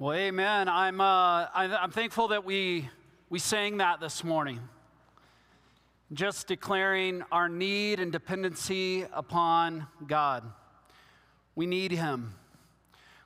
Well, 0.00 0.14
amen. 0.14 0.66
I'm, 0.66 0.98
uh, 0.98 1.48
I'm 1.52 1.90
thankful 1.90 2.28
that 2.28 2.42
we, 2.42 2.88
we 3.28 3.38
sang 3.38 3.76
that 3.76 4.00
this 4.00 4.24
morning. 4.24 4.58
Just 6.14 6.46
declaring 6.46 7.22
our 7.30 7.50
need 7.50 8.00
and 8.00 8.10
dependency 8.10 9.04
upon 9.12 9.88
God. 10.06 10.42
We 11.54 11.66
need 11.66 11.92
Him. 11.92 12.32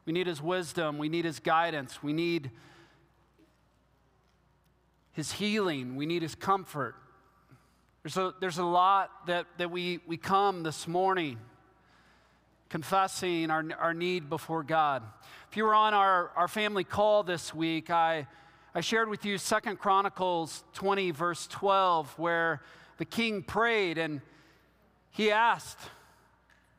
We 0.05 0.13
need 0.13 0.27
His 0.27 0.43
wisdom. 0.43 0.99
We 0.99 1.09
need 1.09 1.25
His 1.25 1.39
guidance. 1.39 2.03
We 2.03 2.13
need 2.13 2.51
His 5.13 5.31
healing. 5.31 5.95
We 5.95 6.07
need 6.07 6.23
His 6.23 6.35
comfort. 6.35 6.97
There's 8.03 8.17
a, 8.17 8.35
there's 8.41 8.59
a 8.59 8.65
lot 8.65 9.13
that, 9.29 9.47
that 9.59 9.71
we, 9.71 10.01
we 10.09 10.17
come 10.17 10.65
this 10.65 10.89
morning 10.89 11.39
confessing 12.69 13.51
our, 13.51 13.65
our 13.79 13.95
need 13.95 14.29
before 14.29 14.63
God. 14.63 15.03
If 15.51 15.57
you 15.57 15.65
were 15.65 15.75
on 15.75 15.95
our, 15.95 16.31
our 16.37 16.49
family 16.49 16.85
call 16.85 17.23
this 17.23 17.55
week, 17.55 17.91
I, 17.91 18.27
I 18.75 18.81
shared 18.81 19.09
with 19.09 19.25
you 19.25 19.39
Second 19.39 19.79
Chronicles 19.79 20.65
20, 20.75 21.13
verse 21.13 21.47
12, 21.47 22.19
where 22.19 22.61
the 22.99 23.05
king 23.05 23.43
prayed 23.43 23.99
and 23.99 24.21
he 25.11 25.31
asked, 25.31 25.79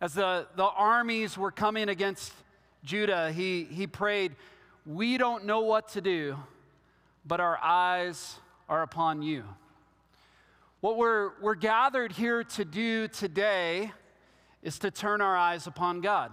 as 0.02 0.13
the, 0.13 0.48
the 0.55 0.66
armies 0.66 1.38
were 1.38 1.52
coming 1.52 1.88
against 1.88 2.34
Judah, 2.84 3.31
he, 3.31 3.63
he 3.63 3.88
prayed, 3.88 4.35
We 4.85 5.17
don't 5.17 5.45
know 5.45 5.62
what 5.62 5.90
to 5.90 6.02
do, 6.02 6.38
but 7.26 7.40
our 7.40 7.57
eyes 7.63 8.35
are 8.67 8.81
upon 8.81 9.21
you. 9.21 9.43
What 10.81 10.98
we're, 10.98 11.31
we're 11.41 11.55
gathered 11.55 12.12
here 12.12 12.43
to 12.43 12.65
do 12.65 13.07
today 13.07 13.91
is 14.65 14.79
to 14.79 14.89
turn 14.89 15.21
our 15.21 15.37
eyes 15.37 15.67
upon 15.67 16.01
God, 16.01 16.31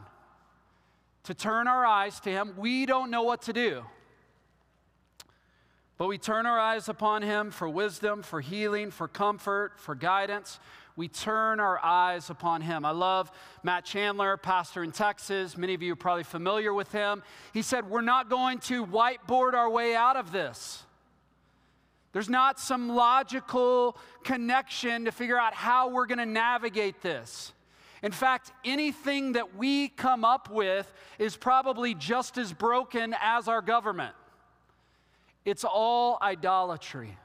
to 1.25 1.35
turn 1.35 1.69
our 1.69 1.85
eyes 1.85 2.19
to 2.21 2.31
Him. 2.31 2.55
We 2.57 2.87
don't 2.87 3.11
know 3.11 3.23
what 3.23 3.43
to 3.43 3.53
do, 3.53 3.85
but 5.99 6.09
we 6.09 6.17
turn 6.17 6.47
our 6.47 6.59
eyes 6.59 6.89
upon 6.89 7.21
Him 7.21 7.51
for 7.51 7.69
wisdom, 7.69 8.23
for 8.23 8.41
healing, 8.41 8.91
for 8.91 9.07
comfort, 9.07 9.79
for 9.79 9.95
guidance. 9.95 10.59
We 10.97 11.09
turn 11.09 11.61
our 11.61 11.79
eyes 11.85 12.31
upon 12.31 12.63
Him. 12.63 12.87
I 12.87 12.93
love 12.93 13.31
Matt 13.63 13.85
Chandler, 13.85 14.39
pastor 14.39 14.83
in 14.83 14.93
Texas. 14.93 15.59
Many 15.59 15.75
of 15.75 15.83
you 15.83 15.93
are 15.93 15.97
probably 15.97 16.25
familiar 16.25 16.73
with 16.73 16.91
him. 16.91 17.23
He 17.53 17.61
said, 17.61 17.89
We're 17.89 18.01
not 18.01 18.31
going 18.31 18.61
to 18.61 18.87
whiteboard 18.87 19.53
our 19.53 19.69
way 19.69 19.95
out 19.95 20.17
of 20.17 20.33
this. 20.33 20.83
There's 22.13 22.31
not 22.31 22.59
some 22.59 22.89
logical 22.89 23.97
connection 24.25 25.05
to 25.05 25.13
figure 25.13 25.39
out 25.39 25.53
how 25.53 25.91
we're 25.91 26.07
going 26.07 26.19
to 26.19 26.27
navigate 26.27 27.03
this. 27.03 27.53
In 28.03 28.13
fact, 28.13 28.51
anything 28.65 29.33
that 29.33 29.57
we 29.57 29.89
come 29.89 30.25
up 30.25 30.51
with 30.51 30.93
is 31.19 31.37
probably 31.37 31.95
just 31.95 32.37
as 32.37 32.53
broken 32.53 33.15
as 33.21 33.47
our 33.47 33.63
government. 33.63 34.15
It's 35.45 35.65
all 35.65 36.19
idolatry. 36.21 37.17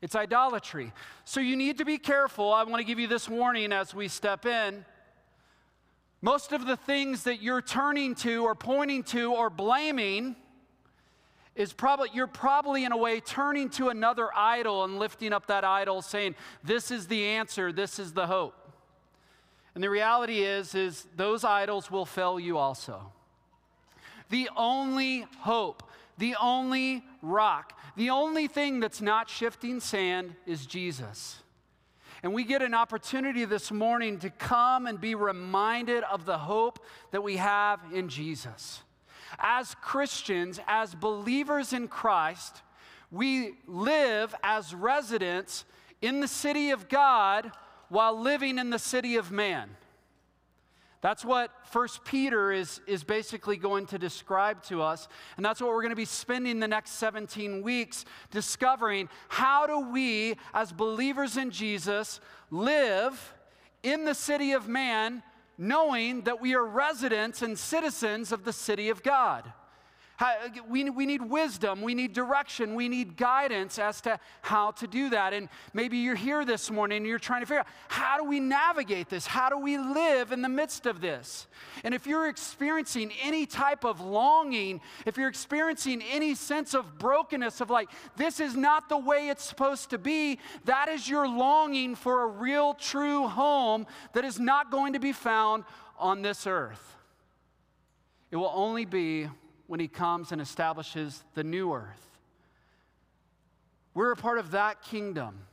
It's 0.00 0.14
idolatry. 0.14 0.92
So 1.24 1.40
you 1.40 1.56
need 1.56 1.78
to 1.78 1.84
be 1.84 1.98
careful. 1.98 2.52
I 2.52 2.62
want 2.64 2.80
to 2.80 2.84
give 2.84 2.98
you 2.98 3.06
this 3.06 3.28
warning 3.28 3.72
as 3.72 3.94
we 3.94 4.08
step 4.08 4.46
in. 4.46 4.84
Most 6.22 6.52
of 6.52 6.66
the 6.66 6.76
things 6.76 7.24
that 7.24 7.42
you're 7.42 7.62
turning 7.62 8.14
to 8.16 8.44
or 8.44 8.54
pointing 8.54 9.02
to 9.04 9.32
or 9.32 9.50
blaming 9.50 10.36
is 11.54 11.72
probably 11.72 12.08
you're 12.14 12.26
probably 12.26 12.84
in 12.84 12.92
a 12.92 12.96
way 12.96 13.20
turning 13.20 13.68
to 13.70 13.88
another 13.88 14.28
idol 14.34 14.84
and 14.84 14.98
lifting 14.98 15.32
up 15.32 15.46
that 15.46 15.64
idol 15.64 16.00
saying 16.00 16.34
this 16.62 16.90
is 16.90 17.06
the 17.06 17.24
answer, 17.24 17.72
this 17.72 17.98
is 17.98 18.12
the 18.12 18.26
hope. 18.26 18.54
And 19.74 19.84
the 19.84 19.90
reality 19.90 20.40
is 20.40 20.74
is 20.74 21.06
those 21.16 21.44
idols 21.44 21.90
will 21.90 22.06
fail 22.06 22.40
you 22.40 22.58
also. 22.58 23.12
The 24.30 24.48
only 24.56 25.26
hope, 25.38 25.82
the 26.18 26.36
only 26.40 27.04
rock, 27.22 27.78
the 27.96 28.10
only 28.10 28.46
thing 28.46 28.80
that's 28.80 29.00
not 29.00 29.28
shifting 29.28 29.80
sand 29.80 30.34
is 30.46 30.66
Jesus. 30.66 31.42
And 32.22 32.34
we 32.34 32.44
get 32.44 32.62
an 32.62 32.74
opportunity 32.74 33.44
this 33.44 33.72
morning 33.72 34.18
to 34.18 34.30
come 34.30 34.86
and 34.86 35.00
be 35.00 35.14
reminded 35.14 36.04
of 36.04 36.26
the 36.26 36.38
hope 36.38 36.84
that 37.12 37.22
we 37.22 37.38
have 37.38 37.80
in 37.92 38.08
Jesus. 38.08 38.82
As 39.38 39.74
Christians, 39.80 40.60
as 40.66 40.94
believers 40.94 41.72
in 41.72 41.88
Christ, 41.88 42.62
we 43.10 43.54
live 43.66 44.34
as 44.42 44.74
residents 44.74 45.64
in 46.02 46.20
the 46.20 46.28
city 46.28 46.70
of 46.70 46.88
God 46.88 47.50
while 47.90 48.18
living 48.18 48.58
in 48.58 48.70
the 48.70 48.78
city 48.78 49.16
of 49.16 49.30
man. 49.30 49.68
That's 51.02 51.24
what 51.24 51.50
First 51.64 52.04
Peter 52.04 52.52
is, 52.52 52.80
is 52.86 53.04
basically 53.04 53.56
going 53.56 53.86
to 53.86 53.98
describe 53.98 54.62
to 54.64 54.82
us. 54.82 55.08
And 55.36 55.44
that's 55.44 55.60
what 55.60 55.70
we're 55.70 55.80
going 55.80 55.90
to 55.90 55.96
be 55.96 56.04
spending 56.04 56.60
the 56.60 56.68
next 56.68 56.92
17 56.92 57.62
weeks 57.62 58.04
discovering. 58.30 59.08
How 59.28 59.66
do 59.66 59.90
we, 59.90 60.36
as 60.52 60.72
believers 60.72 61.36
in 61.36 61.50
Jesus, 61.50 62.20
live 62.50 63.34
in 63.82 64.04
the 64.04 64.14
city 64.14 64.52
of 64.52 64.68
man, 64.68 65.22
knowing 65.56 66.22
that 66.22 66.40
we 66.40 66.54
are 66.54 66.64
residents 66.64 67.40
and 67.40 67.58
citizens 67.58 68.30
of 68.30 68.44
the 68.44 68.52
city 68.52 68.90
of 68.90 69.02
God? 69.02 69.50
We, 70.68 70.88
we 70.90 71.06
need 71.06 71.22
wisdom, 71.22 71.80
we 71.80 71.94
need 71.94 72.12
direction, 72.12 72.74
we 72.74 72.88
need 72.88 73.16
guidance 73.16 73.78
as 73.78 74.00
to 74.02 74.18
how 74.42 74.72
to 74.72 74.86
do 74.86 75.10
that. 75.10 75.32
And 75.32 75.48
maybe 75.72 75.98
you're 75.98 76.14
here 76.14 76.44
this 76.44 76.70
morning 76.70 76.98
and 76.98 77.06
you're 77.06 77.18
trying 77.18 77.40
to 77.40 77.46
figure 77.46 77.60
out 77.60 77.66
how 77.88 78.18
do 78.18 78.24
we 78.24 78.38
navigate 78.38 79.08
this? 79.08 79.26
How 79.26 79.48
do 79.48 79.58
we 79.58 79.78
live 79.78 80.32
in 80.32 80.42
the 80.42 80.48
midst 80.48 80.86
of 80.86 81.00
this? 81.00 81.46
And 81.84 81.94
if 81.94 82.06
you're 82.06 82.28
experiencing 82.28 83.12
any 83.22 83.46
type 83.46 83.84
of 83.84 84.00
longing, 84.00 84.80
if 85.06 85.16
you're 85.16 85.28
experiencing 85.28 86.02
any 86.10 86.34
sense 86.34 86.74
of 86.74 86.98
brokenness, 86.98 87.60
of 87.60 87.70
like, 87.70 87.88
this 88.16 88.40
is 88.40 88.54
not 88.54 88.88
the 88.88 88.98
way 88.98 89.28
it's 89.28 89.44
supposed 89.44 89.90
to 89.90 89.98
be, 89.98 90.38
that 90.66 90.88
is 90.88 91.08
your 91.08 91.26
longing 91.26 91.94
for 91.94 92.24
a 92.24 92.26
real, 92.26 92.74
true 92.74 93.26
home 93.26 93.86
that 94.12 94.24
is 94.24 94.38
not 94.38 94.70
going 94.70 94.92
to 94.92 95.00
be 95.00 95.12
found 95.12 95.64
on 95.98 96.22
this 96.22 96.46
earth. 96.46 96.96
It 98.30 98.36
will 98.36 98.52
only 98.54 98.84
be 98.84 99.28
when 99.70 99.78
he 99.78 99.86
comes 99.86 100.32
and 100.32 100.40
establishes 100.40 101.22
the 101.34 101.44
new 101.44 101.72
earth. 101.72 102.18
We're 103.94 104.10
a 104.10 104.16
part 104.16 104.38
of 104.38 104.50
that 104.50 104.82
kingdom. 104.82 105.46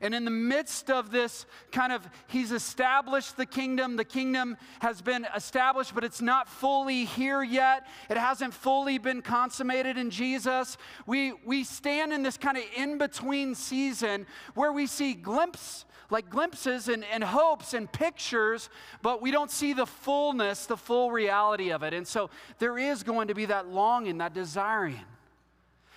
And 0.00 0.14
in 0.14 0.24
the 0.24 0.30
midst 0.30 0.90
of 0.90 1.10
this 1.10 1.46
kind 1.70 1.92
of, 1.92 2.08
he's 2.26 2.52
established 2.52 3.36
the 3.36 3.46
kingdom. 3.46 3.96
The 3.96 4.04
kingdom 4.04 4.56
has 4.80 5.00
been 5.00 5.26
established, 5.34 5.94
but 5.94 6.04
it's 6.04 6.20
not 6.20 6.48
fully 6.48 7.04
here 7.04 7.42
yet. 7.42 7.86
It 8.10 8.16
hasn't 8.16 8.54
fully 8.54 8.98
been 8.98 9.22
consummated 9.22 9.96
in 9.96 10.10
Jesus. 10.10 10.76
We, 11.06 11.32
we 11.44 11.64
stand 11.64 12.12
in 12.12 12.22
this 12.22 12.36
kind 12.36 12.56
of 12.56 12.64
in 12.76 12.98
between 12.98 13.54
season 13.54 14.26
where 14.54 14.72
we 14.72 14.86
see 14.86 15.14
glimpse 15.14 15.84
like 16.10 16.28
glimpses 16.28 16.88
and, 16.88 17.04
and 17.04 17.24
hopes 17.24 17.72
and 17.72 17.90
pictures, 17.90 18.68
but 19.00 19.22
we 19.22 19.30
don't 19.30 19.50
see 19.50 19.72
the 19.72 19.86
fullness, 19.86 20.66
the 20.66 20.76
full 20.76 21.10
reality 21.10 21.72
of 21.72 21.82
it. 21.82 21.94
And 21.94 22.06
so 22.06 22.28
there 22.58 22.78
is 22.78 23.02
going 23.02 23.28
to 23.28 23.34
be 23.34 23.46
that 23.46 23.68
longing, 23.68 24.18
that 24.18 24.34
desiring. 24.34 25.00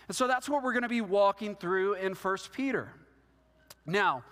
And 0.07 0.16
so 0.16 0.28
that's 0.28 0.47
what 0.47 0.63
we're 0.63 0.72
going 0.72 0.84
to 0.84 0.90
be 0.90 1.01
walking 1.01 1.56
through 1.56 1.95
in 1.95 2.16
First 2.16 2.53
Peter. 2.53 2.90
Now, 3.85 4.23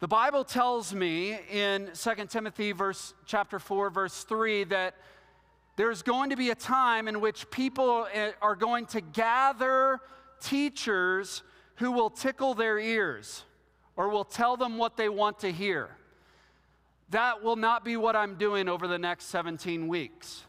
the 0.00 0.08
Bible 0.08 0.44
tells 0.44 0.94
me 0.94 1.38
in 1.50 1.90
2 1.94 2.26
Timothy 2.26 2.72
verse 2.72 3.12
chapter 3.26 3.58
4 3.58 3.90
verse 3.90 4.24
3 4.24 4.64
that 4.64 4.94
there's 5.76 6.02
going 6.02 6.30
to 6.30 6.36
be 6.36 6.50
a 6.50 6.54
time 6.54 7.06
in 7.06 7.20
which 7.20 7.50
people 7.50 8.06
eh, 8.12 8.32
are 8.40 8.56
going 8.56 8.86
to 8.86 9.02
gather 9.02 10.00
teachers 10.40 11.42
who 11.76 11.92
will 11.92 12.08
tickle 12.08 12.54
their 12.54 12.78
ears 12.78 13.44
or 13.96 14.08
will 14.08 14.24
tell 14.24 14.56
them 14.56 14.78
what 14.78 14.96
they 14.96 15.08
want 15.08 15.40
to 15.40 15.52
hear. 15.52 15.90
That 17.10 17.42
will 17.42 17.56
not 17.56 17.84
be 17.84 17.96
what 17.96 18.16
I'm 18.16 18.36
doing 18.36 18.68
over 18.68 18.88
the 18.88 18.98
next 18.98 19.26
17 19.26 19.86
weeks. 19.86 20.44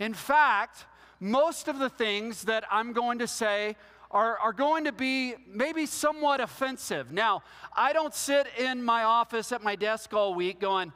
In 0.00 0.12
fact, 0.12 0.86
most 1.20 1.68
of 1.68 1.78
the 1.78 1.88
things 1.88 2.42
that 2.44 2.64
I'm 2.70 2.92
going 2.92 3.20
to 3.20 3.28
say 3.28 3.76
are, 4.10 4.38
are 4.38 4.52
going 4.52 4.84
to 4.84 4.92
be 4.92 5.34
maybe 5.48 5.86
somewhat 5.86 6.40
offensive. 6.40 7.12
Now, 7.12 7.42
I 7.74 7.92
don't 7.92 8.14
sit 8.14 8.46
in 8.58 8.82
my 8.82 9.04
office 9.04 9.52
at 9.52 9.62
my 9.62 9.76
desk 9.76 10.14
all 10.14 10.34
week 10.34 10.60
going, 10.60 10.92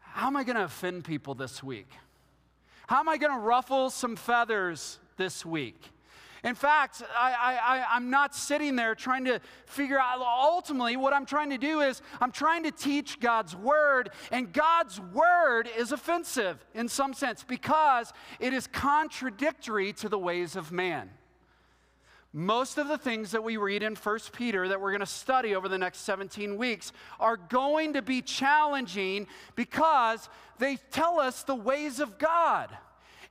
How 0.00 0.26
am 0.26 0.36
I 0.36 0.44
going 0.44 0.56
to 0.56 0.64
offend 0.64 1.04
people 1.04 1.34
this 1.34 1.62
week? 1.62 1.88
How 2.86 3.00
am 3.00 3.08
I 3.08 3.16
going 3.16 3.32
to 3.32 3.38
ruffle 3.38 3.90
some 3.90 4.16
feathers 4.16 4.98
this 5.16 5.46
week? 5.46 5.92
In 6.44 6.56
fact, 6.56 7.02
I, 7.16 7.84
I, 7.92 7.96
am 7.96 8.10
not 8.10 8.34
sitting 8.34 8.74
there 8.74 8.96
trying 8.96 9.26
to 9.26 9.40
figure 9.64 9.98
out, 9.98 10.18
ultimately, 10.20 10.96
what 10.96 11.12
I'm 11.12 11.24
trying 11.24 11.50
to 11.50 11.58
do 11.58 11.80
is 11.80 12.02
I'm 12.20 12.32
trying 12.32 12.64
to 12.64 12.72
teach 12.72 13.20
God's 13.20 13.54
word, 13.54 14.10
and 14.32 14.52
God's 14.52 14.98
word 15.00 15.68
is 15.78 15.92
offensive 15.92 16.64
in 16.74 16.88
some 16.88 17.14
sense 17.14 17.44
because 17.44 18.12
it 18.40 18.52
is 18.52 18.66
contradictory 18.66 19.92
to 19.94 20.08
the 20.08 20.18
ways 20.18 20.56
of 20.56 20.72
man. 20.72 21.10
Most 22.32 22.78
of 22.78 22.88
the 22.88 22.96
things 22.96 23.32
that 23.32 23.44
we 23.44 23.58
read 23.58 23.82
in 23.82 23.94
1 23.94 24.18
Peter 24.32 24.66
that 24.68 24.80
we're 24.80 24.90
going 24.90 25.00
to 25.00 25.06
study 25.06 25.54
over 25.54 25.68
the 25.68 25.76
next 25.76 25.98
17 26.00 26.56
weeks 26.56 26.92
are 27.20 27.36
going 27.36 27.92
to 27.92 28.00
be 28.00 28.22
challenging 28.22 29.26
because 29.54 30.30
they 30.58 30.76
tell 30.90 31.20
us 31.20 31.42
the 31.42 31.54
ways 31.54 32.00
of 32.00 32.18
God. 32.18 32.70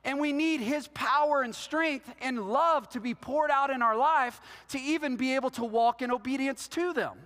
And 0.04 0.20
we 0.20 0.32
need 0.32 0.60
His 0.60 0.86
power 0.88 1.42
and 1.42 1.52
strength 1.52 2.12
and 2.20 2.48
love 2.48 2.88
to 2.90 3.00
be 3.00 3.14
poured 3.14 3.50
out 3.50 3.70
in 3.70 3.82
our 3.82 3.96
life 3.96 4.40
to 4.68 4.78
even 4.78 5.16
be 5.16 5.34
able 5.34 5.50
to 5.50 5.64
walk 5.64 6.00
in 6.00 6.12
obedience 6.12 6.68
to 6.68 6.92
them. 6.92 7.18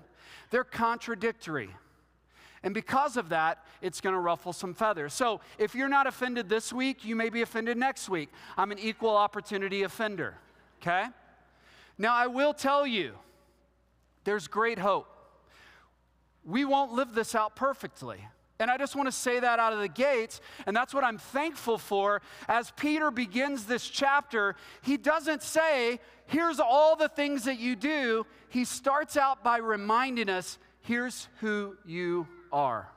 They're 0.50 0.64
contradictory. 0.64 1.70
And 2.62 2.72
because 2.72 3.18
of 3.18 3.28
that, 3.28 3.64
it's 3.82 4.00
going 4.00 4.14
to 4.14 4.20
ruffle 4.20 4.54
some 4.54 4.72
feathers. 4.72 5.12
So 5.12 5.40
if 5.58 5.74
you're 5.74 5.90
not 5.90 6.06
offended 6.06 6.48
this 6.48 6.72
week, 6.72 7.04
you 7.04 7.16
may 7.16 7.28
be 7.28 7.42
offended 7.42 7.76
next 7.76 8.08
week. 8.08 8.30
I'm 8.56 8.72
an 8.72 8.78
equal 8.78 9.14
opportunity 9.14 9.82
offender, 9.82 10.36
okay? 10.80 11.06
Now, 11.98 12.14
I 12.14 12.26
will 12.26 12.52
tell 12.52 12.86
you, 12.86 13.14
there's 14.24 14.48
great 14.48 14.78
hope. 14.78 15.08
We 16.44 16.64
won't 16.64 16.92
live 16.92 17.14
this 17.14 17.34
out 17.34 17.56
perfectly. 17.56 18.18
And 18.58 18.70
I 18.70 18.78
just 18.78 18.96
want 18.96 19.06
to 19.06 19.12
say 19.12 19.40
that 19.40 19.58
out 19.58 19.72
of 19.72 19.80
the 19.80 19.88
gates. 19.88 20.40
And 20.66 20.74
that's 20.74 20.94
what 20.94 21.04
I'm 21.04 21.18
thankful 21.18 21.78
for. 21.78 22.22
As 22.48 22.70
Peter 22.72 23.10
begins 23.10 23.66
this 23.66 23.86
chapter, 23.88 24.56
he 24.82 24.96
doesn't 24.96 25.42
say, 25.42 26.00
here's 26.26 26.58
all 26.58 26.96
the 26.96 27.08
things 27.08 27.44
that 27.44 27.58
you 27.58 27.76
do. 27.76 28.26
He 28.48 28.64
starts 28.64 29.16
out 29.16 29.44
by 29.44 29.58
reminding 29.58 30.28
us, 30.28 30.58
here's 30.80 31.28
who 31.40 31.76
you 31.84 32.26
are. 32.50 32.88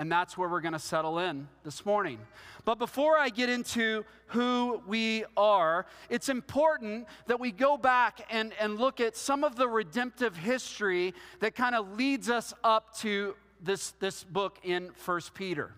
And 0.00 0.10
that's 0.10 0.38
where 0.38 0.48
we're 0.48 0.62
going 0.62 0.72
to 0.72 0.78
settle 0.78 1.18
in 1.18 1.46
this 1.62 1.84
morning. 1.84 2.20
But 2.64 2.78
before 2.78 3.18
I 3.18 3.28
get 3.28 3.50
into 3.50 4.06
who 4.28 4.80
we 4.86 5.26
are, 5.36 5.84
it's 6.08 6.30
important 6.30 7.06
that 7.26 7.38
we 7.38 7.52
go 7.52 7.76
back 7.76 8.26
and, 8.30 8.54
and 8.58 8.78
look 8.78 8.98
at 8.98 9.14
some 9.14 9.44
of 9.44 9.56
the 9.56 9.68
redemptive 9.68 10.34
history 10.34 11.12
that 11.40 11.54
kind 11.54 11.74
of 11.74 11.98
leads 11.98 12.30
us 12.30 12.54
up 12.64 12.96
to 13.00 13.36
this, 13.62 13.90
this 14.00 14.24
book 14.24 14.58
in 14.64 14.90
First 14.94 15.34
Peter. 15.34 15.70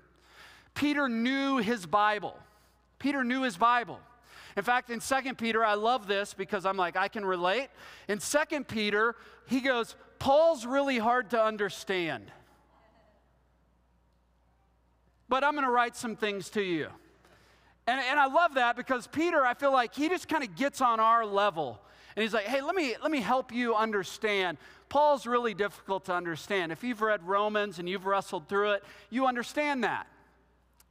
Peter 0.72 1.08
knew 1.08 1.56
his 1.56 1.84
Bible. 1.84 2.38
Peter 3.00 3.24
knew 3.24 3.42
his 3.42 3.56
Bible. 3.56 3.98
In 4.56 4.62
fact, 4.62 4.88
in 4.90 5.00
Second 5.00 5.36
Peter, 5.36 5.64
I 5.64 5.74
love 5.74 6.06
this 6.06 6.32
because 6.32 6.64
I'm 6.64 6.76
like, 6.76 6.94
I 6.94 7.08
can 7.08 7.24
relate. 7.24 7.70
In 8.06 8.20
Second 8.20 8.68
Peter, 8.68 9.16
he 9.46 9.58
goes, 9.58 9.96
Paul's 10.20 10.64
really 10.64 10.98
hard 10.98 11.30
to 11.30 11.42
understand. 11.42 12.30
But 15.32 15.44
I'm 15.44 15.52
going 15.52 15.64
to 15.64 15.70
write 15.70 15.96
some 15.96 16.14
things 16.14 16.50
to 16.50 16.62
you. 16.62 16.88
And, 17.86 17.98
and 17.98 18.20
I 18.20 18.26
love 18.26 18.56
that 18.56 18.76
because 18.76 19.06
Peter, 19.06 19.46
I 19.46 19.54
feel 19.54 19.72
like 19.72 19.94
he 19.94 20.10
just 20.10 20.28
kind 20.28 20.44
of 20.44 20.54
gets 20.56 20.82
on 20.82 21.00
our 21.00 21.24
level. 21.24 21.80
And 22.14 22.22
he's 22.22 22.34
like, 22.34 22.44
hey, 22.44 22.60
let 22.60 22.74
me, 22.74 22.96
let 23.00 23.10
me 23.10 23.22
help 23.22 23.50
you 23.50 23.74
understand. 23.74 24.58
Paul's 24.90 25.26
really 25.26 25.54
difficult 25.54 26.04
to 26.04 26.12
understand. 26.12 26.70
If 26.70 26.84
you've 26.84 27.00
read 27.00 27.26
Romans 27.26 27.78
and 27.78 27.88
you've 27.88 28.04
wrestled 28.04 28.46
through 28.46 28.72
it, 28.72 28.84
you 29.08 29.26
understand 29.26 29.84
that. 29.84 30.06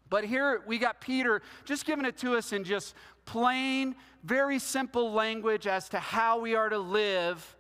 But 0.10 0.24
here 0.24 0.64
we 0.66 0.80
got 0.80 1.02
Peter 1.02 1.44
just 1.64 1.86
giving 1.86 2.06
it 2.06 2.18
to 2.18 2.36
us 2.36 2.52
in 2.52 2.64
just 2.64 2.96
plain, 3.26 3.94
very 4.24 4.58
simple 4.58 5.12
language 5.12 5.68
as 5.68 5.88
to 5.90 6.00
how 6.00 6.40
we 6.40 6.56
are 6.56 6.70
to 6.70 6.80
live 6.80 7.58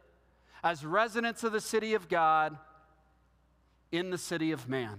as 0.64 0.84
residents 0.84 1.44
of 1.44 1.52
the 1.52 1.62
city 1.62 1.94
of 1.94 2.10
God 2.10 2.58
in 3.92 4.10
the 4.10 4.18
city 4.18 4.52
of 4.52 4.68
man. 4.68 4.98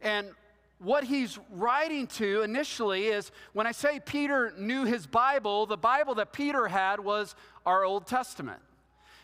And 0.00 0.30
what 0.78 1.04
he's 1.04 1.38
writing 1.50 2.06
to 2.06 2.42
initially 2.42 3.08
is 3.08 3.30
when 3.52 3.66
I 3.66 3.72
say 3.72 4.00
Peter 4.00 4.52
knew 4.56 4.84
his 4.84 5.06
Bible, 5.06 5.66
the 5.66 5.76
Bible 5.76 6.14
that 6.16 6.32
Peter 6.32 6.68
had 6.68 7.00
was 7.00 7.34
our 7.66 7.84
Old 7.84 8.06
Testament. 8.06 8.60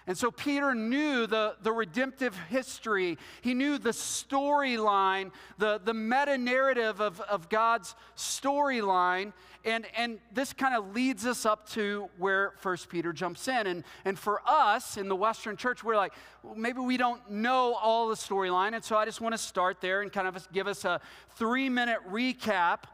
And 0.08 0.16
so 0.16 0.30
Peter 0.30 0.72
knew 0.72 1.26
the, 1.26 1.56
the 1.62 1.72
redemptive 1.72 2.36
history. 2.48 3.18
He 3.40 3.54
knew 3.54 3.76
the 3.76 3.90
storyline, 3.90 5.32
the, 5.58 5.80
the 5.84 5.94
meta 5.94 6.38
narrative 6.38 7.00
of, 7.00 7.20
of 7.22 7.48
God's 7.48 7.96
storyline. 8.16 9.32
And, 9.64 9.84
and 9.96 10.20
this 10.32 10.52
kind 10.52 10.76
of 10.76 10.94
leads 10.94 11.26
us 11.26 11.44
up 11.44 11.68
to 11.70 12.08
where 12.18 12.52
First 12.58 12.88
Peter 12.88 13.12
jumps 13.12 13.48
in. 13.48 13.66
And, 13.66 13.84
and 14.04 14.16
for 14.16 14.40
us 14.46 14.96
in 14.96 15.08
the 15.08 15.16
Western 15.16 15.56
church, 15.56 15.82
we're 15.82 15.96
like, 15.96 16.12
well, 16.44 16.54
maybe 16.54 16.78
we 16.78 16.96
don't 16.96 17.28
know 17.28 17.74
all 17.74 18.08
the 18.08 18.14
storyline. 18.14 18.74
And 18.74 18.84
so 18.84 18.96
I 18.96 19.06
just 19.06 19.20
want 19.20 19.34
to 19.34 19.38
start 19.38 19.80
there 19.80 20.02
and 20.02 20.12
kind 20.12 20.28
of 20.28 20.52
give 20.52 20.68
us 20.68 20.84
a 20.84 21.00
three 21.34 21.68
minute 21.68 21.98
recap 22.08 22.84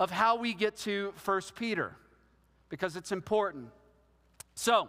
of 0.00 0.10
how 0.10 0.36
we 0.36 0.52
get 0.52 0.76
to 0.78 1.12
First 1.14 1.54
Peter 1.54 1.94
because 2.70 2.96
it's 2.96 3.12
important. 3.12 3.68
So, 4.54 4.88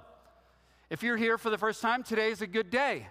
if 0.91 1.01
you're 1.03 1.15
here 1.15 1.38
for 1.38 1.49
the 1.49 1.57
first 1.57 1.81
time, 1.81 2.03
today 2.03 2.31
is 2.31 2.41
a 2.41 2.47
good 2.47 2.69
day. 2.69 3.07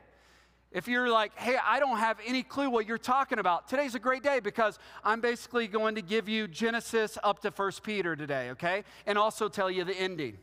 If 0.70 0.86
you're 0.86 1.08
like, 1.08 1.34
hey, 1.38 1.56
I 1.64 1.80
don't 1.80 1.96
have 1.96 2.18
any 2.26 2.42
clue 2.42 2.68
what 2.68 2.86
you're 2.86 2.98
talking 2.98 3.38
about, 3.38 3.68
today's 3.68 3.94
a 3.94 3.98
great 3.98 4.22
day 4.22 4.38
because 4.38 4.78
I'm 5.02 5.22
basically 5.22 5.66
going 5.66 5.94
to 5.94 6.02
give 6.02 6.28
you 6.28 6.46
Genesis 6.46 7.16
up 7.24 7.40
to 7.40 7.48
1 7.48 7.72
Peter 7.82 8.14
today, 8.14 8.50
okay? 8.50 8.84
And 9.06 9.16
also 9.16 9.48
tell 9.48 9.70
you 9.70 9.84
the 9.84 9.94
ending. 9.94 10.36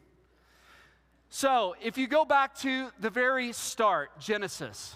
So, 1.29 1.75
if 1.79 1.95
you 1.95 2.07
go 2.07 2.25
back 2.25 2.55
to 2.61 2.89
the 2.99 3.11
very 3.11 3.53
start, 3.53 4.19
Genesis, 4.19 4.95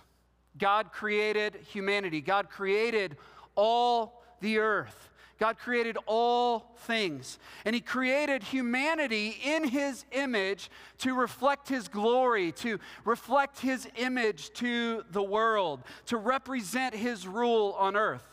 God 0.57 0.91
created 0.91 1.59
humanity, 1.71 2.21
God 2.21 2.49
created 2.49 3.17
all 3.53 4.23
the 4.39 4.57
earth. 4.57 5.10
God 5.41 5.57
created 5.57 5.97
all 6.05 6.75
things, 6.81 7.39
and 7.65 7.73
He 7.73 7.81
created 7.81 8.43
humanity 8.43 9.39
in 9.43 9.63
His 9.63 10.05
image 10.11 10.69
to 10.99 11.15
reflect 11.15 11.67
His 11.67 11.87
glory, 11.87 12.51
to 12.51 12.77
reflect 13.05 13.59
His 13.59 13.87
image 13.95 14.53
to 14.53 15.03
the 15.09 15.23
world, 15.23 15.81
to 16.05 16.17
represent 16.17 16.93
His 16.93 17.25
rule 17.25 17.75
on 17.79 17.95
earth. 17.95 18.23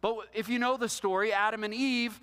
But 0.00 0.16
if 0.34 0.48
you 0.48 0.58
know 0.58 0.76
the 0.76 0.88
story, 0.88 1.32
Adam 1.32 1.62
and 1.62 1.72
Eve 1.72 2.20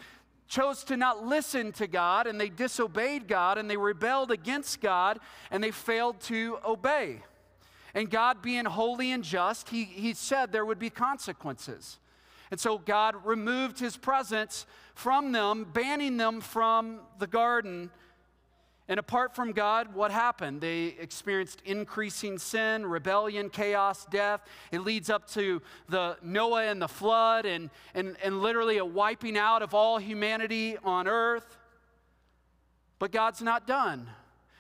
chose 0.49 0.83
to 0.83 0.97
not 0.97 1.25
listen 1.25 1.71
to 1.71 1.87
God, 1.87 2.27
and 2.27 2.37
they 2.37 2.49
disobeyed 2.49 3.29
God, 3.29 3.57
and 3.57 3.69
they 3.69 3.77
rebelled 3.77 4.31
against 4.31 4.81
God, 4.81 5.17
and 5.49 5.63
they 5.63 5.71
failed 5.71 6.19
to 6.23 6.57
obey. 6.65 7.21
And 7.93 8.09
God, 8.09 8.41
being 8.41 8.65
holy 8.65 9.13
and 9.13 9.23
just, 9.23 9.69
He, 9.69 9.85
he 9.85 10.13
said 10.13 10.51
there 10.51 10.65
would 10.65 10.77
be 10.77 10.89
consequences. 10.89 11.99
And 12.53 12.59
so 12.59 12.77
God 12.77 13.15
removed 13.25 13.79
his 13.79 13.97
presence 13.97 14.67
from 14.93 15.31
them, 15.31 15.65
banning 15.73 16.17
them 16.17 16.39
from 16.39 16.99
the 17.17 17.25
garden. 17.25 17.89
And 18.87 18.99
apart 18.99 19.35
from 19.35 19.53
God, 19.53 19.95
what 19.95 20.11
happened? 20.11 20.61
They 20.61 20.95
experienced 20.99 21.63
increasing 21.65 22.37
sin, 22.37 22.85
rebellion, 22.85 23.49
chaos, 23.49 24.05
death. 24.05 24.41
It 24.71 24.81
leads 24.81 25.09
up 25.09 25.27
to 25.29 25.63
the 25.89 26.15
Noah 26.21 26.65
and 26.65 26.79
the 26.79 26.87
flood 26.87 27.47
and, 27.47 27.71
and, 27.95 28.17
and 28.23 28.43
literally 28.43 28.77
a 28.77 28.85
wiping 28.85 29.35
out 29.35 29.63
of 29.63 29.73
all 29.73 29.97
humanity 29.97 30.77
on 30.83 31.07
earth. 31.07 31.57
But 32.99 33.11
God's 33.11 33.41
not 33.41 33.65
done. 33.65 34.07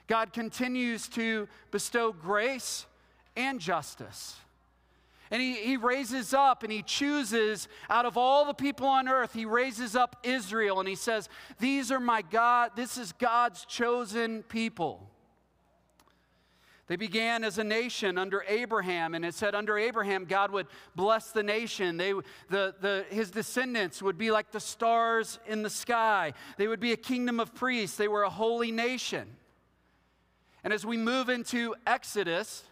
God 0.07 0.33
continues 0.33 1.07
to 1.09 1.47
bestow 1.69 2.11
grace 2.11 2.87
and 3.35 3.59
justice. 3.59 4.37
And 5.33 5.41
he, 5.41 5.55
he 5.55 5.77
raises 5.77 6.31
up 6.31 6.61
and 6.61 6.71
he 6.71 6.83
chooses 6.83 7.67
out 7.89 8.05
of 8.05 8.17
all 8.17 8.45
the 8.45 8.53
people 8.53 8.85
on 8.85 9.09
earth, 9.09 9.33
he 9.33 9.45
raises 9.45 9.95
up 9.95 10.15
Israel 10.21 10.79
and 10.79 10.87
he 10.87 10.93
says, 10.93 11.27
These 11.59 11.91
are 11.91 11.99
my 11.99 12.21
God, 12.21 12.73
this 12.75 12.99
is 12.99 13.13
God's 13.13 13.65
chosen 13.65 14.43
people. 14.43 15.09
They 16.85 16.97
began 16.97 17.43
as 17.43 17.57
a 17.57 17.63
nation 17.63 18.19
under 18.19 18.45
Abraham, 18.47 19.15
and 19.15 19.25
it 19.25 19.33
said 19.33 19.55
under 19.55 19.75
Abraham, 19.79 20.25
God 20.25 20.51
would 20.51 20.67
bless 20.95 21.31
the 21.31 21.41
nation. 21.41 21.97
They, 21.97 22.11
the, 22.49 22.75
the, 22.79 23.05
his 23.09 23.31
descendants 23.31 24.03
would 24.03 24.19
be 24.19 24.29
like 24.29 24.51
the 24.51 24.59
stars 24.59 25.39
in 25.47 25.63
the 25.63 25.69
sky. 25.71 26.33
They 26.57 26.67
would 26.67 26.79
be 26.79 26.91
a 26.91 26.97
kingdom 26.97 27.39
of 27.39 27.55
priests. 27.55 27.97
They 27.97 28.07
were 28.07 28.21
a 28.21 28.29
holy 28.29 28.71
nation. 28.71 29.27
And 30.63 30.71
as 30.71 30.85
we 30.85 30.95
move 30.95 31.29
into 31.29 31.73
Exodus, 31.87 32.65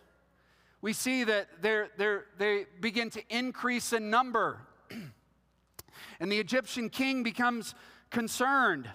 we 0.81 0.93
see 0.93 1.23
that 1.23 1.47
they're, 1.61 1.89
they're, 1.97 2.25
they 2.37 2.65
begin 2.79 3.09
to 3.11 3.21
increase 3.29 3.93
in 3.93 4.09
number. 4.09 4.59
and 6.19 6.31
the 6.31 6.39
Egyptian 6.39 6.89
king 6.89 7.23
becomes 7.23 7.75
concerned 8.09 8.89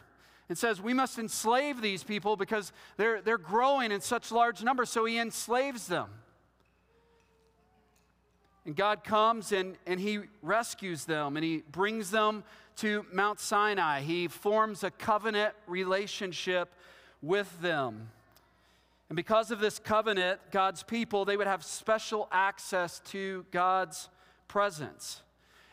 and 0.49 0.59
says, 0.59 0.81
We 0.81 0.93
must 0.93 1.19
enslave 1.19 1.81
these 1.81 2.03
people 2.03 2.37
because 2.37 2.73
they're, 2.97 3.23
they're 3.23 3.39
growing 3.39 3.93
in 3.93 4.01
such 4.01 4.33
large 4.33 4.63
numbers. 4.63 4.91
So 4.91 5.05
he 5.05 5.19
enslaves 5.19 5.87
them. 5.87 6.09
And 8.65 8.75
God 8.75 9.05
comes 9.05 9.53
and, 9.53 9.77
and 9.87 10.01
he 10.01 10.21
rescues 10.43 11.05
them 11.05 11.37
and 11.37 11.45
he 11.45 11.63
brings 11.71 12.11
them 12.11 12.43
to 12.77 13.07
Mount 13.13 13.39
Sinai. 13.39 14.01
He 14.01 14.27
forms 14.27 14.83
a 14.83 14.91
covenant 14.91 15.55
relationship 15.69 16.75
with 17.23 17.61
them. 17.63 18.11
And 19.09 19.17
because 19.17 19.51
of 19.51 19.61
this 19.61 19.79
covenant, 19.79 20.41
God's 20.51 20.83
people, 20.83 21.25
they 21.25 21.37
would 21.37 21.47
have 21.47 21.65
special 21.65 22.29
access 22.33 23.01
to 23.07 23.47
God's 23.51 24.09
presence. 24.49 25.23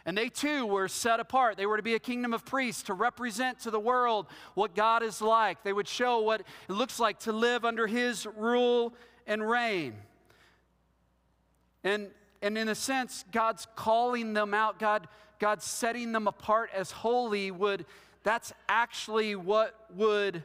And 0.06 0.18
they 0.18 0.30
too 0.30 0.66
were 0.66 0.88
set 0.88 1.20
apart. 1.20 1.58
They 1.58 1.66
were 1.66 1.78
to 1.78 1.84
be 1.84 1.96
a 1.96 2.00
kingdom 2.00 2.34
of 2.34 2.46
priests 2.46 2.84
to 2.84 2.94
represent 2.94 3.60
to 3.62 3.72
the 3.72 3.80
world 3.80 4.28
what 4.54 4.75
God 4.75 5.02
is 5.02 5.22
like. 5.22 5.63
They 5.63 5.74
would 5.74 5.88
show 5.88 6.20
what 6.20 6.42
it 6.42 6.74
looks 6.74 7.00
like 7.00 7.20
to 7.20 7.32
live 7.32 7.66
under 7.66 7.88
His 7.88 8.28
rule 8.36 8.94
and 9.25 9.50
reign. 9.50 9.96
And, 11.84 12.10
and 12.42 12.58
in 12.58 12.68
a 12.68 12.75
sense, 12.75 13.24
God's 13.32 13.66
calling 13.75 14.34
them 14.34 14.54
out. 14.54 14.78
God 14.78 15.08
God 15.44 15.62
setting 15.62 16.13
them 16.13 16.25
apart 16.25 16.70
as 16.74 16.90
holy 16.92 17.52
would, 17.52 17.86
that's 18.24 18.54
actually 18.70 19.36
what 19.36 19.75
would 19.94 20.42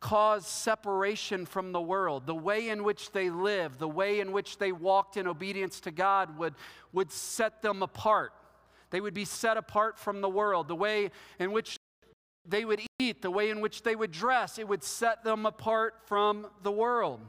cause 0.00 0.46
separation 0.46 1.44
from 1.44 1.72
the 1.72 1.80
world. 1.80 2.26
The 2.26 2.34
way 2.34 2.68
in 2.68 2.84
which 2.84 3.12
they 3.12 3.30
lived, 3.30 3.78
the 3.78 3.88
way 3.88 4.20
in 4.20 4.32
which 4.32 4.58
they 4.58 4.72
walked 4.72 5.16
in 5.16 5.26
obedience 5.26 5.80
to 5.80 5.90
God 5.90 6.38
would, 6.38 6.54
would 6.92 7.10
set 7.10 7.62
them 7.62 7.82
apart. 7.82 8.32
They 8.90 9.00
would 9.00 9.14
be 9.14 9.24
set 9.24 9.56
apart 9.56 9.98
from 9.98 10.20
the 10.20 10.28
world. 10.28 10.68
The 10.68 10.76
way 10.76 11.10
in 11.38 11.52
which 11.52 11.78
they 12.46 12.64
would 12.64 12.80
eat, 12.98 13.22
the 13.22 13.30
way 13.30 13.50
in 13.50 13.60
which 13.60 13.82
they 13.82 13.94
would 13.94 14.12
dress, 14.12 14.58
it 14.58 14.66
would 14.68 14.82
set 14.82 15.24
them 15.24 15.44
apart 15.44 15.94
from 16.06 16.46
the 16.62 16.72
world. 16.72 17.20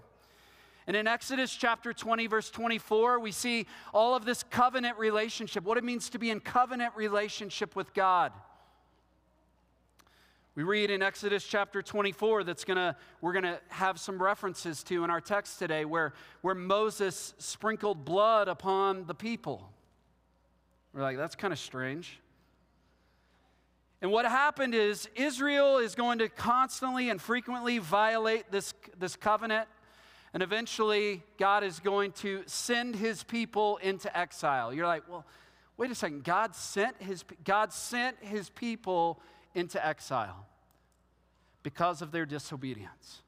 And 0.87 0.95
in 0.95 1.07
Exodus 1.07 1.53
chapter 1.53 1.93
20, 1.93 2.27
verse 2.27 2.49
24, 2.49 3.19
we 3.19 3.31
see 3.31 3.67
all 3.93 4.15
of 4.15 4.25
this 4.25 4.41
covenant 4.41 4.97
relationship, 4.97 5.63
what 5.63 5.77
it 5.77 5.83
means 5.83 6.09
to 6.09 6.17
be 6.19 6.31
in 6.31 6.39
covenant 6.39 6.93
relationship 6.95 7.75
with 7.75 7.93
God. 7.93 8.31
We 10.59 10.65
read 10.65 10.91
in 10.91 11.01
Exodus 11.01 11.45
chapter 11.45 11.81
24 11.81 12.43
that's 12.43 12.65
gonna 12.65 12.97
we're 13.21 13.31
gonna 13.31 13.61
have 13.69 13.97
some 13.97 14.21
references 14.21 14.83
to 14.83 15.05
in 15.05 15.09
our 15.09 15.21
text 15.21 15.57
today 15.57 15.85
where, 15.85 16.11
where 16.41 16.53
Moses 16.53 17.33
sprinkled 17.37 18.03
blood 18.03 18.49
upon 18.49 19.05
the 19.05 19.13
people. 19.13 19.71
We're 20.91 21.01
like, 21.01 21.15
that's 21.15 21.35
kind 21.35 21.53
of 21.53 21.59
strange. 21.59 22.19
And 24.01 24.11
what 24.11 24.25
happened 24.25 24.75
is 24.75 25.07
Israel 25.15 25.77
is 25.77 25.95
going 25.95 26.19
to 26.19 26.27
constantly 26.27 27.09
and 27.09 27.21
frequently 27.21 27.77
violate 27.77 28.51
this, 28.51 28.73
this 28.99 29.15
covenant. 29.15 29.69
And 30.33 30.43
eventually, 30.43 31.23
God 31.37 31.63
is 31.63 31.79
going 31.79 32.11
to 32.15 32.43
send 32.47 32.97
his 32.97 33.23
people 33.23 33.77
into 33.77 34.15
exile. 34.17 34.73
You're 34.73 34.87
like, 34.87 35.09
well, 35.09 35.25
wait 35.77 35.89
a 35.89 35.95
second. 35.95 36.25
God 36.25 36.53
sent 36.53 37.01
his, 37.01 37.23
God 37.45 37.71
sent 37.71 38.17
his 38.19 38.49
people 38.49 39.21
into 39.59 39.85
exile 39.85 40.47
because 41.61 42.01
of 42.01 42.11
their 42.11 42.25
disobedience. 42.25 43.21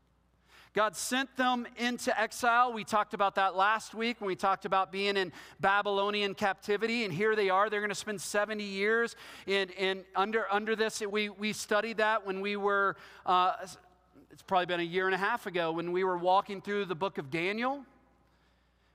God 0.73 0.95
sent 0.95 1.35
them 1.35 1.67
into 1.75 2.17
exile. 2.17 2.71
We 2.71 2.85
talked 2.85 3.13
about 3.13 3.35
that 3.35 3.57
last 3.57 3.93
week 3.93 4.21
when 4.21 4.27
we 4.29 4.38
talked 4.38 4.63
about 4.63 4.89
being 4.89 5.17
in 5.17 5.33
Babylonian 5.59 6.33
captivity. 6.33 7.03
And 7.03 7.13
here 7.13 7.35
they 7.35 7.50
are. 7.50 7.69
They're 7.69 7.81
going 7.81 7.89
to 7.89 7.95
spend 7.95 8.21
70 8.21 8.63
years 8.63 9.17
in, 9.45 9.69
in 9.71 10.05
under, 10.15 10.45
under 10.50 10.77
this. 10.77 11.01
We, 11.01 11.27
we 11.27 11.51
studied 11.51 11.97
that 11.97 12.25
when 12.25 12.39
we 12.39 12.55
were, 12.55 12.95
uh, 13.25 13.55
it's 14.31 14.43
probably 14.47 14.65
been 14.65 14.79
a 14.79 14.83
year 14.83 15.07
and 15.07 15.15
a 15.15 15.17
half 15.17 15.45
ago, 15.45 15.73
when 15.73 15.91
we 15.91 16.05
were 16.05 16.17
walking 16.17 16.61
through 16.61 16.85
the 16.85 16.95
book 16.95 17.17
of 17.17 17.29
Daniel. 17.29 17.83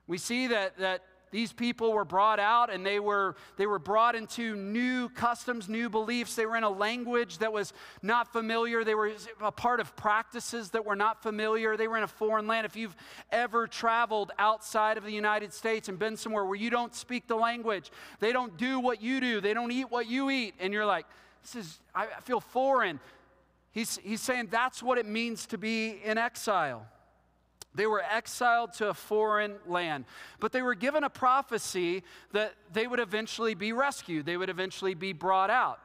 We 0.07 0.17
see 0.17 0.47
that, 0.47 0.79
that 0.79 1.03
these 1.37 1.53
people 1.53 1.93
were 1.93 2.07
brought 2.07 2.41
out 2.41 2.73
and 2.73 2.85
they 2.85 2.99
were, 2.99 3.37
they 3.59 3.67
were 3.67 3.79
brought 3.79 4.15
into 4.15 4.57
new 4.57 5.11
customs, 5.11 5.69
new 5.69 5.91
beliefs. 5.91 6.35
They 6.35 6.47
were 6.47 6.57
in 6.57 6.63
a 6.63 6.71
language 6.71 7.37
that 7.39 7.53
was 7.53 7.75
not 8.01 8.33
familiar. 8.33 8.85
They 8.85 8.95
were 8.95 9.13
a 9.43 9.53
part 9.53 9.79
of 9.79 9.95
practices 9.97 10.71
that 10.71 10.87
were 10.87 10.97
not 10.97 11.23
familiar. 11.23 11.77
They 11.77 11.89
were 11.89 11.99
in 11.99 12.05
a 12.05 12.09
foreign 12.09 12.47
land. 12.47 12.65
If 12.65 12.75
you've 12.75 12.97
ever 13.31 13.67
traveled 13.67 14.33
outside 14.39 14.97
of 14.97 15.05
the 15.05 15.13
United 15.13 15.53
States 15.53 15.91
and 15.91 15.99
been 15.99 16.17
somewhere 16.17 16.47
where 16.47 16.57
you 16.57 16.71
don't 16.71 16.95
speak 16.95 17.27
the 17.27 17.37
language, 17.37 17.91
they 18.19 18.33
don't 18.33 18.57
do 18.57 18.81
what 18.81 19.03
you 19.03 19.21
do, 19.21 19.43
they 19.43 19.53
don't 19.53 19.71
eat 19.71 19.91
what 19.91 20.09
you 20.09 20.31
eat, 20.31 20.55
and 20.59 20.73
you're 20.73 20.87
like, 20.87 21.05
this 21.43 21.55
is, 21.55 21.81
I 21.95 22.07
feel 22.23 22.41
foreign. 22.41 22.99
He's, 23.73 23.99
he's 23.99 24.23
saying 24.23 24.49
that's 24.51 24.83
what 24.83 24.97
it 24.97 25.05
means 25.05 25.45
to 25.49 25.59
be 25.59 25.99
in 26.03 26.17
exile. 26.17 26.87
They 27.77 27.87
were 27.87 28.03
exiled 28.03 28.73
to 28.75 28.89
a 28.89 28.95
foreign 28.95 29.57
land, 29.67 30.07
but 30.41 30.53
they 30.53 30.63
were 30.63 30.75
given 30.75 31.05
a 31.05 31.11
prophecy 31.11 32.03
that 32.33 32.55
they 32.73 32.87
would 32.87 33.01
eventually 33.01 33.55
be 33.55 33.73
rescued, 33.73 34.27
they 34.27 34.37
would 34.37 34.51
eventually 34.51 34.95
be 34.95 35.13
brought 35.13 35.51
out. 35.51 35.79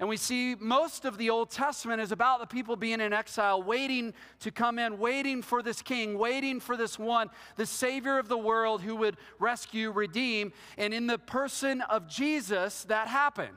And 0.00 0.08
we 0.08 0.16
see 0.16 0.56
most 0.58 1.04
of 1.04 1.16
the 1.16 1.30
Old 1.30 1.50
Testament 1.50 2.00
is 2.00 2.10
about 2.10 2.40
the 2.40 2.46
people 2.46 2.74
being 2.74 3.00
in 3.00 3.12
exile, 3.12 3.62
waiting 3.62 4.14
to 4.40 4.50
come 4.50 4.80
in, 4.80 4.98
waiting 4.98 5.42
for 5.42 5.62
this 5.62 5.80
king, 5.80 6.18
waiting 6.18 6.58
for 6.58 6.76
this 6.76 6.98
one, 6.98 7.30
the 7.54 7.66
Savior 7.66 8.18
of 8.18 8.28
the 8.28 8.36
world 8.36 8.82
who 8.82 8.96
would 8.96 9.16
rescue, 9.38 9.92
redeem. 9.92 10.52
And 10.76 10.92
in 10.92 11.06
the 11.06 11.18
person 11.18 11.82
of 11.82 12.08
Jesus, 12.08 12.82
that 12.84 13.06
happened. 13.06 13.56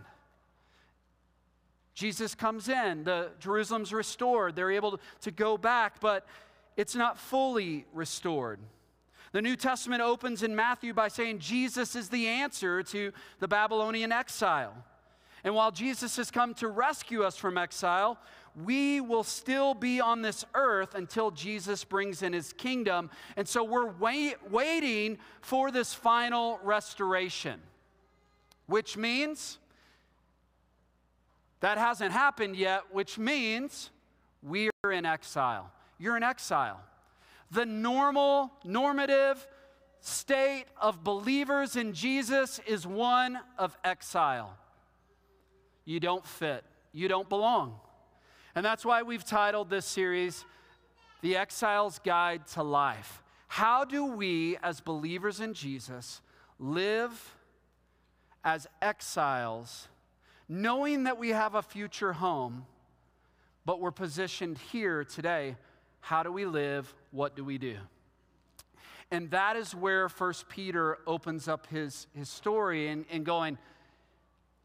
Jesus 1.96 2.36
comes 2.36 2.70
in, 2.70 3.06
the 3.06 3.32
Jerusalem's 3.40 3.92
restored, 3.92 4.56
they're 4.56 4.70
able 4.70 5.00
to 5.22 5.32
go 5.32 5.58
back, 5.58 6.00
but 6.00 6.28
it's 6.78 6.96
not 6.96 7.18
fully 7.18 7.86
restored. 7.94 8.60
The 9.32 9.42
New 9.42 9.56
Testament 9.56 10.02
opens 10.02 10.44
in 10.44 10.56
Matthew 10.56 10.94
by 10.94 11.08
saying 11.08 11.40
Jesus 11.40 11.96
is 11.96 12.10
the 12.10 12.28
answer 12.28 12.84
to 12.84 13.12
the 13.40 13.48
Babylonian 13.48 14.12
exile. 14.12 14.74
And 15.44 15.54
while 15.54 15.72
Jesus 15.72 16.16
has 16.18 16.32
come 16.32 16.54
to 16.56 16.68
rescue 16.68 17.24
us 17.24 17.38
from 17.38 17.58
exile, 17.58 18.18
we 18.64 19.02
will 19.02 19.24
still 19.24 19.74
be 19.74 20.00
on 20.00 20.22
this 20.22 20.46
earth 20.54 20.96
until 20.96 21.32
Jesus 21.32 21.84
brings 21.84 22.24
in 22.24 22.34
his 22.34 22.54
kingdom. 22.54 23.10
And 23.36 23.48
so 23.48 23.64
we're 23.64 23.92
wait, 23.92 24.38
waiting 24.50 25.18
for 25.42 25.70
this 25.70 25.94
final 25.94 26.60
restoration, 26.64 27.60
which 28.68 28.98
means 28.98 29.60
that 31.60 31.78
hasn't 31.78 32.12
happened 32.12 32.56
yet, 32.56 32.84
which 32.92 33.18
means 33.18 33.92
we're 34.42 34.72
in 34.92 35.06
exile 35.06 35.72
you're 35.98 36.18
in 36.18 36.24
exile. 36.24 36.80
The 37.52 37.66
normal, 37.66 38.52
normative 38.64 39.46
state 40.02 40.66
of 40.80 41.04
believers 41.04 41.76
in 41.76 41.94
Jesus 41.94 42.60
is 42.68 42.86
one 42.86 43.40
of 43.58 43.78
exile. 43.84 44.56
You 45.86 46.00
don't 46.00 46.26
fit, 46.26 46.64
you 46.92 47.08
don't 47.08 47.30
belong. 47.30 47.80
And 48.56 48.66
that's 48.66 48.86
why 48.86 49.04
we've 49.04 49.26
titled 49.26 49.70
this 49.70 49.86
series, 49.86 50.46
The 51.22 51.36
Exile's 51.36 52.00
Guide 52.00 52.48
to 52.48 52.64
Life. 52.64 53.22
How 53.48 53.86
do 53.86 54.06
we, 54.06 54.58
as 54.64 54.80
believers 54.80 55.40
in 55.40 55.54
Jesus, 55.54 56.22
live 56.60 57.36
as 58.44 58.68
exiles, 58.82 59.88
knowing 60.48 61.04
that 61.04 61.18
we 61.18 61.30
have 61.30 61.56
a 61.56 61.62
future 61.62 62.14
home, 62.14 62.66
but 63.66 63.80
we're 63.80 63.92
positioned 63.92 64.58
here 64.72 65.04
today 65.04 65.56
how 66.06 66.22
do 66.22 66.32
we 66.32 66.46
live? 66.46 66.94
What 67.10 67.36
do 67.36 67.44
we 67.44 67.58
do? 67.58 67.78
And 69.10 69.32
that 69.32 69.56
is 69.56 69.74
where 69.74 70.08
First 70.08 70.48
Peter 70.48 71.00
opens 71.08 71.48
up 71.48 71.66
his, 71.66 72.06
his 72.14 72.30
story 72.30 72.90
and, 72.90 73.06
and 73.10 73.26
going, 73.26 73.58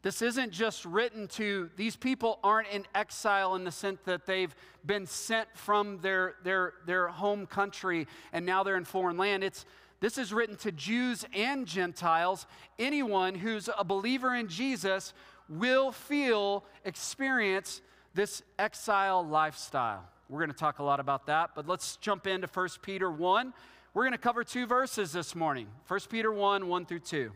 this 0.03 0.21
isn't 0.21 0.51
just 0.51 0.85
written 0.85 1.27
to, 1.29 1.71
these 1.77 1.95
people 1.95 2.37
aren't 2.43 2.67
in 2.67 2.85
exile 2.93 3.55
in 3.55 3.63
the 3.63 3.71
sense 3.71 3.97
that 4.05 4.27
they've 4.27 4.53
been 4.85 5.07
sent 5.07 5.47
from 5.55 5.97
their, 6.01 6.35
their, 6.43 6.73
their 6.85 7.07
home 7.07 7.47
country 7.47 8.05
and 8.33 8.45
now 8.45 8.61
they're 8.61 8.77
in 8.77 8.85
foreign 8.85 9.17
land. 9.17 9.43
It's, 9.43 9.65
this 9.99 10.19
is 10.19 10.31
written 10.31 10.57
to 10.57 10.71
Jews 10.71 11.25
and 11.33 11.65
Gentiles. 11.65 12.45
Anyone 12.77 13.33
who's 13.33 13.67
a 13.75 13.83
believer 13.83 14.35
in 14.35 14.47
Jesus 14.47 15.11
will 15.49 15.91
feel, 15.91 16.65
experience 16.85 17.81
this 18.13 18.43
exile 18.59 19.25
lifestyle. 19.25 20.03
We're 20.29 20.39
going 20.39 20.51
to 20.51 20.57
talk 20.57 20.79
a 20.79 20.83
lot 20.83 20.99
about 20.99 21.27
that, 21.27 21.51
but 21.55 21.67
let's 21.67 21.97
jump 21.97 22.27
into 22.27 22.47
1 22.47 22.69
Peter 22.81 23.11
1. 23.11 23.53
We're 23.93 24.03
going 24.03 24.13
to 24.13 24.17
cover 24.17 24.43
two 24.43 24.65
verses 24.65 25.11
this 25.11 25.35
morning 25.35 25.67
1 25.87 25.99
Peter 26.09 26.31
1 26.31 26.67
1 26.67 26.85
through 26.85 26.99
2. 26.99 27.17
It 27.17 27.31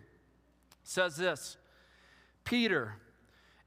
says 0.84 1.18
this 1.18 1.58
Peter, 2.44 2.96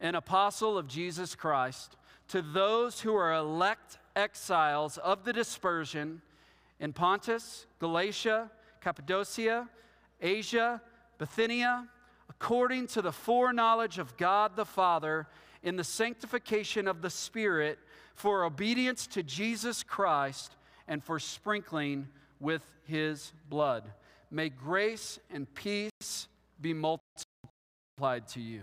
an 0.01 0.15
apostle 0.15 0.79
of 0.79 0.89
Jesus 0.89 1.35
Christ, 1.35 1.97
to 2.29 2.41
those 2.43 3.01
who 3.01 3.15
are 3.15 3.35
elect 3.35 3.99
exiles 4.17 4.99
of 4.99 5.25
the 5.25 5.33
dispersion 5.33 6.23
in 6.81 6.93
Pontus, 6.93 7.67
Galatia, 7.81 8.51
Cappadocia, 8.81 9.69
Asia, 10.21 10.81
Bithynia, 11.19 11.89
according 12.31 12.87
to 12.89 13.03
the 13.03 13.13
foreknowledge 13.13 13.99
of 13.99 14.17
God 14.17 14.57
the 14.57 14.65
Father, 14.65 15.27
in 15.63 15.77
the 15.77 15.85
sanctification 15.85 16.89
of 16.89 17.03
the 17.03 17.11
Spirit 17.11 17.79
for 18.15 18.45
obedience 18.45 19.07
to 19.09 19.23
Jesus 19.23 19.83
Christ 19.83 20.53
and 20.87 21.03
for 21.03 21.19
sprinkling 21.19 22.09
with 22.41 22.63
his 22.87 23.33
blood. 23.49 23.85
May 24.31 24.49
grace 24.49 25.19
and 25.31 25.53
peace 25.55 26.29
be 26.61 26.75
multiplied 26.75 28.29
to 28.29 28.41
you. 28.41 28.63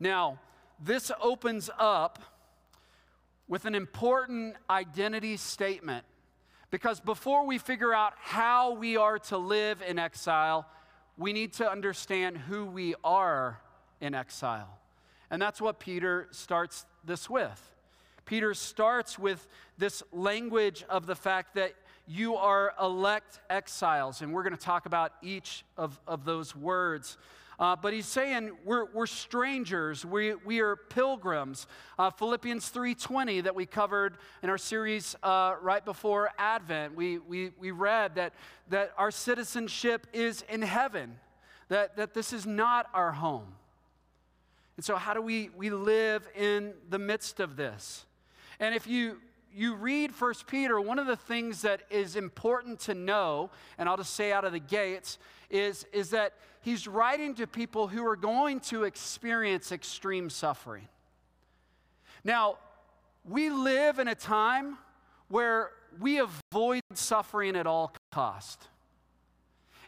Now, 0.00 0.38
this 0.82 1.12
opens 1.20 1.70
up 1.78 2.18
with 3.48 3.64
an 3.64 3.74
important 3.74 4.56
identity 4.68 5.36
statement 5.36 6.04
because 6.70 7.00
before 7.00 7.46
we 7.46 7.58
figure 7.58 7.94
out 7.94 8.14
how 8.16 8.72
we 8.72 8.96
are 8.96 9.18
to 9.18 9.36
live 9.36 9.82
in 9.82 9.98
exile, 9.98 10.66
we 11.16 11.32
need 11.32 11.52
to 11.54 11.70
understand 11.70 12.36
who 12.36 12.64
we 12.64 12.94
are 13.04 13.60
in 14.00 14.14
exile. 14.14 14.78
And 15.32 15.40
that's 15.40 15.62
what 15.62 15.80
Peter 15.80 16.28
starts 16.30 16.84
this 17.04 17.28
with. 17.28 17.74
Peter 18.26 18.52
starts 18.52 19.18
with 19.18 19.48
this 19.78 20.02
language 20.12 20.84
of 20.90 21.06
the 21.06 21.14
fact 21.16 21.54
that 21.54 21.72
you 22.06 22.36
are 22.36 22.74
elect 22.80 23.40
exiles, 23.48 24.20
and 24.20 24.32
we're 24.32 24.42
going 24.42 24.54
to 24.54 24.62
talk 24.62 24.84
about 24.84 25.12
each 25.22 25.64
of, 25.78 25.98
of 26.06 26.26
those 26.26 26.54
words. 26.54 27.16
Uh, 27.58 27.74
but 27.74 27.94
he's 27.94 28.06
saying 28.06 28.50
we're, 28.66 28.84
we're 28.92 29.06
strangers, 29.06 30.04
we, 30.04 30.34
we 30.34 30.60
are 30.60 30.76
pilgrims. 30.76 31.66
Uh, 31.98 32.10
Philippians 32.10 32.70
3.20 32.70 33.44
that 33.44 33.54
we 33.54 33.64
covered 33.64 34.18
in 34.42 34.50
our 34.50 34.58
series 34.58 35.16
uh, 35.22 35.54
right 35.62 35.84
before 35.84 36.30
Advent, 36.36 36.94
we, 36.94 37.16
we, 37.18 37.52
we 37.58 37.70
read 37.70 38.16
that, 38.16 38.34
that 38.68 38.92
our 38.98 39.10
citizenship 39.10 40.06
is 40.12 40.44
in 40.50 40.60
heaven, 40.60 41.16
that, 41.68 41.96
that 41.96 42.12
this 42.12 42.34
is 42.34 42.44
not 42.44 42.86
our 42.92 43.12
home. 43.12 43.54
And 44.82 44.84
so 44.84 44.96
how 44.96 45.14
do 45.14 45.22
we, 45.22 45.48
we 45.56 45.70
live 45.70 46.26
in 46.34 46.74
the 46.90 46.98
midst 46.98 47.38
of 47.38 47.54
this? 47.54 48.04
And 48.58 48.74
if 48.74 48.84
you 48.84 49.18
you 49.54 49.76
read 49.76 50.12
First 50.12 50.48
Peter, 50.48 50.80
one 50.80 50.98
of 50.98 51.06
the 51.06 51.14
things 51.14 51.62
that 51.62 51.82
is 51.88 52.16
important 52.16 52.80
to 52.80 52.94
know, 52.94 53.50
and 53.78 53.88
I'll 53.88 53.96
just 53.96 54.14
say 54.14 54.32
out 54.32 54.44
of 54.44 54.50
the 54.50 54.58
gates, 54.58 55.18
is, 55.50 55.86
is 55.92 56.10
that 56.10 56.32
he's 56.62 56.88
writing 56.88 57.36
to 57.36 57.46
people 57.46 57.86
who 57.86 58.04
are 58.04 58.16
going 58.16 58.58
to 58.58 58.82
experience 58.82 59.70
extreme 59.70 60.28
suffering. 60.28 60.88
Now, 62.24 62.56
we 63.24 63.50
live 63.50 64.00
in 64.00 64.08
a 64.08 64.16
time 64.16 64.78
where 65.28 65.70
we 66.00 66.18
avoid 66.18 66.82
suffering 66.94 67.54
at 67.54 67.68
all 67.68 67.94
cost. 68.10 68.66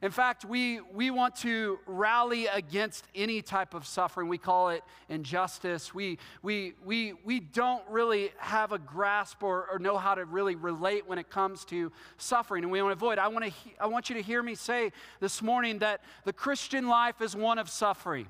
In 0.04 0.11
fact, 0.11 0.44
we, 0.44 0.80
we 0.92 1.11
want 1.11 1.34
to 1.37 1.78
rally 1.87 2.46
against 2.46 3.06
any 3.14 3.40
type 3.40 3.73
of 3.73 3.87
suffering. 3.87 4.28
We 4.28 4.37
call 4.37 4.68
it 4.68 4.82
injustice. 5.08 5.94
We, 5.94 6.18
we, 6.42 6.75
we, 6.84 7.14
we 7.25 7.40
don't 7.40 7.82
really 7.88 8.30
have 8.37 8.73
a 8.73 8.78
grasp 8.78 9.42
or, 9.42 9.66
or 9.73 9.78
know 9.78 9.96
how 9.96 10.14
to 10.14 10.26
really 10.26 10.56
relate 10.56 11.08
when 11.08 11.16
it 11.18 11.30
comes 11.30 11.64
to 11.66 11.90
suffering, 12.18 12.64
and 12.64 12.70
we 12.70 12.82
want 12.82 12.90
to 12.90 13.02
avoid. 13.02 13.18
I 13.18 13.28
want, 13.28 13.46
to, 13.46 13.52
I 13.80 13.87
want 13.87 14.11
you 14.11 14.16
to 14.16 14.20
hear 14.20 14.42
me 14.42 14.54
say 14.54 14.92
this 15.20 15.40
morning 15.40 15.78
that 15.78 16.02
the 16.26 16.34
Christian 16.34 16.87
life 16.87 17.23
is 17.23 17.34
one 17.34 17.58
of 17.58 17.70
suffering. 17.70 18.26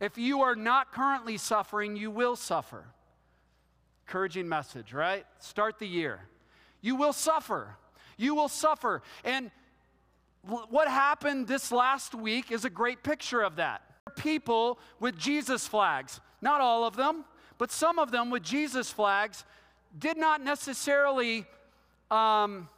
If 0.00 0.16
you 0.16 0.40
are 0.40 0.56
not 0.56 0.90
currently 0.90 1.36
suffering, 1.36 1.96
you 1.96 2.10
will 2.10 2.34
suffer. 2.34 2.86
Encouraging 4.06 4.48
message, 4.48 4.94
right? 4.94 5.26
Start 5.38 5.80
the 5.80 5.86
year. 5.86 6.20
You 6.80 6.96
will 6.96 7.12
suffer. 7.12 7.76
You 8.16 8.34
will 8.34 8.48
suffer. 8.48 9.02
And 9.22 9.50
what 10.46 10.88
happened 10.88 11.46
this 11.46 11.70
last 11.72 12.14
week 12.14 12.50
is 12.50 12.64
a 12.64 12.70
great 12.70 13.02
picture 13.02 13.42
of 13.42 13.56
that. 13.56 13.82
People 14.16 14.78
with 15.00 15.16
Jesus 15.16 15.66
flags, 15.66 16.20
not 16.40 16.60
all 16.60 16.84
of 16.84 16.96
them, 16.96 17.24
but 17.58 17.70
some 17.70 17.98
of 17.98 18.10
them 18.10 18.30
with 18.30 18.42
Jesus 18.42 18.90
flags 18.90 19.44
did 19.98 20.16
not 20.16 20.42
necessarily, 20.42 21.44
um, 22.10 22.68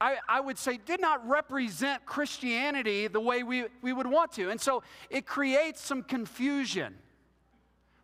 I, 0.00 0.16
I, 0.28 0.40
would 0.40 0.58
say, 0.58 0.78
did 0.78 1.00
not 1.00 1.26
represent 1.28 2.04
Christianity 2.06 3.06
the 3.06 3.20
way 3.20 3.42
we, 3.42 3.64
we 3.82 3.92
would 3.92 4.06
want 4.06 4.32
to. 4.32 4.50
And 4.50 4.60
so 4.60 4.82
it 5.10 5.26
creates 5.26 5.80
some 5.80 6.02
confusion, 6.02 6.94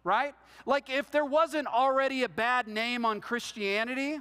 right? 0.05 0.35
Like 0.67 0.91
if 0.91 1.11
there 1.11 1.25
wasn't 1.25 1.67
already 1.69 2.23
a 2.23 2.29
bad 2.29 2.69
name 2.69 3.05
on 3.05 3.21
Christianity, 3.21 4.21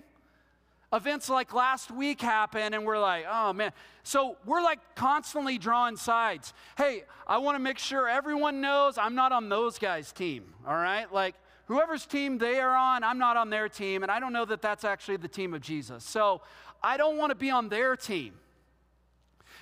events 0.94 1.30
like 1.30 1.54
last 1.54 1.90
week 1.90 2.22
happen 2.22 2.74
and 2.74 2.86
we're 2.86 3.00
like, 3.00 3.26
oh 3.30 3.54
man. 3.54 3.72
So 4.04 4.38
we're 4.46 4.62
like 4.62 4.80
constantly 4.96 5.58
drawing 5.58 5.96
sides. 5.96 6.54
Hey, 6.78 7.04
I 7.26 7.38
want 7.38 7.56
to 7.56 7.60
make 7.60 7.78
sure 7.78 8.10
everyone 8.10 8.62
knows 8.62 8.98
I'm 8.98 9.16
not 9.16 9.32
on 9.32 9.50
those 9.50 9.78
guys' 9.78 10.12
team, 10.12 10.54
all 10.68 10.76
right? 10.76 11.12
Like 11.12 11.36
whoever's 11.66 12.06
team 12.06 12.38
they 12.38 12.60
are 12.60 12.76
on, 12.76 13.04
I'm 13.04 13.18
not 13.18 13.38
on 13.38 13.50
their 13.50 13.70
team, 13.70 14.04
and 14.04 14.12
I 14.12 14.20
don't 14.20 14.34
know 14.34 14.46
that 14.46 14.62
that's 14.62 14.84
actually 14.84 15.18
the 15.18 15.28
team 15.28 15.54
of 15.54 15.62
Jesus. 15.62 16.04
So 16.04 16.42
I 16.84 16.98
don't 16.98 17.18
want 17.18 17.30
to 17.32 17.36
be 17.36 17.50
on 17.50 17.70
their 17.70 17.96
team. 17.96 18.34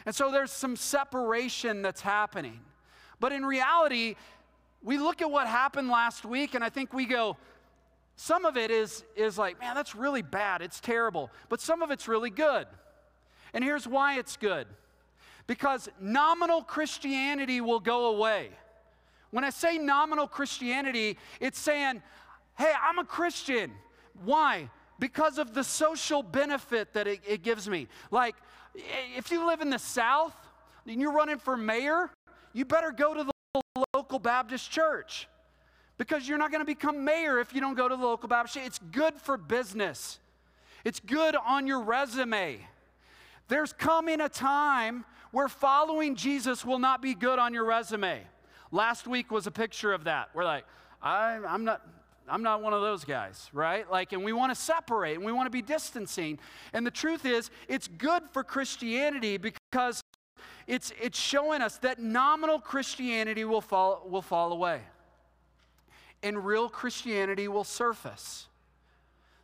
And 0.05 0.15
so 0.15 0.31
there's 0.31 0.51
some 0.51 0.75
separation 0.75 1.81
that's 1.81 2.01
happening. 2.01 2.61
But 3.19 3.33
in 3.33 3.45
reality, 3.45 4.15
we 4.81 4.97
look 4.97 5.21
at 5.21 5.29
what 5.29 5.45
happened 5.45 5.89
last 5.89 6.25
week 6.25 6.55
and 6.55 6.63
I 6.63 6.69
think 6.69 6.93
we 6.93 7.05
go, 7.05 7.37
some 8.21 8.43
of 8.43 8.57
it 8.57 8.69
is, 8.69 9.05
is 9.15 9.37
like, 9.37 9.61
man, 9.61 9.75
that's 9.75 9.95
really 9.95 10.21
bad. 10.21 10.61
It's 10.61 10.81
terrible. 10.81 11.31
But 11.47 11.61
some 11.61 11.81
of 11.81 11.89
it's 11.89 12.05
really 12.05 12.29
good. 12.29 12.67
And 13.53 13.63
here's 13.63 13.87
why 13.87 14.19
it's 14.19 14.35
good 14.35 14.67
because 15.47 15.87
nominal 16.01 16.61
Christianity 16.61 17.61
will 17.61 17.79
go 17.79 18.07
away. 18.07 18.49
When 19.31 19.45
I 19.45 19.51
say 19.51 19.77
nominal 19.77 20.27
Christianity, 20.27 21.17
it's 21.39 21.57
saying, 21.57 22.01
hey, 22.57 22.73
I'm 22.83 22.99
a 22.99 23.05
Christian. 23.05 23.71
Why? 24.25 24.69
Because 24.99 25.37
of 25.37 25.53
the 25.53 25.63
social 25.63 26.21
benefit 26.21 26.91
that 26.95 27.07
it, 27.07 27.21
it 27.25 27.41
gives 27.41 27.69
me. 27.69 27.87
Like, 28.11 28.35
if 29.15 29.31
you 29.31 29.47
live 29.47 29.61
in 29.61 29.69
the 29.69 29.79
South 29.79 30.35
and 30.85 30.99
you're 30.99 31.13
running 31.13 31.37
for 31.37 31.55
mayor, 31.55 32.09
you 32.51 32.65
better 32.65 32.91
go 32.91 33.13
to 33.13 33.23
the 33.23 33.83
local 33.93 34.19
Baptist 34.19 34.69
church 34.69 35.29
because 35.99 36.27
you're 36.27 36.37
not 36.37 36.49
going 36.49 36.61
to 36.61 36.65
become 36.65 37.03
mayor 37.03 37.39
if 37.39 37.53
you 37.53 37.61
don't 37.61 37.75
go 37.75 37.87
to 37.87 37.95
the 37.95 38.01
local 38.01 38.29
Baptist. 38.29 38.57
It's 38.65 38.79
good 38.91 39.15
for 39.15 39.37
business, 39.37 40.17
it's 40.83 40.99
good 40.99 41.35
on 41.35 41.67
your 41.67 41.81
resume. 41.81 42.57
There's 43.49 43.73
coming 43.73 44.21
a 44.21 44.29
time 44.29 45.05
where 45.31 45.47
following 45.47 46.15
Jesus 46.15 46.63
will 46.63 46.77
not 46.77 47.01
be 47.01 47.15
good 47.15 47.39
on 47.39 47.53
your 47.53 47.65
resume. 47.65 48.21
Last 48.71 49.07
week 49.07 49.31
was 49.31 49.47
a 49.47 49.51
picture 49.51 49.91
of 49.91 50.03
that. 50.03 50.29
We're 50.35 50.45
like, 50.45 50.65
I, 51.03 51.39
I'm 51.47 51.63
not. 51.63 51.85
I'm 52.31 52.43
not 52.43 52.61
one 52.61 52.73
of 52.73 52.81
those 52.83 53.05
guys, 53.05 53.49
right? 53.53 53.89
Like, 53.89 54.13
and 54.13 54.23
we 54.23 54.33
want 54.33 54.53
to 54.53 54.55
separate 54.55 55.15
and 55.15 55.25
we 55.25 55.31
want 55.31 55.47
to 55.47 55.49
be 55.49 55.63
distancing. 55.63 56.37
And 56.73 56.85
the 56.85 56.91
truth 56.91 57.25
is, 57.25 57.49
it's 57.67 57.87
good 57.87 58.21
for 58.31 58.43
Christianity 58.43 59.37
because 59.37 60.03
it's, 60.67 60.93
it's 61.01 61.19
showing 61.19 61.63
us 61.63 61.79
that 61.79 61.97
nominal 61.97 62.59
Christianity 62.59 63.45
will 63.45 63.61
fall, 63.61 64.05
will 64.07 64.21
fall 64.21 64.51
away 64.53 64.81
and 66.23 66.45
real 66.45 66.69
Christianity 66.69 67.47
will 67.47 67.63
surface. 67.63 68.47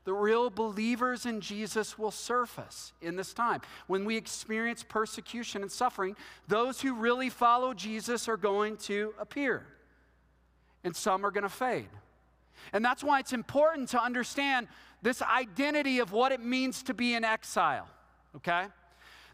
The 0.06 0.14
real 0.14 0.52
believers 0.52 1.26
in 1.26 1.42
Jesus 1.42 1.98
will 1.98 2.12
surface 2.12 2.94
in 3.02 3.16
this 3.16 3.34
time. 3.34 3.62
When 3.88 4.06
we 4.06 4.16
experience 4.16 4.84
persecution 4.84 5.64
and 5.64 5.72
suffering, 5.72 6.16
those 6.48 6.80
who 6.80 6.94
really 6.94 7.30
follow 7.30 7.74
Jesus 7.74 8.28
are 8.28 8.38
going 8.38 8.78
to 8.78 9.16
appear, 9.20 9.66
and 10.84 10.96
some 10.96 11.26
are 11.26 11.32
going 11.32 11.44
to 11.44 11.50
fade. 11.50 11.90
And 12.72 12.86
that's 12.86 13.04
why 13.04 13.20
it's 13.20 13.34
important 13.34 13.90
to 13.90 14.02
understand 14.02 14.68
this 15.02 15.22
identity 15.22 16.00
of 16.00 16.12
what 16.12 16.32
it 16.32 16.40
means 16.40 16.84
to 16.84 16.94
be 16.94 17.16
in 17.16 17.24
exile, 17.24 17.88
okay? 18.36 18.66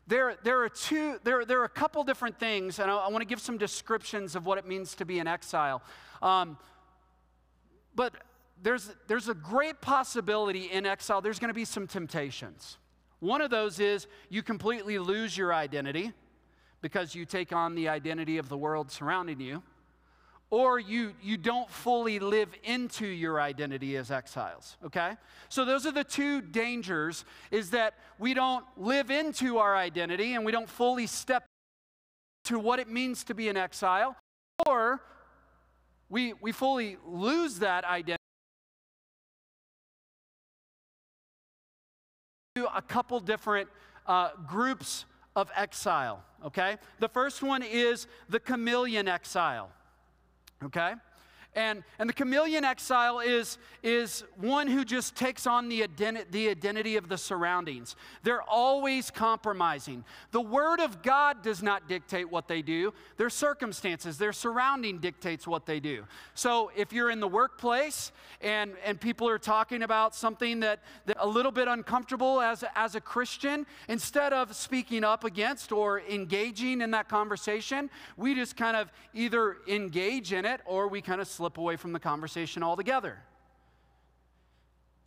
There, 0.07 0.35
there, 0.43 0.63
are 0.63 0.69
two, 0.69 1.19
there, 1.23 1.45
there 1.45 1.61
are 1.61 1.65
a 1.65 1.69
couple 1.69 2.03
different 2.03 2.39
things, 2.39 2.79
and 2.79 2.89
I, 2.89 2.95
I 2.95 3.09
want 3.09 3.21
to 3.21 3.27
give 3.27 3.39
some 3.39 3.57
descriptions 3.57 4.35
of 4.35 4.45
what 4.45 4.57
it 4.57 4.65
means 4.65 4.95
to 4.95 5.05
be 5.05 5.19
in 5.19 5.27
exile. 5.27 5.81
Um, 6.21 6.57
but 7.95 8.13
there's, 8.61 8.91
there's 9.07 9.27
a 9.27 9.33
great 9.33 9.81
possibility 9.81 10.65
in 10.71 10.85
exile, 10.85 11.21
there's 11.21 11.39
going 11.39 11.49
to 11.49 11.53
be 11.53 11.65
some 11.65 11.87
temptations. 11.87 12.77
One 13.19 13.41
of 13.41 13.49
those 13.51 13.79
is 13.79 14.07
you 14.29 14.43
completely 14.43 14.97
lose 14.99 15.37
your 15.37 15.53
identity 15.53 16.11
because 16.81 17.13
you 17.13 17.25
take 17.25 17.53
on 17.53 17.75
the 17.75 17.89
identity 17.89 18.37
of 18.37 18.49
the 18.49 18.57
world 18.57 18.91
surrounding 18.91 19.39
you, 19.39 19.61
or 20.49 20.79
you, 20.79 21.13
you 21.21 21.37
don't 21.37 21.69
fully 21.69 22.19
live 22.19 22.49
into 22.63 23.05
your 23.05 23.39
identity 23.39 23.95
as 23.95 24.11
exiles, 24.11 24.75
okay? 24.83 25.13
So 25.47 25.63
those 25.63 25.85
are 25.85 25.91
the 25.91 26.03
two 26.03 26.41
dangers 26.41 27.23
is 27.51 27.69
that 27.69 27.93
we 28.19 28.33
don't 28.33 28.65
live 28.75 29.11
into 29.11 29.59
our 29.59 29.75
identity 29.75 30.33
and 30.33 30.43
we 30.43 30.51
don't 30.51 30.69
fully 30.69 31.07
step 31.07 31.45
to 32.45 32.59
what 32.59 32.79
it 32.79 32.89
means 32.89 33.23
to 33.25 33.35
be 33.35 33.49
an 33.49 33.55
exile, 33.55 34.15
or 34.67 35.01
we, 36.11 36.33
we 36.41 36.51
fully 36.51 36.97
lose 37.07 37.59
that 37.59 37.85
identity. 37.85 38.17
To 42.55 42.77
a 42.77 42.81
couple 42.81 43.19
different 43.21 43.69
uh, 44.05 44.31
groups 44.45 45.05
of 45.37 45.49
exile, 45.55 46.21
okay? 46.45 46.75
The 46.99 47.07
first 47.07 47.41
one 47.41 47.63
is 47.63 48.07
the 48.27 48.41
chameleon 48.41 49.07
exile, 49.07 49.71
okay? 50.61 50.95
And, 51.53 51.83
and 51.99 52.07
the 52.07 52.13
chameleon 52.13 52.63
exile 52.63 53.19
is, 53.19 53.57
is 53.83 54.23
one 54.37 54.67
who 54.67 54.85
just 54.85 55.15
takes 55.15 55.45
on 55.45 55.67
the, 55.67 55.81
identi- 55.81 56.23
the 56.31 56.47
identity 56.47 56.95
of 56.95 57.09
the 57.09 57.17
surroundings. 57.17 57.97
They're 58.23 58.41
always 58.41 59.11
compromising. 59.11 60.05
The 60.31 60.39
Word 60.39 60.79
of 60.79 61.03
God 61.03 61.43
does 61.43 61.61
not 61.61 61.89
dictate 61.89 62.31
what 62.31 62.47
they 62.47 62.61
do, 62.61 62.93
their 63.17 63.29
circumstances, 63.29 64.17
their 64.17 64.31
surrounding 64.31 64.99
dictates 64.99 65.45
what 65.45 65.65
they 65.65 65.81
do. 65.81 66.05
So 66.35 66.71
if 66.77 66.93
you're 66.93 67.11
in 67.11 67.19
the 67.19 67.27
workplace 67.27 68.13
and, 68.39 68.71
and 68.85 68.99
people 68.99 69.27
are 69.27 69.39
talking 69.39 69.83
about 69.83 70.15
something 70.15 70.61
that, 70.61 70.79
that 71.05 71.17
a 71.19 71.27
little 71.27 71.51
bit 71.51 71.67
uncomfortable 71.67 72.39
as, 72.39 72.63
as 72.75 72.95
a 72.95 73.01
Christian, 73.01 73.65
instead 73.89 74.31
of 74.31 74.55
speaking 74.55 75.03
up 75.03 75.25
against 75.25 75.73
or 75.73 75.99
engaging 75.99 76.79
in 76.79 76.91
that 76.91 77.09
conversation, 77.09 77.89
we 78.15 78.35
just 78.35 78.55
kind 78.55 78.77
of 78.77 78.89
either 79.13 79.57
engage 79.67 80.31
in 80.31 80.45
it 80.45 80.61
or 80.65 80.87
we 80.87 81.01
kind 81.01 81.19
of 81.19 81.27
slip 81.41 81.57
away 81.57 81.75
from 81.75 81.91
the 81.91 81.99
conversation 81.99 82.61
altogether. 82.61 83.17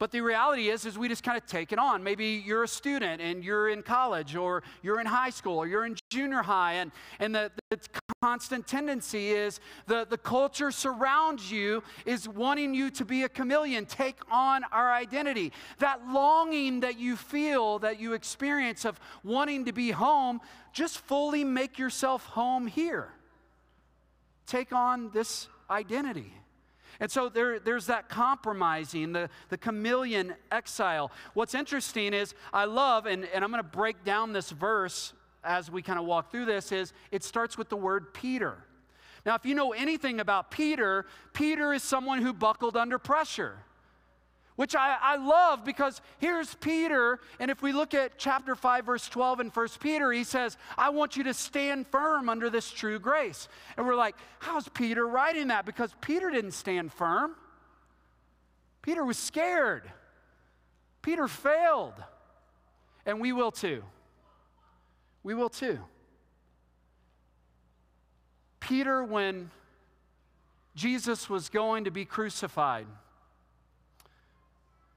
But 0.01 0.11
the 0.11 0.21
reality 0.21 0.69
is, 0.69 0.85
is 0.85 0.99
we 0.99 1.09
just 1.09 1.23
kind 1.23 1.39
of 1.41 1.47
take 1.47 1.71
it 1.71 1.79
on. 1.79 2.03
Maybe 2.03 2.43
you're 2.45 2.65
a 2.65 2.69
student 2.69 3.23
and 3.23 3.45
you're 3.45 3.69
in 3.69 3.85
college 3.85 4.35
or 4.35 4.65
you're 4.83 5.01
in 5.01 5.07
high 5.07 5.31
school 5.31 5.59
or 5.59 5.69
you're 5.69 5.87
in 5.87 5.95
junior 6.11 6.43
high, 6.43 6.73
and, 6.73 6.91
and 7.21 7.33
the, 7.33 7.53
the 7.71 7.79
constant 8.21 8.67
tendency 8.67 9.31
is 9.31 9.61
the, 9.87 10.09
the 10.11 10.19
culture 10.19 10.73
surrounds 10.73 11.53
you 11.53 11.85
is 12.05 12.29
wanting 12.29 12.75
you 12.75 12.91
to 12.91 13.05
be 13.05 13.23
a 13.23 13.29
chameleon, 13.29 13.87
take 13.87 14.19
on 14.29 14.65
our 14.73 14.93
identity. 14.93 15.53
That 15.79 16.01
longing 16.09 16.81
that 16.81 16.99
you 16.99 17.15
feel, 17.15 17.79
that 17.79 18.01
you 18.01 18.15
experience 18.15 18.85
of 18.85 18.99
wanting 19.23 19.67
to 19.67 19.73
be 19.73 19.93
home, 19.93 20.41
just 20.73 20.99
fully 20.99 21.45
make 21.45 21.79
yourself 21.79 22.25
home 22.25 22.67
here. 22.67 23.13
Take 24.47 24.73
on 24.73 25.11
this 25.15 25.49
identity. 25.71 26.33
And 27.01 27.11
so 27.11 27.29
there, 27.29 27.59
there's 27.59 27.87
that 27.87 28.09
compromising, 28.09 29.13
the, 29.13 29.29
the 29.49 29.59
chameleon 29.59 30.35
exile. 30.53 31.11
What's 31.35 31.55
interesting 31.55 32.15
is 32.15 32.35
I 32.53 32.67
love, 32.67 33.07
and, 33.07 33.25
and 33.35 33.43
I'm 33.43 33.51
going 33.51 33.63
to 33.63 33.69
break 33.69 34.05
down 34.05 34.33
this 34.33 34.51
verse 34.51 35.13
as 35.43 35.71
we 35.71 35.83
kind 35.83 35.99
of 35.99 36.07
walk 36.07 36.31
through 36.31 36.47
this, 36.47 36.73
is 36.73 36.93
it 37.11 37.25
starts 37.25 37.59
with 37.59 37.69
the 37.69 37.77
word 37.77 38.15
Peter. 38.15 38.57
Now, 39.27 39.35
if 39.35 39.45
you 39.45 39.55
know 39.55 39.73
anything 39.73 40.21
about 40.21 40.51
Peter, 40.51 41.07
Peter 41.33 41.73
is 41.73 41.83
someone 41.83 42.23
who 42.23 42.33
buckled 42.33 42.77
under 42.77 42.99
pressure 42.99 43.59
which 44.57 44.77
I, 44.77 44.97
I, 45.01 45.17
love 45.17 45.65
because 45.65 46.01
here's 46.19 46.55
Peter. 46.55 47.19
And 47.41 47.51
if 47.51 47.61
we 47.61 47.73
look 47.73 47.93
at 47.93 48.19
chapter 48.19 48.55
5, 48.55 48.87
verse 48.87 49.09
12 49.09 49.41
in 49.41 49.49
1 49.49 49.69
Peter, 49.81 50.13
he 50.13 50.23
says, 50.23 50.57
I 50.79 50.91
want 50.91 51.17
you 51.17 51.25
to 51.25 51.35
stand 51.35 51.89
firm 51.89 52.29
under 52.29 52.49
this 52.49 52.71
true 52.71 52.99
grace. 52.99 53.49
And 53.77 53.87
we're 53.87 53.97
like, 53.97 54.15
how's 54.39 54.69
Peter 54.69 55.07
writing 55.07 55.49
that? 55.49 55.67
Because 55.67 55.91
Peter 56.01 56.31
didn't 56.31 56.53
stand 56.53 56.93
firm. 56.93 57.35
Peter 58.83 59.05
was 59.05 59.19
scared. 59.19 59.91
Peter 61.03 61.27
failed. 61.27 61.95
And 63.07 63.21
we 63.21 63.33
will 63.33 63.51
too. 63.51 63.83
We 65.25 65.35
will 65.35 65.49
too. 65.49 65.81
Peter, 68.61 69.03
when 69.03 69.51
Jesus 70.77 71.29
was 71.29 71.49
going 71.49 71.85
to 71.85 71.91
be 71.91 72.05
crucified, 72.05 72.87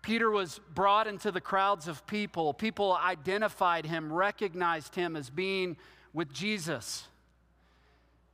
Peter 0.07 0.31
was 0.31 0.61
brought 0.73 1.05
into 1.05 1.33
the 1.33 1.41
crowds 1.41 1.89
of 1.89 2.07
people. 2.07 2.53
People 2.53 2.95
identified 2.95 3.85
him, 3.85 4.13
recognized 4.13 4.95
him 4.95 5.17
as 5.17 5.29
being 5.29 5.75
with 6.13 6.31
Jesus. 6.31 7.05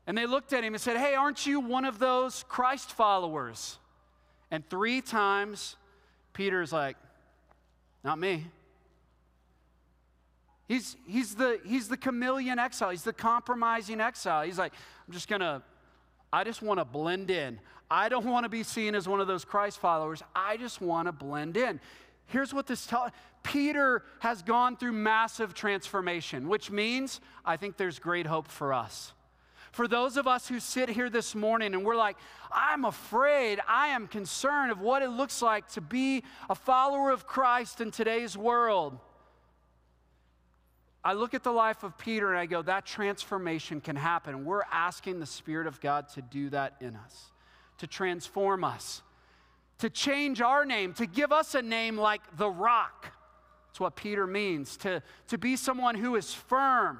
And 0.06 0.16
they 0.16 0.28
looked 0.28 0.54
at 0.54 0.64
him 0.64 0.76
and 0.76 0.82
said, 0.82 0.98
Hey, 0.98 1.16
aren't 1.16 1.48
you 1.48 1.60
one 1.60 1.84
of 1.84 1.98
those 1.98 2.46
Christ 2.48 2.92
followers? 2.92 3.80
And 4.52 4.64
three 4.70 5.02
times, 5.02 5.76
Peter's 6.34 6.72
like, 6.72 6.96
Not 8.04 8.20
me. 8.20 8.46
He's, 10.68 10.96
he's, 11.08 11.34
the, 11.34 11.60
he's 11.66 11.88
the 11.88 11.98
chameleon 11.98 12.60
exile. 12.60 12.92
He's 12.92 13.02
the 13.02 13.14
compromising 13.14 14.00
exile. 14.00 14.46
He's 14.46 14.60
like, 14.60 14.74
I'm 15.08 15.14
just 15.14 15.28
going 15.28 15.42
to, 15.42 15.64
I 16.32 16.44
just 16.44 16.62
want 16.62 16.80
to 16.80 16.86
blend 16.86 17.32
in. 17.32 17.58
I 17.94 18.10
don't 18.10 18.26
want 18.26 18.44
to 18.46 18.50
be 18.50 18.64
seen 18.64 18.96
as 18.96 19.08
one 19.08 19.22
of 19.22 19.28
those 19.28 19.46
Christ 19.46 19.78
followers. 19.78 20.24
I 20.36 20.58
just 20.58 20.82
want 20.82 21.08
to 21.08 21.12
blend 21.12 21.56
in. 21.56 21.80
Here's 22.26 22.52
what 22.52 22.66
this 22.66 22.88
tells 22.88 23.12
Peter 23.44 24.02
has 24.20 24.42
gone 24.42 24.78
through 24.78 24.94
massive 24.94 25.54
transformation, 25.54 26.48
which 26.48 26.72
means 26.72 27.22
I 27.46 27.56
think 27.56 27.78
there's 27.78 28.00
great 28.00 28.26
hope 28.26 28.48
for 28.48 28.74
us. 28.74 29.14
For 29.72 29.88
those 29.88 30.18
of 30.18 30.26
us 30.26 30.48
who 30.48 30.60
sit 30.60 30.90
here 30.90 31.08
this 31.08 31.36
morning 31.36 31.76
and 31.76 31.86
we're 31.86 31.96
like, 31.96 32.18
I'm 32.52 32.84
afraid, 32.84 33.60
I 33.68 33.90
am 33.90 34.08
concerned 34.08 34.72
of 34.72 34.82
what 34.82 35.04
it 35.04 35.10
looks 35.10 35.44
like 35.44 35.68
to 35.74 35.82
be 35.82 36.24
a 36.50 36.56
follower 36.56 37.12
of 37.12 37.28
Christ 37.28 37.80
in 37.80 37.92
today's 37.92 38.36
world. 38.36 38.98
I 41.04 41.14
look 41.14 41.36
at 41.36 41.44
the 41.44 41.52
life 41.52 41.84
of 41.84 41.96
Peter 42.00 42.32
and 42.32 42.40
I 42.40 42.48
go, 42.48 42.64
that 42.64 42.88
transformation 42.88 43.82
can 43.82 43.98
happen. 43.98 44.46
We're 44.46 44.64
asking 44.72 45.20
the 45.20 45.28
Spirit 45.28 45.68
of 45.68 45.80
God 45.80 46.10
to 46.16 46.24
do 46.24 46.50
that 46.50 46.74
in 46.82 46.96
us 46.96 47.33
to 47.84 47.88
transform 47.88 48.64
us, 48.64 49.02
to 49.78 49.90
change 49.90 50.40
our 50.40 50.64
name, 50.64 50.94
to 50.94 51.06
give 51.06 51.34
us 51.34 51.54
a 51.54 51.62
name 51.62 51.98
like 51.98 52.22
the 52.38 52.50
rock. 52.50 53.12
That's 53.68 53.82
what 53.82 53.98
Peter 53.98 54.26
means, 54.26 54.78
to, 54.78 55.04
to 55.28 55.38
be 55.38 55.58
someone 55.58 55.96
who 55.96 56.16
is 56.16 56.34
firm, 56.34 57.00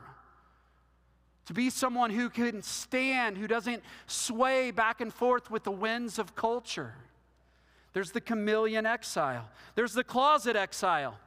to 1.46 1.54
be 1.54 1.70
someone 1.70 2.10
who 2.10 2.30
can 2.30 2.62
stand, 2.62 3.38
who 3.38 3.48
doesn't 3.48 3.82
sway 4.08 4.72
back 4.72 5.00
and 5.00 5.14
forth 5.14 5.50
with 5.50 5.64
the 5.64 5.72
winds 5.72 6.20
of 6.20 6.36
culture. 6.36 6.96
There's 7.94 8.12
the 8.12 8.20
chameleon 8.20 8.86
exile, 8.86 9.48
there's 9.76 9.94
the 9.94 10.04
closet 10.04 10.58
exile. 10.58 11.18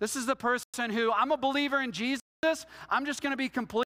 This 0.00 0.16
is 0.16 0.26
the 0.26 0.34
person 0.34 0.90
who, 0.90 1.12
I'm 1.12 1.30
a 1.30 1.36
believer 1.36 1.80
in 1.80 1.92
Jesus, 1.92 2.20
I'm 2.90 3.06
just 3.06 3.22
going 3.22 3.32
to 3.32 3.36
be 3.36 3.48
completely 3.48 3.84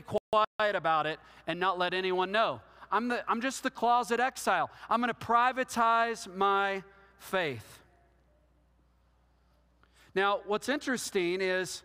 quiet 0.00 0.74
about 0.74 1.04
it 1.04 1.18
and 1.46 1.60
not 1.60 1.78
let 1.78 1.92
anyone 1.92 2.32
know. 2.32 2.62
I'm, 2.90 3.08
the, 3.08 3.24
I'm 3.28 3.40
just 3.40 3.62
the 3.62 3.70
closet 3.70 4.20
exile. 4.20 4.70
I'm 4.88 5.00
going 5.00 5.12
to 5.12 5.26
privatize 5.26 6.32
my 6.34 6.82
faith. 7.18 7.80
Now, 10.14 10.40
what's 10.46 10.68
interesting 10.68 11.40
is 11.40 11.82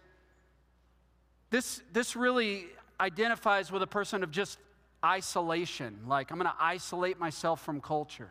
this, 1.50 1.82
this 1.92 2.16
really 2.16 2.68
identifies 3.00 3.72
with 3.72 3.82
a 3.82 3.88
person 3.88 4.24
of 4.24 4.32
just 4.32 4.58
isolation. 5.04 6.00
Like, 6.08 6.32
I'm 6.32 6.38
going 6.38 6.50
to 6.50 6.64
isolate 6.64 7.20
myself 7.20 7.62
from 7.64 7.82
culture. 7.82 8.30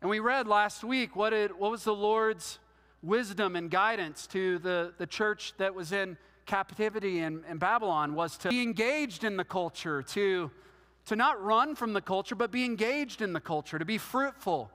And 0.00 0.10
we 0.10 0.20
read 0.20 0.48
last 0.48 0.82
week 0.82 1.14
what, 1.14 1.32
it, 1.32 1.56
what 1.58 1.70
was 1.70 1.84
the 1.84 1.94
Lord's 1.94 2.58
wisdom 3.02 3.56
and 3.56 3.70
guidance 3.70 4.26
to 4.28 4.58
the, 4.58 4.94
the 4.98 5.06
church 5.06 5.54
that 5.58 5.74
was 5.74 5.92
in 5.92 6.16
captivity 6.46 7.20
in, 7.20 7.44
in 7.48 7.58
Babylon 7.58 8.14
was 8.14 8.36
to 8.38 8.48
be 8.48 8.62
engaged 8.62 9.24
in 9.24 9.36
the 9.36 9.44
culture, 9.44 10.02
to, 10.02 10.50
to 11.06 11.16
not 11.16 11.42
run 11.42 11.74
from 11.74 11.92
the 11.92 12.00
culture, 12.00 12.34
but 12.34 12.50
be 12.50 12.64
engaged 12.64 13.22
in 13.22 13.32
the 13.32 13.40
culture, 13.40 13.78
to 13.78 13.84
be 13.84 13.98
fruitful. 13.98 14.70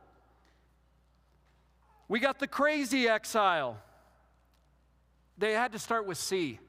We 2.08 2.20
got 2.20 2.40
the 2.40 2.48
crazy 2.48 3.08
exile. 3.08 3.78
They 5.38 5.54
had 5.54 5.74
to 5.74 5.80
start 5.80 6.08
with 6.08 6.18
C. 6.18 6.60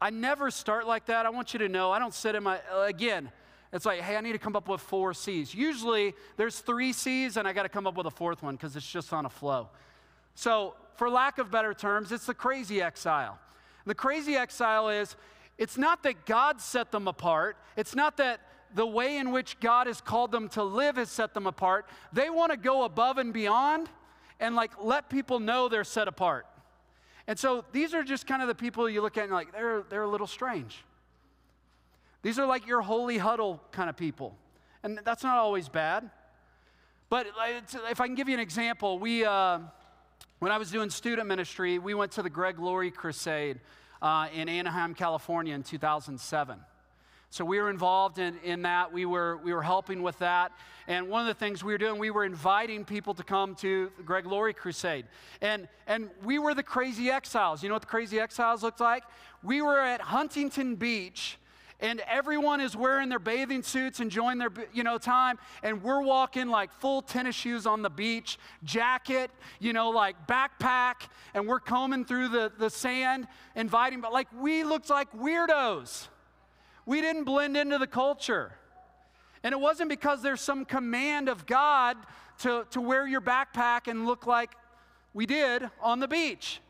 I 0.00 0.10
never 0.10 0.50
start 0.50 0.86
like 0.86 1.06
that. 1.06 1.26
I 1.26 1.30
want 1.30 1.52
you 1.52 1.58
to 1.60 1.68
know 1.68 1.92
I 1.92 1.98
don't 1.98 2.14
sit 2.14 2.34
in 2.34 2.42
my, 2.42 2.58
again, 2.84 3.30
it's 3.72 3.86
like, 3.86 4.00
hey, 4.00 4.16
I 4.16 4.20
need 4.20 4.32
to 4.32 4.38
come 4.38 4.56
up 4.56 4.68
with 4.68 4.80
four 4.80 5.14
C's. 5.14 5.54
Usually 5.54 6.14
there's 6.36 6.58
three 6.58 6.92
C's 6.92 7.36
and 7.36 7.46
I 7.46 7.52
got 7.52 7.62
to 7.62 7.68
come 7.68 7.86
up 7.86 7.96
with 7.96 8.06
a 8.06 8.10
fourth 8.10 8.42
one 8.42 8.56
because 8.56 8.74
it's 8.74 8.90
just 8.90 9.12
on 9.12 9.26
a 9.26 9.30
flow. 9.30 9.68
So, 10.34 10.74
for 10.96 11.08
lack 11.08 11.38
of 11.38 11.50
better 11.50 11.72
terms, 11.72 12.12
it's 12.12 12.26
the 12.26 12.34
crazy 12.34 12.82
exile. 12.82 13.38
The 13.86 13.94
crazy 13.94 14.36
exile 14.36 14.88
is 14.88 15.16
it's 15.58 15.76
not 15.76 16.02
that 16.04 16.26
God 16.26 16.60
set 16.60 16.90
them 16.90 17.08
apart, 17.08 17.56
it's 17.76 17.94
not 17.94 18.16
that 18.18 18.40
the 18.74 18.86
way 18.86 19.16
in 19.16 19.32
which 19.32 19.58
God 19.60 19.86
has 19.86 20.00
called 20.00 20.30
them 20.30 20.48
to 20.50 20.62
live 20.62 20.96
has 20.96 21.10
set 21.10 21.34
them 21.34 21.46
apart. 21.46 21.86
They 22.12 22.30
want 22.30 22.52
to 22.52 22.58
go 22.58 22.84
above 22.84 23.18
and 23.18 23.32
beyond 23.32 23.88
and 24.38 24.54
like 24.54 24.72
let 24.82 25.10
people 25.10 25.40
know 25.40 25.68
they're 25.68 25.84
set 25.84 26.08
apart. 26.08 26.46
And 27.26 27.38
so 27.38 27.64
these 27.72 27.94
are 27.94 28.02
just 28.02 28.26
kind 28.26 28.42
of 28.42 28.48
the 28.48 28.54
people 28.54 28.88
you 28.88 29.02
look 29.02 29.18
at 29.18 29.24
and 29.24 29.32
like, 29.32 29.52
they're, 29.52 29.82
they're 29.88 30.02
a 30.02 30.08
little 30.08 30.26
strange. 30.26 30.84
These 32.22 32.38
are 32.38 32.46
like 32.46 32.66
your 32.66 32.80
holy 32.80 33.18
huddle 33.18 33.60
kind 33.72 33.90
of 33.90 33.96
people. 33.96 34.36
And 34.82 35.00
that's 35.04 35.22
not 35.22 35.36
always 35.36 35.68
bad. 35.68 36.10
But 37.08 37.26
if 37.90 38.00
I 38.00 38.06
can 38.06 38.14
give 38.14 38.28
you 38.28 38.34
an 38.34 38.40
example, 38.40 38.98
we, 38.98 39.24
uh, 39.24 39.58
when 40.40 40.50
I 40.50 40.56
was 40.56 40.70
doing 40.70 40.88
student 40.88 41.28
ministry, 41.28 41.78
we 41.78 41.92
went 41.92 42.12
to 42.12 42.22
the 42.22 42.30
Greg 42.30 42.58
Laurie 42.58 42.90
Crusade 42.90 43.60
uh, 44.00 44.26
in 44.34 44.48
Anaheim, 44.48 44.94
California 44.94 45.54
in 45.54 45.62
2007. 45.62 46.58
So 47.28 47.44
we 47.44 47.60
were 47.60 47.68
involved 47.68 48.18
in, 48.18 48.38
in 48.42 48.62
that. 48.62 48.90
We 48.90 49.04
were, 49.04 49.36
we 49.36 49.52
were 49.52 49.62
helping 49.62 50.02
with 50.02 50.18
that. 50.20 50.52
And 50.88 51.10
one 51.10 51.20
of 51.20 51.26
the 51.26 51.38
things 51.38 51.62
we 51.62 51.74
were 51.74 51.78
doing, 51.78 51.98
we 51.98 52.10
were 52.10 52.24
inviting 52.24 52.86
people 52.86 53.12
to 53.14 53.22
come 53.22 53.54
to 53.56 53.92
the 53.98 54.02
Greg 54.02 54.24
Laurie 54.24 54.54
Crusade. 54.54 55.04
And, 55.42 55.68
and 55.86 56.08
we 56.24 56.38
were 56.38 56.54
the 56.54 56.62
crazy 56.62 57.10
exiles. 57.10 57.62
You 57.62 57.68
know 57.68 57.74
what 57.74 57.82
the 57.82 57.88
crazy 57.88 58.18
exiles 58.18 58.62
looked 58.62 58.80
like? 58.80 59.04
We 59.42 59.60
were 59.60 59.78
at 59.78 60.00
Huntington 60.00 60.76
Beach 60.76 61.36
and 61.80 62.00
everyone 62.00 62.60
is 62.60 62.76
wearing 62.76 63.08
their 63.08 63.18
bathing 63.18 63.62
suits, 63.62 64.00
enjoying 64.00 64.38
their 64.38 64.50
you 64.72 64.84
know 64.84 64.98
time, 64.98 65.38
and 65.62 65.82
we're 65.82 66.02
walking 66.02 66.48
like 66.48 66.72
full 66.72 67.02
tennis 67.02 67.34
shoes 67.34 67.66
on 67.66 67.82
the 67.82 67.90
beach, 67.90 68.38
jacket, 68.64 69.30
you 69.58 69.72
know, 69.72 69.90
like 69.90 70.26
backpack, 70.26 71.08
and 71.34 71.46
we're 71.46 71.60
combing 71.60 72.04
through 72.04 72.28
the, 72.28 72.52
the 72.58 72.70
sand, 72.70 73.26
inviting, 73.56 74.00
but 74.00 74.12
like 74.12 74.28
we 74.38 74.62
looked 74.64 74.90
like 74.90 75.10
weirdos. 75.12 76.08
We 76.86 77.00
didn't 77.00 77.24
blend 77.24 77.56
into 77.56 77.78
the 77.78 77.86
culture. 77.86 78.52
And 79.42 79.52
it 79.52 79.60
wasn't 79.60 79.88
because 79.88 80.22
there's 80.22 80.40
some 80.40 80.64
command 80.64 81.28
of 81.28 81.46
God 81.46 81.96
to, 82.40 82.66
to 82.70 82.80
wear 82.80 83.06
your 83.06 83.20
backpack 83.20 83.86
and 83.86 84.06
look 84.06 84.26
like 84.26 84.50
we 85.14 85.24
did 85.24 85.68
on 85.80 86.00
the 86.00 86.08
beach. 86.08 86.60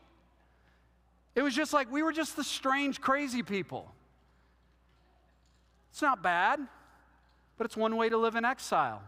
It 1.35 1.41
was 1.41 1.55
just 1.55 1.73
like 1.73 1.91
we 1.91 2.03
were 2.03 2.11
just 2.11 2.35
the 2.35 2.43
strange, 2.43 3.01
crazy 3.01 3.43
people. 3.43 3.93
It's 5.91 6.01
not 6.01 6.23
bad, 6.23 6.59
but 7.57 7.65
it's 7.65 7.77
one 7.77 7.95
way 7.97 8.09
to 8.09 8.17
live 8.17 8.35
in 8.35 8.45
exile. 8.45 9.01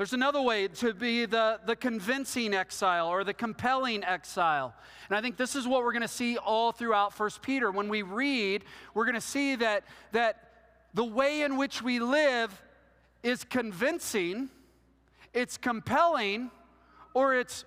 There's 0.00 0.14
another 0.14 0.40
way 0.40 0.66
to 0.66 0.94
be 0.94 1.26
the, 1.26 1.60
the 1.66 1.76
convincing 1.76 2.54
exile 2.54 3.08
or 3.08 3.22
the 3.22 3.34
compelling 3.34 4.02
exile. 4.02 4.72
And 5.08 5.18
I 5.18 5.20
think 5.20 5.36
this 5.36 5.54
is 5.54 5.68
what 5.68 5.82
we're 5.82 5.92
going 5.92 6.00
to 6.00 6.08
see 6.08 6.38
all 6.38 6.72
throughout 6.72 7.18
1 7.18 7.30
Peter. 7.42 7.70
When 7.70 7.88
we 7.88 8.00
read, 8.00 8.64
we're 8.94 9.04
going 9.04 9.16
to 9.16 9.20
see 9.20 9.56
that, 9.56 9.84
that 10.12 10.52
the 10.94 11.04
way 11.04 11.42
in 11.42 11.58
which 11.58 11.82
we 11.82 11.98
live 11.98 12.62
is 13.22 13.44
convincing, 13.44 14.48
it's 15.34 15.58
compelling, 15.58 16.50
or 17.12 17.34
it's 17.34 17.66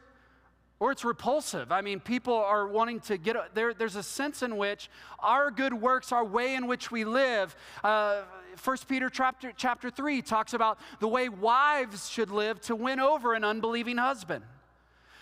or 0.83 0.91
it's 0.91 1.05
repulsive. 1.05 1.71
I 1.71 1.79
mean, 1.79 2.01
people 2.01 2.33
are 2.33 2.67
wanting 2.67 2.99
to 2.99 3.15
get 3.15 3.37
there. 3.55 3.73
There's 3.73 3.95
a 3.95 4.03
sense 4.03 4.43
in 4.43 4.57
which 4.57 4.89
our 5.19 5.49
good 5.49 5.73
works, 5.73 6.11
our 6.11 6.25
way 6.25 6.55
in 6.55 6.67
which 6.67 6.91
we 6.91 7.05
live. 7.05 7.55
Uh, 7.85 8.23
1 8.61 8.77
Peter 8.89 9.09
chapter, 9.09 9.53
chapter 9.55 9.89
3 9.89 10.21
talks 10.21 10.53
about 10.53 10.77
the 10.99 11.07
way 11.07 11.29
wives 11.29 12.09
should 12.09 12.31
live 12.31 12.59
to 12.63 12.75
win 12.75 12.99
over 12.99 13.33
an 13.33 13.45
unbelieving 13.45 13.95
husband. 13.95 14.43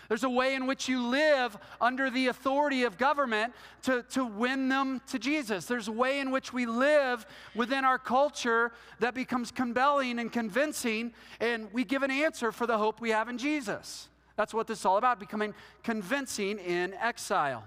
There's 0.08 0.24
a 0.24 0.28
way 0.28 0.56
in 0.56 0.66
which 0.66 0.88
you 0.88 1.00
live 1.00 1.56
under 1.80 2.10
the 2.10 2.26
authority 2.26 2.82
of 2.82 2.98
government 2.98 3.52
to, 3.82 4.02
to 4.10 4.24
win 4.24 4.68
them 4.68 5.00
to 5.10 5.18
Jesus. 5.20 5.66
There's 5.66 5.86
a 5.86 5.92
way 5.92 6.18
in 6.18 6.32
which 6.32 6.52
we 6.52 6.66
live 6.66 7.24
within 7.54 7.84
our 7.84 7.98
culture 7.98 8.72
that 8.98 9.14
becomes 9.14 9.52
compelling 9.52 10.18
and 10.18 10.32
convincing, 10.32 11.12
and 11.38 11.72
we 11.72 11.84
give 11.84 12.02
an 12.02 12.10
answer 12.10 12.50
for 12.50 12.66
the 12.66 12.78
hope 12.78 13.00
we 13.00 13.10
have 13.10 13.28
in 13.28 13.38
Jesus. 13.38 14.08
That's 14.36 14.54
what 14.54 14.66
this 14.66 14.80
is 14.80 14.84
all 14.84 14.96
about, 14.96 15.20
becoming 15.20 15.54
convincing 15.82 16.58
in 16.58 16.94
exile. 16.94 17.64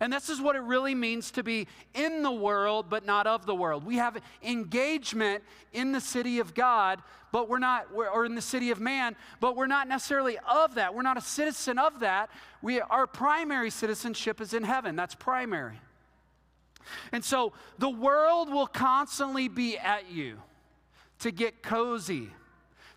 And 0.00 0.12
this 0.12 0.28
is 0.28 0.40
what 0.40 0.56
it 0.56 0.60
really 0.60 0.94
means 0.94 1.30
to 1.32 1.42
be 1.42 1.68
in 1.94 2.22
the 2.22 2.30
world, 2.30 2.86
but 2.90 3.06
not 3.06 3.26
of 3.26 3.46
the 3.46 3.54
world. 3.54 3.84
We 3.84 3.96
have 3.96 4.18
engagement 4.42 5.42
in 5.72 5.92
the 5.92 6.00
city 6.00 6.38
of 6.38 6.54
God, 6.54 7.00
but 7.32 7.48
we're 7.48 7.58
not, 7.58 7.88
or 7.94 8.24
in 8.24 8.34
the 8.34 8.42
city 8.42 8.70
of 8.70 8.80
man, 8.80 9.16
but 9.40 9.56
we're 9.56 9.66
not 9.66 9.88
necessarily 9.88 10.38
of 10.38 10.74
that. 10.74 10.94
We're 10.94 11.02
not 11.02 11.16
a 11.16 11.22
citizen 11.22 11.78
of 11.78 12.00
that. 12.00 12.30
We, 12.62 12.80
our 12.80 13.06
primary 13.06 13.70
citizenship 13.70 14.40
is 14.40 14.54
in 14.54 14.64
heaven. 14.64 14.96
That's 14.96 15.14
primary. 15.14 15.80
And 17.12 17.24
so 17.24 17.52
the 17.78 17.90
world 17.90 18.50
will 18.50 18.66
constantly 18.66 19.48
be 19.48 19.78
at 19.78 20.10
you 20.10 20.38
to 21.20 21.30
get 21.30 21.62
cozy, 21.62 22.30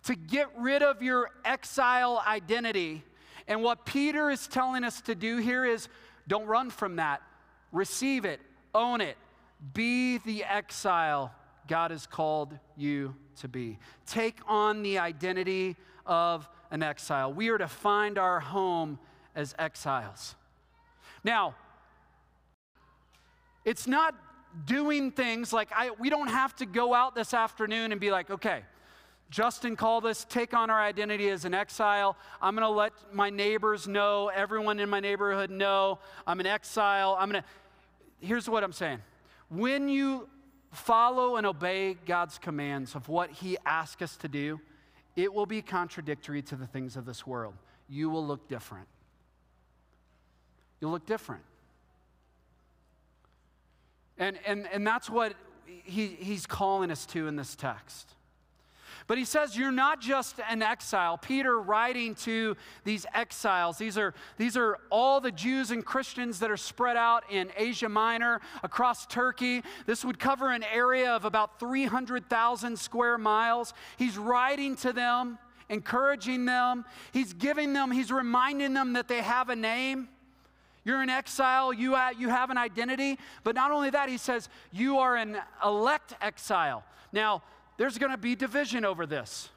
to 0.03 0.15
get 0.15 0.47
rid 0.57 0.81
of 0.81 1.01
your 1.01 1.29
exile 1.45 2.23
identity. 2.25 3.03
And 3.47 3.63
what 3.63 3.85
Peter 3.85 4.29
is 4.29 4.47
telling 4.47 4.83
us 4.83 5.01
to 5.01 5.15
do 5.15 5.37
here 5.37 5.65
is 5.65 5.87
don't 6.27 6.45
run 6.45 6.69
from 6.69 6.97
that. 6.97 7.21
Receive 7.71 8.25
it, 8.25 8.39
own 8.73 9.01
it. 9.01 9.17
Be 9.73 10.19
the 10.19 10.43
exile 10.43 11.33
God 11.67 11.91
has 11.91 12.07
called 12.07 12.57
you 12.75 13.15
to 13.37 13.47
be. 13.47 13.77
Take 14.05 14.39
on 14.47 14.81
the 14.81 14.99
identity 14.99 15.75
of 16.05 16.49
an 16.71 16.81
exile. 16.83 17.31
We 17.31 17.49
are 17.49 17.57
to 17.57 17.67
find 17.67 18.17
our 18.17 18.39
home 18.39 18.99
as 19.35 19.53
exiles. 19.59 20.35
Now, 21.23 21.55
it's 23.65 23.87
not 23.87 24.15
doing 24.65 25.11
things 25.11 25.53
like 25.53 25.69
I, 25.75 25.91
we 25.91 26.09
don't 26.09 26.29
have 26.29 26.55
to 26.57 26.65
go 26.65 26.93
out 26.93 27.13
this 27.13 27.33
afternoon 27.33 27.91
and 27.91 28.01
be 28.01 28.09
like, 28.09 28.31
okay, 28.31 28.63
Justin 29.29 29.75
called 29.75 30.05
us, 30.05 30.25
take 30.27 30.53
on 30.53 30.69
our 30.69 30.81
identity 30.81 31.29
as 31.29 31.45
an 31.45 31.53
exile. 31.53 32.17
I'm 32.41 32.55
going 32.55 32.65
to 32.65 32.69
let 32.69 32.93
my 33.13 33.29
neighbors 33.29 33.87
know, 33.87 34.29
everyone 34.33 34.79
in 34.79 34.89
my 34.89 34.99
neighborhood 34.99 35.51
know 35.51 35.99
I'm 36.25 36.39
an 36.39 36.47
exile. 36.47 37.15
I'm 37.19 37.29
going 37.29 37.43
to. 37.43 37.47
Here's 38.25 38.49
what 38.49 38.63
I'm 38.63 38.73
saying. 38.73 38.99
When 39.49 39.87
you 39.87 40.27
follow 40.71 41.35
and 41.35 41.45
obey 41.45 41.95
God's 42.05 42.37
commands 42.37 42.95
of 42.95 43.07
what 43.07 43.29
He 43.29 43.57
asks 43.65 44.01
us 44.01 44.17
to 44.17 44.27
do, 44.27 44.59
it 45.15 45.33
will 45.33 45.45
be 45.45 45.61
contradictory 45.61 46.41
to 46.43 46.55
the 46.55 46.67
things 46.67 46.95
of 46.95 47.05
this 47.05 47.25
world. 47.25 47.53
You 47.87 48.09
will 48.09 48.25
look 48.25 48.47
different. 48.47 48.87
You'll 50.81 50.91
look 50.91 51.05
different. 51.05 51.43
And, 54.17 54.37
and, 54.45 54.67
and 54.71 54.85
that's 54.85 55.09
what 55.09 55.33
he, 55.65 56.07
He's 56.07 56.45
calling 56.45 56.91
us 56.91 57.05
to 57.07 57.27
in 57.27 57.35
this 57.35 57.55
text. 57.55 58.07
But 59.09 59.17
he 59.17 59.25
says, 59.25 59.57
You're 59.57 59.71
not 59.71 59.99
just 59.99 60.39
an 60.47 60.61
exile. 60.61 61.17
Peter 61.17 61.59
writing 61.59 62.13
to 62.13 62.55
these 62.83 63.07
exiles, 63.11 63.79
these 63.79 63.97
are, 63.97 64.13
these 64.37 64.55
are 64.55 64.77
all 64.91 65.19
the 65.19 65.31
Jews 65.31 65.71
and 65.71 65.83
Christians 65.83 66.37
that 66.41 66.51
are 66.51 66.57
spread 66.57 66.95
out 66.95 67.23
in 67.27 67.49
Asia 67.57 67.89
Minor, 67.89 68.39
across 68.61 69.07
Turkey. 69.07 69.63
This 69.87 70.05
would 70.05 70.19
cover 70.19 70.51
an 70.51 70.63
area 70.63 71.11
of 71.11 71.25
about 71.25 71.59
300,000 71.59 72.77
square 72.77 73.17
miles. 73.17 73.73
He's 73.97 74.15
writing 74.15 74.75
to 74.77 74.93
them, 74.93 75.39
encouraging 75.69 76.45
them. 76.45 76.85
He's 77.11 77.33
giving 77.33 77.73
them, 77.73 77.89
he's 77.89 78.11
reminding 78.11 78.75
them 78.75 78.93
that 78.93 79.07
they 79.07 79.23
have 79.23 79.49
a 79.49 79.55
name. 79.55 80.07
You're 80.85 81.01
an 81.01 81.09
exile, 81.09 81.73
you, 81.73 81.95
uh, 81.95 82.11
you 82.15 82.29
have 82.29 82.51
an 82.51 82.59
identity. 82.59 83.17
But 83.43 83.55
not 83.55 83.71
only 83.71 83.89
that, 83.89 84.07
he 84.07 84.17
says, 84.17 84.49
you 84.71 84.99
are 84.99 85.15
an 85.15 85.37
elect 85.65 86.13
exile. 86.21 86.83
Now, 87.11 87.41
there's 87.79 87.97
going 87.97 88.11
to 88.11 88.17
be 88.17 88.35
division 88.35 88.83
over 88.83 89.05
this, 89.05 89.47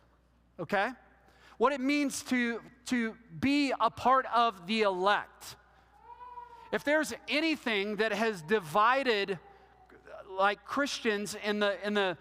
okay? 0.61 0.91
What 1.59 1.73
it 1.73 1.81
means 1.81 2.23
to, 2.25 2.61
to 2.87 3.17
be 3.41 3.73
a 3.81 3.91
part 3.91 4.27
of 4.33 4.69
the 4.69 4.83
elect. 4.83 5.57
If 6.71 6.85
there's 6.85 7.13
anything 7.29 7.97
that 7.97 8.13
has 8.13 8.41
divided 8.41 9.41
like 10.39 10.65
Christians 10.65 11.37
in 11.45 11.59
the, 11.59 11.75
in 11.85 11.95
the 11.95 12.17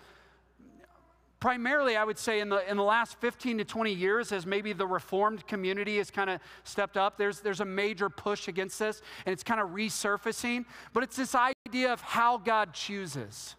primarily 1.40 1.96
i 1.96 2.04
would 2.04 2.20
say 2.20 2.40
in 2.40 2.50
the, 2.50 2.70
in 2.70 2.78
the 2.78 2.84
last 2.84 3.20
15 3.20 3.58
to 3.58 3.66
20 3.66 3.92
years 3.92 4.32
as 4.32 4.46
maybe 4.46 4.74
the 4.74 4.86
reformed 4.86 5.48
community 5.48 5.98
has 5.98 6.12
kind 6.12 6.30
of 6.30 6.40
stepped 6.64 6.98
up 6.98 7.18
there's, 7.18 7.40
there's 7.40 7.62
a 7.62 7.66
major 7.66 8.10
push 8.10 8.48
against 8.48 8.78
this 8.78 9.02
and 9.26 9.34
it's 9.34 9.42
kind 9.42 9.60
of 9.60 9.70
resurfacing 9.70 10.66
but 10.94 11.02
it's 11.02 11.16
this 11.16 11.34
idea 11.34 11.92
of 11.92 12.00
how 12.02 12.38
god 12.38 12.74
chooses 12.74 13.56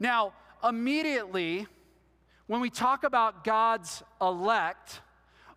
now 0.00 0.32
immediately, 0.66 1.66
when 2.46 2.60
we 2.60 2.70
talk 2.70 3.04
about 3.04 3.44
God's 3.44 4.02
elect, 4.20 5.00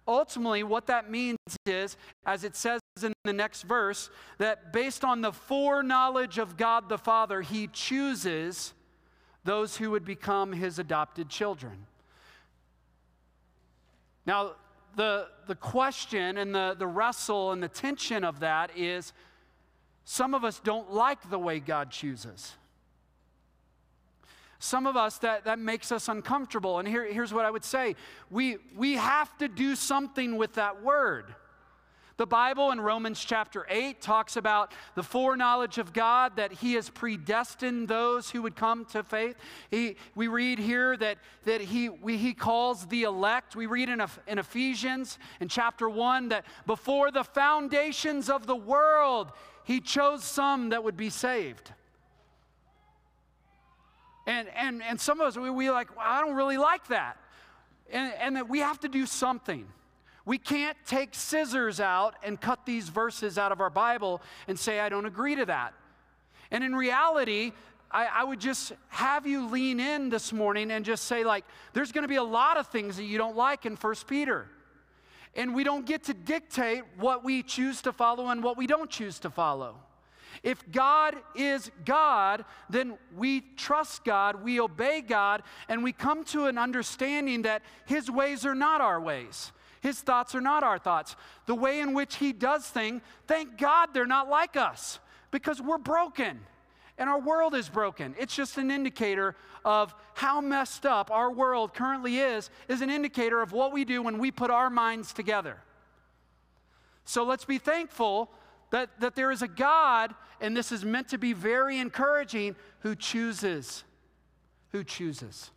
ultimately 0.08 0.64
what 0.64 0.88
that 0.88 1.10
means 1.10 1.38
is, 1.66 1.98
as 2.26 2.44
it 2.44 2.56
says 2.56 2.82
in 3.02 3.14
the 3.24 3.34
next 3.34 3.64
verse, 3.64 4.10
that 4.38 4.74
based 4.74 5.04
on 5.04 5.22
the 5.22 5.32
foreknowledge 5.32 6.38
of 6.38 6.58
God 6.58 6.90
the 6.90 6.98
Father, 6.98 7.42
He 7.42 7.68
chooses 7.68 8.74
those 9.44 9.78
who 9.78 9.92
would 9.92 10.06
become 10.06 10.54
His 10.54 10.80
adopted 10.80 11.30
children. 11.30 11.86
Now, 14.26 14.52
the, 14.96 15.28
the 15.48 15.56
question 15.56 16.38
and 16.38 16.54
the, 16.54 16.76
the 16.78 16.88
wrestle 16.88 17.52
and 17.52 17.64
the 17.64 17.68
tension 17.68 18.24
of 18.24 18.42
that 18.42 18.78
is 18.78 19.14
some 20.04 20.34
of 20.34 20.44
us 20.44 20.60
don't 20.60 20.92
like 20.92 21.30
the 21.30 21.40
way 21.40 21.60
God 21.60 21.92
chooses. 21.92 22.56
Some 24.64 24.86
of 24.86 24.96
us, 24.96 25.18
that, 25.18 25.46
that 25.46 25.58
makes 25.58 25.92
us 25.92 26.08
uncomfortable. 26.08 26.78
And 26.78 26.88
here, 26.88 27.12
here's 27.12 27.34
what 27.34 27.46
I 27.46 27.52
would 27.52 27.64
say 27.64 27.96
we, 28.30 28.58
we 28.78 28.94
have 28.94 29.36
to 29.40 29.48
do 29.48 29.76
something 29.76 30.38
with 30.38 30.54
that 30.54 30.84
word. 30.84 31.34
The 32.18 32.28
Bible 32.28 32.70
in 32.70 32.80
Romans 32.80 33.26
chapter 33.26 33.66
8 33.68 34.00
talks 34.00 34.38
about 34.38 34.72
the 34.94 35.02
foreknowledge 35.02 35.80
of 35.80 35.94
God, 35.94 36.36
that 36.36 36.52
He 36.52 36.74
has 36.74 36.92
predestined 36.92 37.88
those 37.88 38.30
who 38.30 38.44
would 38.44 38.56
come 38.56 38.86
to 38.92 39.02
faith. 39.02 39.36
He, 39.72 39.96
we 40.14 40.28
read 40.28 40.60
here 40.60 40.96
that, 40.98 41.18
that 41.46 41.62
he, 41.62 41.90
we, 41.90 42.18
he 42.18 42.36
calls 42.36 42.86
the 42.86 43.04
elect. 43.04 43.56
We 43.56 43.66
read 43.66 43.90
in, 43.90 44.06
in 44.28 44.38
Ephesians 44.38 45.18
in 45.40 45.48
chapter 45.48 45.90
1 45.90 46.30
that 46.30 46.46
before 46.68 47.10
the 47.10 47.24
foundations 47.24 48.30
of 48.30 48.46
the 48.46 48.56
world, 48.56 49.32
He 49.64 49.80
chose 49.80 50.24
some 50.24 50.70
that 50.70 50.84
would 50.84 50.98
be 50.98 51.10
saved. 51.10 51.72
And, 54.28 54.48
and, 54.56 54.84
and 54.84 55.00
some 55.00 55.20
of 55.20 55.28
us, 55.28 55.38
we, 55.38 55.50
we 55.50 55.72
like, 55.72 55.96
well, 55.96 56.06
I 56.08 56.22
don't 56.22 56.36
really 56.36 56.58
like 56.58 56.88
that. 56.88 57.18
And, 57.92 58.14
and 58.20 58.36
that 58.36 58.50
we 58.50 58.60
have 58.60 58.80
to 58.82 58.88
do 58.88 59.06
something. 59.06 59.68
We 60.26 60.38
can't 60.38 60.78
take 60.86 61.16
scissors 61.16 61.80
out 61.80 62.16
and 62.24 62.40
cut 62.40 62.66
these 62.66 62.90
verses 62.90 63.38
out 63.38 63.52
of 63.52 63.60
our 63.60 63.70
Bible 63.70 64.22
and 64.48 64.58
say, 64.58 64.80
I 64.80 64.90
don't 64.90 65.06
agree 65.06 65.36
to 65.36 65.46
that. 65.46 65.74
And 66.52 66.64
in 66.64 66.76
reality, 66.76 67.54
I, 67.90 68.06
I, 68.06 68.24
would 68.24 68.40
just 68.40 68.74
have 68.90 69.26
you 69.26 69.48
lean 69.48 69.80
in 69.80 70.10
this 70.10 70.32
morning 70.32 70.72
and 70.72 70.86
just 70.86 71.06
say, 71.06 71.24
like, 71.24 71.44
there's 71.74 71.92
going 71.92 72.04
to 72.04 72.08
be 72.08 72.18
a 72.18 72.24
lot 72.24 72.58
of 72.58 72.68
things 72.68 72.98
that 72.98 73.04
you 73.04 73.18
don't 73.18 73.36
like 73.36 73.66
in 73.66 73.76
First 73.76 74.08
Peter. 74.08 74.48
And 75.36 75.56
we 75.56 75.64
don't 75.64 75.86
get 75.86 76.04
to 76.04 76.14
dictate 76.14 76.84
what 76.98 77.24
we 77.24 77.42
choose 77.42 77.82
to 77.84 77.94
follow 77.94 78.28
and 78.28 78.44
what 78.44 78.58
we 78.58 78.68
don't 78.68 78.90
choose 78.90 79.18
to 79.20 79.30
follow. 79.30 79.76
If 80.44 80.70
God 80.72 81.16
is 81.36 81.72
God, 81.86 82.46
then 82.70 82.98
we 83.16 83.42
trust 83.58 84.04
God, 84.04 84.44
we 84.44 84.60
obey 84.60 85.02
God, 85.02 85.44
and 85.68 85.84
we 85.84 85.92
come 85.92 86.24
to 86.26 86.46
an 86.46 86.58
understanding 86.58 87.44
that 87.44 87.62
His 87.86 88.10
ways 88.10 88.46
are 88.46 88.56
not 88.56 88.82
our 88.82 89.00
ways. 89.00 89.52
His 89.82 90.00
thoughts 90.00 90.36
are 90.36 90.42
not 90.42 90.64
our 90.64 90.78
thoughts. 90.78 91.16
The 91.48 91.56
way 91.56 91.80
in 91.80 91.94
which 91.94 92.16
He 92.16 92.34
does 92.34 92.66
things, 92.66 93.02
thank 93.28 93.58
God 93.58 93.90
they're 93.94 94.06
not 94.06 94.30
like 94.30 94.56
us 94.56 95.00
because 95.32 95.62
we're 95.62 95.78
broken 95.78 96.40
and 96.98 97.10
our 97.10 97.20
world 97.20 97.56
is 97.56 97.68
broken. 97.68 98.14
It's 98.20 98.36
just 98.36 98.60
an 98.60 98.70
indicator 98.70 99.36
of 99.66 99.96
how 100.14 100.40
messed 100.40 100.86
up 100.86 101.10
our 101.10 101.32
world 101.32 101.74
currently 101.74 102.20
is, 102.20 102.52
is 102.68 102.82
an 102.82 102.92
indicator 102.92 103.42
of 103.42 103.52
what 103.52 103.74
we 103.74 103.86
do 103.86 104.04
when 104.04 104.20
we 104.20 104.30
put 104.30 104.52
our 104.52 104.70
minds 104.70 105.12
together. 105.12 105.58
So 107.06 107.24
let's 107.24 107.46
be 107.46 107.58
thankful 107.58 108.30
that, 108.72 108.90
that 109.00 109.16
there 109.16 109.32
is 109.32 109.42
a 109.42 109.48
God, 109.48 110.16
and 110.40 110.56
this 110.56 110.72
is 110.72 110.84
meant 110.84 111.10
to 111.10 111.18
be 111.18 111.34
very 111.34 111.78
encouraging, 111.78 112.56
who 112.80 112.96
chooses. 112.96 113.84
Who 114.72 114.84
chooses. 114.84 115.52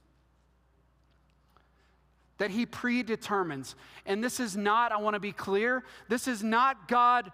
That 2.38 2.50
he 2.50 2.66
predetermines. 2.66 3.76
And 4.04 4.22
this 4.22 4.40
is 4.40 4.56
not, 4.56 4.92
I 4.92 4.98
want 4.98 5.14
to 5.14 5.20
be 5.20 5.32
clear, 5.32 5.84
this 6.08 6.28
is 6.28 6.42
not 6.42 6.88
God 6.88 7.32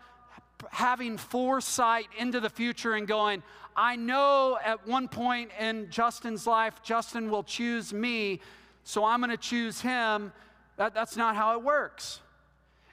having 0.70 1.16
foresight 1.16 2.06
into 2.18 2.38
the 2.38 2.50
future 2.50 2.94
and 2.94 3.08
going, 3.08 3.42
I 3.74 3.96
know 3.96 4.58
at 4.62 4.86
one 4.86 5.08
point 5.08 5.50
in 5.58 5.90
Justin's 5.90 6.46
life, 6.46 6.82
Justin 6.82 7.30
will 7.30 7.42
choose 7.42 7.94
me, 7.94 8.40
so 8.84 9.04
I'm 9.04 9.20
going 9.20 9.30
to 9.30 9.38
choose 9.38 9.80
him. 9.80 10.32
That, 10.76 10.92
that's 10.92 11.16
not 11.16 11.34
how 11.34 11.54
it 11.54 11.62
works. 11.62 12.20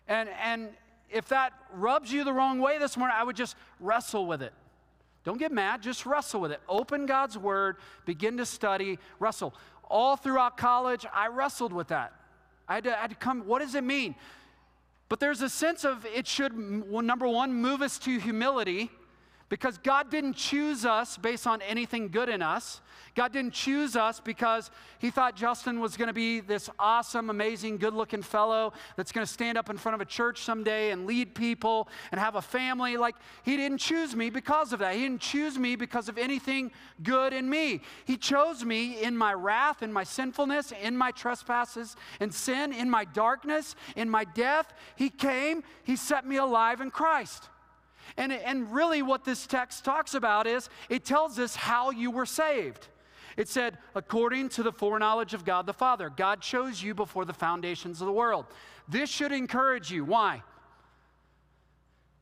And, 0.08 0.30
and 0.42 0.70
if 1.10 1.28
that 1.30 1.54
rubs 1.74 2.12
you 2.12 2.24
the 2.24 2.34
wrong 2.34 2.60
way 2.60 2.78
this 2.78 2.98
morning, 2.98 3.16
I 3.18 3.24
would 3.24 3.36
just 3.36 3.56
wrestle 3.80 4.26
with 4.26 4.42
it. 4.42 4.54
Don't 5.24 5.38
get 5.38 5.52
mad, 5.52 5.82
just 5.82 6.06
wrestle 6.06 6.42
with 6.42 6.52
it. 6.52 6.62
Open 6.70 7.06
God's 7.06 7.38
word, 7.38 7.78
begin 8.06 8.38
to 8.38 8.46
study, 8.46 8.98
wrestle. 9.20 9.54
All 9.90 10.16
throughout 10.16 10.58
college, 10.58 11.06
I 11.14 11.28
wrestled 11.28 11.74
with 11.74 11.90
that. 11.90 12.14
I 12.68 12.76
had 12.76 12.84
to, 12.86 12.98
I 12.98 13.02
had 13.02 13.10
to 13.12 13.16
come, 13.16 13.42
what 13.46 13.60
does 13.60 13.76
it 13.76 13.84
mean? 13.84 14.16
But 15.10 15.20
there's 15.20 15.42
a 15.42 15.50
sense 15.50 15.86
of 15.86 16.06
it 16.06 16.28
should, 16.28 16.58
number 16.58 17.28
one, 17.28 17.54
move 17.54 17.82
us 17.82 17.98
to 18.00 18.20
humility 18.20 18.90
because 19.50 19.78
God 19.78 20.12
didn't 20.12 20.34
choose 20.34 20.86
us 20.86 21.18
based 21.18 21.48
on 21.48 21.62
anything 21.62 22.10
good 22.10 22.28
in 22.28 22.42
us. 22.42 22.82
God 23.16 23.32
didn't 23.32 23.54
choose 23.54 23.96
us 23.96 24.20
because 24.20 24.70
He 25.00 25.10
thought 25.10 25.36
Justin 25.36 25.80
was 25.80 25.98
going 25.98 26.08
to 26.08 26.14
be 26.14 26.40
this 26.40 26.70
awesome, 26.78 27.30
amazing, 27.30 27.78
good 27.78 27.94
looking 27.94 28.22
fellow 28.22 28.74
that's 28.96 29.12
going 29.12 29.26
to 29.26 29.32
stand 29.32 29.58
up 29.58 29.70
in 29.70 29.78
front 29.78 29.96
of 29.96 30.02
a 30.02 30.06
church 30.06 30.42
someday 30.42 30.92
and 30.92 31.08
lead 31.08 31.34
people 31.34 31.88
and 32.12 32.20
have 32.20 32.36
a 32.36 32.42
family. 32.42 32.96
Like, 32.98 33.16
He 33.44 33.58
didn't 33.58 33.80
choose 33.80 34.16
me 34.16 34.30
because 34.30 34.74
of 34.74 34.80
that. 34.80 34.94
He 34.96 35.02
didn't 35.02 35.22
choose 35.22 35.58
me 35.58 35.76
because 35.76 36.10
of 36.10 36.18
anything 36.18 36.72
good 37.02 37.34
in 37.34 37.50
me. 37.50 37.82
He 38.06 38.18
chose 38.18 38.64
me 38.64 39.02
in 39.02 39.18
my 39.18 39.34
wrath, 39.34 39.82
in 39.82 39.92
my 39.92 40.04
sinfulness, 40.04 40.72
in 40.84 40.96
my 40.96 41.12
trespasses 41.12 41.96
and 42.20 42.34
sin, 42.34 42.72
in 42.72 42.90
my 42.90 43.06
darkness, 43.06 43.76
in 43.96 44.10
my 44.10 44.26
death. 44.26 44.74
He 44.96 45.10
came, 45.10 45.64
He 45.84 45.96
set 45.96 46.28
me 46.28 46.36
alive 46.36 46.82
in 46.82 46.92
Christ. 46.92 47.50
And, 48.16 48.32
and 48.32 48.72
really, 48.72 49.02
what 49.02 49.26
this 49.26 49.46
text 49.46 49.84
talks 49.84 50.14
about 50.14 50.48
is 50.48 50.70
it 50.90 51.04
tells 51.04 51.40
us 51.40 51.56
how 51.56 51.92
you 51.92 52.10
were 52.12 52.26
saved. 52.26 52.88
It 53.36 53.48
said, 53.48 53.78
according 53.94 54.50
to 54.50 54.64
the 54.64 54.72
foreknowledge 54.72 55.34
of 55.34 55.46
God 55.46 55.66
the 55.66 55.74
Father, 55.74 56.10
God 56.10 56.42
chose 56.42 56.82
you 56.82 56.96
before 56.96 57.26
the 57.26 57.34
foundations 57.34 58.02
of 58.02 58.08
the 58.08 58.14
world. 58.14 58.46
This 58.88 59.10
should 59.10 59.32
encourage 59.32 59.92
you. 59.92 60.06
Why? 60.06 60.42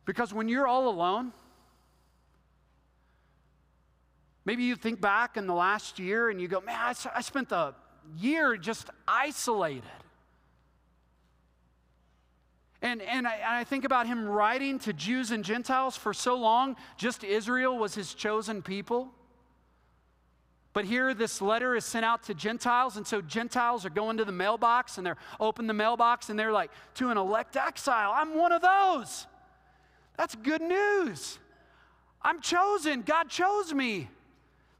Because 0.05 0.33
when 0.33 0.49
you're 0.49 0.67
all 0.67 0.89
alone, 0.89 1.31
maybe 4.43 4.63
you 4.63 4.75
think 4.75 4.99
back 4.99 5.37
in 5.37 5.47
the 5.47 5.53
last 5.53 5.99
year 5.99 6.29
and 6.29 6.41
you 6.41 6.47
go, 6.47 6.61
man, 6.61 6.77
I, 6.79 6.93
I 7.15 7.21
spent 7.21 7.49
the 7.49 7.73
year 8.17 8.57
just 8.57 8.89
isolated. 9.07 9.83
And, 12.85 13.01
and, 13.01 13.27
I, 13.27 13.61
I 13.61 13.63
think 13.63 13.83
about 13.83 14.05
him 14.05 14.27
writing 14.27 14.77
to 14.81 14.93
Jews 14.93 15.31
and 15.31 15.43
Gentiles 15.43 15.97
for 15.97 16.13
so 16.13 16.35
long, 16.35 16.75
just 16.97 17.23
Israel 17.23 17.79
was 17.79 17.95
his 17.95 18.13
chosen 18.13 18.61
people. 18.61 19.11
But 20.71 20.85
here, 20.85 21.15
this 21.15 21.41
letter 21.41 21.75
is 21.75 21.83
sent 21.83 22.05
out 22.05 22.21
to 22.25 22.35
Gentiles, 22.35 22.95
and 22.95 23.07
so 23.07 23.21
Gentiles 23.21 23.87
are 23.87 23.89
going 23.89 24.17
to 24.17 24.25
the 24.25 24.31
mailbox 24.31 24.99
and 24.99 25.07
they're 25.07 25.17
open 25.39 25.65
the 25.65 25.73
mailbox 25.73 26.29
and 26.29 26.37
they're 26.37 26.51
like, 26.51 26.69
to 26.95 27.09
an 27.09 27.17
elect 27.17 27.57
exile, 27.57 28.13
I'm 28.13 28.37
one 28.37 28.51
of 28.51 28.61
those. 28.61 29.25
That's 30.15 30.35
good 30.35 30.61
news. 30.61 31.39
I'm 32.21 32.39
chosen. 32.39 33.01
God 33.01 33.29
chose 33.31 33.73
me. 33.73 34.11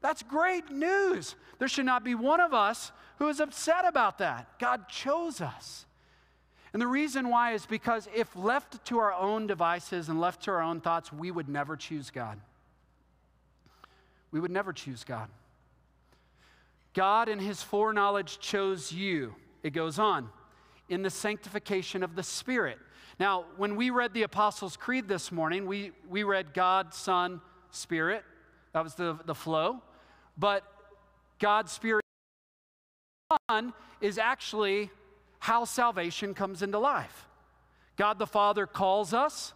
That's 0.01 0.21
great 0.21 0.69
news. 0.69 1.35
There 1.57 1.67
should 1.67 1.87
not 1.87 2.03
be 2.03 2.13
one 2.13 2.39
of 2.39 2.53
us 2.53 2.91
who 3.17 3.29
is 3.29 3.39
upset 3.39 3.83
about 3.83 4.19
that. 4.19 4.59
God 4.59 4.89
chose 4.89 5.41
us. 5.41 5.87
And 6.75 6.81
the 6.81 6.87
reason 6.87 7.29
why 7.29 7.53
is 7.53 7.65
because 7.65 8.09
if 8.13 8.35
left 8.35 8.83
to 8.87 8.99
our 8.99 9.13
own 9.13 9.47
devices 9.47 10.09
and 10.09 10.19
left 10.19 10.43
to 10.43 10.51
our 10.51 10.61
own 10.61 10.81
thoughts, 10.81 11.09
we 11.09 11.31
would 11.31 11.47
never 11.47 11.77
choose 11.77 12.09
God. 12.09 12.37
We 14.29 14.41
would 14.41 14.51
never 14.51 14.73
choose 14.73 15.05
God. 15.05 15.29
God, 16.93 17.29
in 17.29 17.39
His 17.39 17.63
foreknowledge, 17.63 18.39
chose 18.39 18.91
you. 18.91 19.35
It 19.63 19.69
goes 19.69 19.99
on 19.99 20.27
in 20.89 21.01
the 21.01 21.09
sanctification 21.09 22.03
of 22.03 22.17
the 22.17 22.23
Spirit. 22.23 22.77
Now, 23.21 23.45
when 23.55 23.77
we 23.77 23.89
read 23.89 24.13
the 24.13 24.23
Apostles' 24.23 24.75
Creed 24.75 25.07
this 25.07 25.31
morning, 25.31 25.67
we, 25.67 25.93
we 26.09 26.23
read 26.23 26.53
God, 26.53 26.93
Son, 26.93 27.39
Spirit. 27.71 28.25
That 28.73 28.83
was 28.83 28.95
the, 28.95 29.17
the 29.25 29.33
flow. 29.33 29.81
But 30.37 30.65
God, 31.39 31.69
Spirit, 31.69 32.03
Son 33.49 33.71
is 34.01 34.17
actually 34.17 34.91
how 35.45 35.63
salvation 35.63 36.33
comes 36.33 36.63
into 36.63 36.79
life. 36.79 37.27
God 37.97 38.17
the 38.17 38.25
Father 38.25 38.65
calls 38.65 39.13
us, 39.13 39.53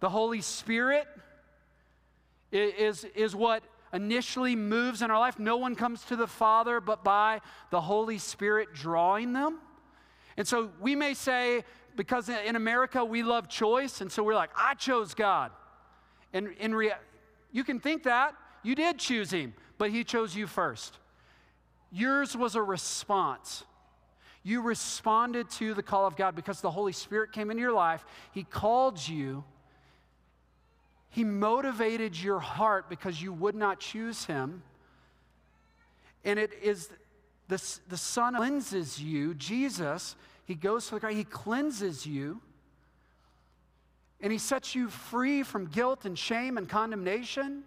the 0.00 0.10
Holy 0.10 0.42
Spirit 0.42 1.06
is, 2.52 3.06
is 3.14 3.34
what 3.34 3.62
initially 3.90 4.54
moves 4.54 5.00
in 5.00 5.10
our 5.10 5.18
life. 5.18 5.38
No 5.38 5.56
one 5.56 5.76
comes 5.76 6.04
to 6.04 6.16
the 6.16 6.26
Father 6.26 6.78
but 6.78 7.02
by 7.02 7.40
the 7.70 7.80
Holy 7.80 8.18
Spirit 8.18 8.74
drawing 8.74 9.32
them. 9.32 9.60
And 10.36 10.46
so 10.46 10.72
we 10.78 10.94
may 10.94 11.14
say, 11.14 11.64
because 11.96 12.28
in 12.28 12.54
America 12.54 13.02
we 13.02 13.22
love 13.22 13.48
choice, 13.48 14.02
and 14.02 14.12
so 14.12 14.22
we're 14.22 14.34
like, 14.34 14.50
I 14.54 14.74
chose 14.74 15.14
God. 15.14 15.52
And 16.34 16.48
in 16.60 16.74
rea- 16.74 17.00
you 17.50 17.64
can 17.64 17.80
think 17.80 18.02
that. 18.02 18.34
You 18.62 18.74
did 18.74 18.98
choose 18.98 19.30
Him, 19.30 19.54
but 19.78 19.90
He 19.90 20.04
chose 20.04 20.36
you 20.36 20.46
first. 20.46 20.98
Yours 21.90 22.36
was 22.36 22.56
a 22.56 22.62
response. 22.62 23.64
You 24.42 24.62
responded 24.62 25.50
to 25.50 25.74
the 25.74 25.82
call 25.82 26.06
of 26.06 26.16
God 26.16 26.34
because 26.34 26.60
the 26.60 26.70
Holy 26.70 26.92
Spirit 26.92 27.32
came 27.32 27.50
into 27.50 27.60
your 27.60 27.72
life. 27.72 28.04
He 28.32 28.42
called 28.42 29.06
you. 29.06 29.44
He 31.10 31.24
motivated 31.24 32.16
your 32.16 32.38
heart 32.38 32.88
because 32.88 33.20
you 33.20 33.32
would 33.32 33.54
not 33.54 33.80
choose 33.80 34.24
Him. 34.24 34.62
And 36.24 36.38
it 36.38 36.52
is 36.62 36.88
the, 37.48 37.62
the 37.88 37.96
Son 37.96 38.36
cleanses 38.36 39.02
you, 39.02 39.34
Jesus. 39.34 40.16
He 40.46 40.54
goes 40.54 40.86
to 40.88 40.94
the 40.94 41.00
cross, 41.00 41.12
He 41.12 41.24
cleanses 41.24 42.06
you. 42.06 42.40
And 44.22 44.32
He 44.32 44.38
sets 44.38 44.74
you 44.74 44.88
free 44.88 45.42
from 45.42 45.66
guilt 45.66 46.04
and 46.04 46.18
shame 46.18 46.56
and 46.56 46.68
condemnation. 46.68 47.64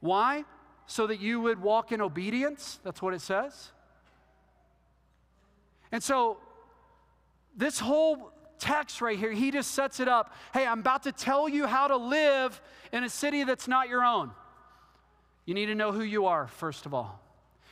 Why? 0.00 0.44
So 0.86 1.06
that 1.06 1.20
you 1.20 1.40
would 1.40 1.62
walk 1.62 1.92
in 1.92 2.02
obedience. 2.02 2.80
That's 2.82 3.00
what 3.00 3.14
it 3.14 3.20
says. 3.20 3.70
And 5.92 6.02
so, 6.02 6.38
this 7.54 7.78
whole 7.78 8.32
text 8.58 9.02
right 9.02 9.18
here, 9.18 9.30
he 9.30 9.50
just 9.50 9.72
sets 9.72 10.00
it 10.00 10.08
up. 10.08 10.34
Hey, 10.54 10.66
I'm 10.66 10.80
about 10.80 11.02
to 11.02 11.12
tell 11.12 11.48
you 11.48 11.66
how 11.66 11.88
to 11.88 11.96
live 11.96 12.60
in 12.92 13.04
a 13.04 13.10
city 13.10 13.44
that's 13.44 13.68
not 13.68 13.88
your 13.88 14.02
own. 14.02 14.30
You 15.44 15.54
need 15.54 15.66
to 15.66 15.74
know 15.74 15.92
who 15.92 16.02
you 16.02 16.26
are, 16.26 16.46
first 16.46 16.86
of 16.86 16.94
all. 16.94 17.20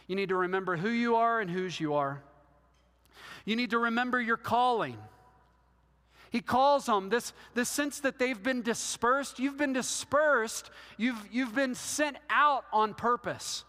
You 0.06 0.16
need 0.16 0.28
to 0.28 0.36
remember 0.36 0.76
who 0.76 0.90
you 0.90 1.16
are 1.16 1.40
and 1.40 1.50
whose 1.50 1.80
you 1.80 1.94
are. 1.94 2.22
You 3.44 3.56
need 3.56 3.70
to 3.70 3.78
remember 3.78 4.20
your 4.20 4.36
calling. 4.36 4.98
He 6.30 6.40
calls 6.40 6.86
them 6.86 7.08
this, 7.08 7.32
this 7.54 7.68
sense 7.68 8.00
that 8.00 8.18
they've 8.18 8.40
been 8.40 8.62
dispersed. 8.62 9.38
You've 9.38 9.56
been 9.56 9.72
dispersed, 9.72 10.70
you've, 10.98 11.28
you've 11.32 11.54
been 11.54 11.74
sent 11.74 12.16
out 12.28 12.64
on 12.72 12.94
purpose 12.94 13.64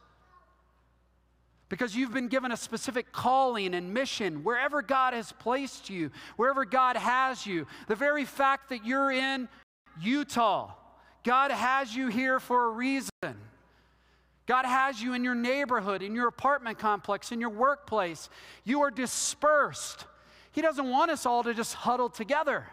because 1.71 1.95
you've 1.95 2.13
been 2.13 2.27
given 2.27 2.51
a 2.51 2.57
specific 2.57 3.13
calling 3.13 3.73
and 3.73 3.93
mission 3.93 4.43
wherever 4.43 4.81
God 4.81 5.13
has 5.13 5.31
placed 5.31 5.89
you, 5.89 6.11
wherever 6.35 6.65
God 6.65 6.97
has 6.97 7.45
you. 7.45 7.65
The 7.87 7.95
very 7.95 8.25
fact 8.25 8.69
that 8.69 8.85
you're 8.85 9.09
in 9.09 9.47
Utah, 10.01 10.73
God 11.23 11.49
has 11.49 11.95
you 11.95 12.09
here 12.09 12.41
for 12.41 12.65
a 12.65 12.69
reason. 12.71 13.09
God 14.47 14.65
has 14.65 15.01
you 15.01 15.13
in 15.13 15.23
your 15.23 15.33
neighborhood, 15.33 16.01
in 16.01 16.13
your 16.13 16.27
apartment 16.27 16.77
complex, 16.77 17.31
in 17.31 17.39
your 17.39 17.49
workplace. 17.49 18.29
You 18.65 18.81
are 18.81 18.91
dispersed. 18.91 20.05
He 20.51 20.61
doesn't 20.61 20.89
want 20.89 21.09
us 21.09 21.25
all 21.25 21.41
to 21.43 21.53
just 21.53 21.73
huddle 21.73 22.09
together. 22.09 22.67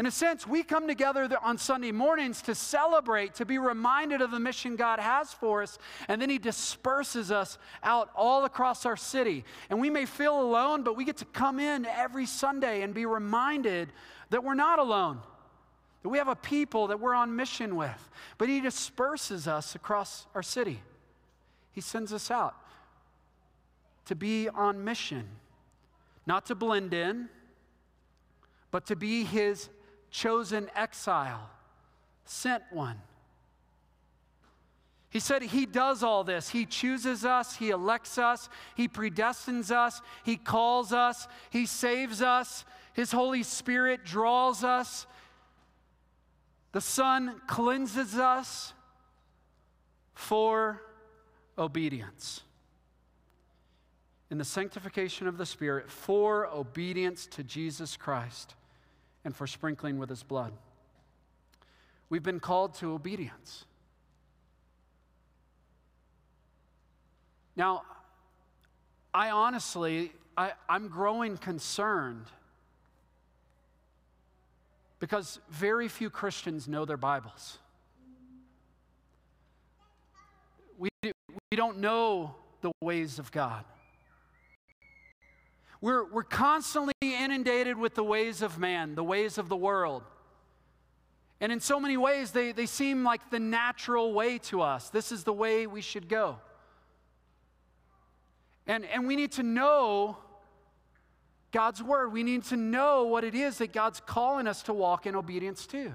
In 0.00 0.06
a 0.06 0.10
sense, 0.10 0.46
we 0.46 0.62
come 0.62 0.88
together 0.88 1.28
on 1.42 1.58
Sunday 1.58 1.92
mornings 1.92 2.40
to 2.42 2.54
celebrate, 2.54 3.34
to 3.34 3.44
be 3.44 3.58
reminded 3.58 4.22
of 4.22 4.30
the 4.30 4.40
mission 4.40 4.74
God 4.74 4.98
has 4.98 5.34
for 5.34 5.62
us, 5.62 5.76
and 6.08 6.22
then 6.22 6.30
He 6.30 6.38
disperses 6.38 7.30
us 7.30 7.58
out 7.82 8.08
all 8.16 8.46
across 8.46 8.86
our 8.86 8.96
city. 8.96 9.44
And 9.68 9.78
we 9.78 9.90
may 9.90 10.06
feel 10.06 10.40
alone, 10.40 10.84
but 10.84 10.96
we 10.96 11.04
get 11.04 11.18
to 11.18 11.26
come 11.26 11.60
in 11.60 11.84
every 11.84 12.24
Sunday 12.24 12.80
and 12.80 12.94
be 12.94 13.04
reminded 13.04 13.92
that 14.30 14.42
we're 14.42 14.54
not 14.54 14.78
alone, 14.78 15.20
that 16.02 16.08
we 16.08 16.16
have 16.16 16.28
a 16.28 16.34
people 16.34 16.86
that 16.86 16.98
we're 16.98 17.12
on 17.12 17.36
mission 17.36 17.76
with, 17.76 18.10
but 18.38 18.48
He 18.48 18.62
disperses 18.62 19.46
us 19.46 19.74
across 19.74 20.26
our 20.34 20.42
city. 20.42 20.80
He 21.72 21.82
sends 21.82 22.10
us 22.14 22.30
out 22.30 22.54
to 24.06 24.14
be 24.14 24.48
on 24.48 24.82
mission, 24.82 25.28
not 26.24 26.46
to 26.46 26.54
blend 26.54 26.94
in, 26.94 27.28
but 28.70 28.86
to 28.86 28.96
be 28.96 29.24
His 29.24 29.68
chosen 30.10 30.70
exile, 30.74 31.50
sent 32.24 32.62
one. 32.70 33.00
He 35.10 35.18
said 35.18 35.42
he 35.42 35.66
does 35.66 36.04
all 36.04 36.22
this. 36.22 36.50
He 36.50 36.66
chooses 36.66 37.24
us, 37.24 37.56
he 37.56 37.70
elects 37.70 38.16
us, 38.16 38.48
he 38.76 38.86
predestines 38.86 39.72
us, 39.72 40.00
he 40.24 40.36
calls 40.36 40.92
us, 40.92 41.26
he 41.50 41.66
saves 41.66 42.22
us, 42.22 42.64
his 42.92 43.10
Holy 43.10 43.42
Spirit 43.42 44.04
draws 44.04 44.62
us, 44.62 45.06
the 46.72 46.80
Son 46.80 47.40
cleanses 47.48 48.14
us 48.14 48.72
for 50.14 50.80
obedience. 51.58 52.42
In 54.30 54.38
the 54.38 54.44
sanctification 54.44 55.26
of 55.26 55.38
the 55.38 55.46
Spirit, 55.46 55.90
for 55.90 56.46
obedience 56.46 57.26
to 57.26 57.42
Jesus 57.42 57.96
Christ 57.96 58.54
and 59.24 59.34
for 59.34 59.46
sprinkling 59.46 59.98
with 59.98 60.08
his 60.08 60.22
blood. 60.22 60.52
We've 62.08 62.22
been 62.22 62.40
called 62.40 62.74
to 62.76 62.92
obedience. 62.92 63.64
Now, 67.56 67.82
I 69.12 69.30
honestly, 69.30 70.12
I, 70.36 70.52
I'm 70.68 70.88
growing 70.88 71.36
concerned 71.36 72.26
because 74.98 75.40
very 75.50 75.88
few 75.88 76.10
Christians 76.10 76.68
know 76.68 76.84
their 76.84 76.96
Bibles. 76.96 77.58
We, 80.78 80.88
we 81.02 81.56
don't 81.56 81.78
know 81.78 82.34
the 82.60 82.70
ways 82.80 83.18
of 83.18 83.32
God. 83.32 83.64
We're, 85.80 86.04
we're 86.04 86.22
constantly 86.22 86.94
inundated 87.00 87.78
with 87.78 87.94
the 87.94 88.04
ways 88.04 88.42
of 88.42 88.58
man, 88.58 88.94
the 88.94 89.04
ways 89.04 89.38
of 89.38 89.48
the 89.48 89.56
world. 89.56 90.02
And 91.40 91.50
in 91.50 91.60
so 91.60 91.80
many 91.80 91.96
ways, 91.96 92.32
they, 92.32 92.52
they 92.52 92.66
seem 92.66 93.02
like 93.02 93.30
the 93.30 93.40
natural 93.40 94.12
way 94.12 94.38
to 94.38 94.60
us. 94.60 94.90
This 94.90 95.10
is 95.10 95.24
the 95.24 95.32
way 95.32 95.66
we 95.66 95.80
should 95.80 96.08
go. 96.08 96.36
And, 98.66 98.84
and 98.84 99.06
we 99.06 99.16
need 99.16 99.32
to 99.32 99.42
know 99.42 100.18
God's 101.50 101.82
word. 101.82 102.12
We 102.12 102.22
need 102.22 102.44
to 102.44 102.56
know 102.56 103.04
what 103.04 103.24
it 103.24 103.34
is 103.34 103.58
that 103.58 103.72
God's 103.72 104.00
calling 104.00 104.46
us 104.46 104.62
to 104.64 104.74
walk 104.74 105.06
in 105.06 105.16
obedience 105.16 105.66
to. 105.68 105.92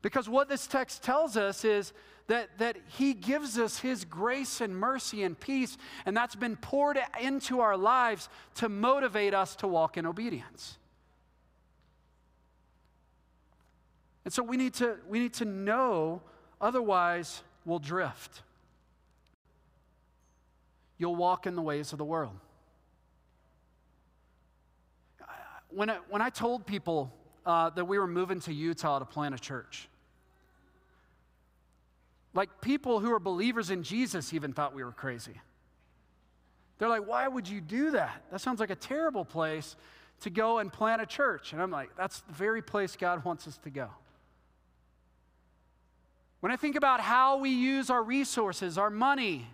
Because 0.00 0.28
what 0.28 0.48
this 0.48 0.66
text 0.66 1.02
tells 1.02 1.36
us 1.36 1.64
is 1.64 1.92
that, 2.28 2.58
that 2.58 2.76
He 2.86 3.14
gives 3.14 3.58
us 3.58 3.78
His 3.78 4.04
grace 4.04 4.60
and 4.60 4.76
mercy 4.76 5.22
and 5.22 5.38
peace, 5.38 5.76
and 6.04 6.16
that's 6.16 6.34
been 6.34 6.56
poured 6.56 6.98
into 7.20 7.60
our 7.60 7.76
lives 7.76 8.28
to 8.56 8.68
motivate 8.68 9.34
us 9.34 9.56
to 9.56 9.68
walk 9.68 9.96
in 9.96 10.06
obedience. 10.06 10.78
And 14.24 14.32
so 14.32 14.42
we 14.42 14.56
need 14.56 14.74
to, 14.74 14.96
we 15.08 15.20
need 15.20 15.34
to 15.34 15.44
know, 15.44 16.20
otherwise, 16.60 17.42
we'll 17.64 17.78
drift. 17.78 18.42
You'll 20.98 21.16
walk 21.16 21.46
in 21.46 21.54
the 21.54 21.62
ways 21.62 21.92
of 21.92 21.98
the 21.98 22.04
world. 22.04 22.38
when 25.76 25.90
I, 25.90 25.98
when 26.08 26.22
I 26.22 26.30
told 26.30 26.66
people 26.66 27.12
uh, 27.44 27.68
that 27.70 27.84
we 27.84 27.98
were 27.98 28.06
moving 28.06 28.40
to 28.40 28.52
Utah 28.52 28.98
to 28.98 29.04
plant 29.04 29.34
a 29.34 29.38
church, 29.38 29.88
like 32.36 32.60
people 32.60 33.00
who 33.00 33.12
are 33.12 33.18
believers 33.18 33.70
in 33.70 33.82
Jesus 33.82 34.32
even 34.32 34.52
thought 34.52 34.74
we 34.74 34.84
were 34.84 34.92
crazy. 34.92 35.40
They're 36.78 36.88
like, 36.88 37.06
why 37.06 37.26
would 37.26 37.48
you 37.48 37.60
do 37.60 37.92
that? 37.92 38.22
That 38.30 38.40
sounds 38.40 38.60
like 38.60 38.70
a 38.70 38.76
terrible 38.76 39.24
place 39.24 39.76
to 40.20 40.30
go 40.30 40.58
and 40.58 40.72
plant 40.72 41.00
a 41.02 41.06
church. 41.06 41.52
And 41.52 41.62
I'm 41.62 41.70
like, 41.70 41.90
that's 41.96 42.20
the 42.20 42.32
very 42.32 42.62
place 42.62 42.96
God 42.96 43.24
wants 43.24 43.48
us 43.48 43.58
to 43.58 43.70
go. 43.70 43.88
When 46.40 46.52
I 46.52 46.56
think 46.56 46.76
about 46.76 47.00
how 47.00 47.38
we 47.38 47.50
use 47.50 47.90
our 47.90 48.02
resources, 48.02 48.76
our 48.76 48.90
money, 48.90 49.46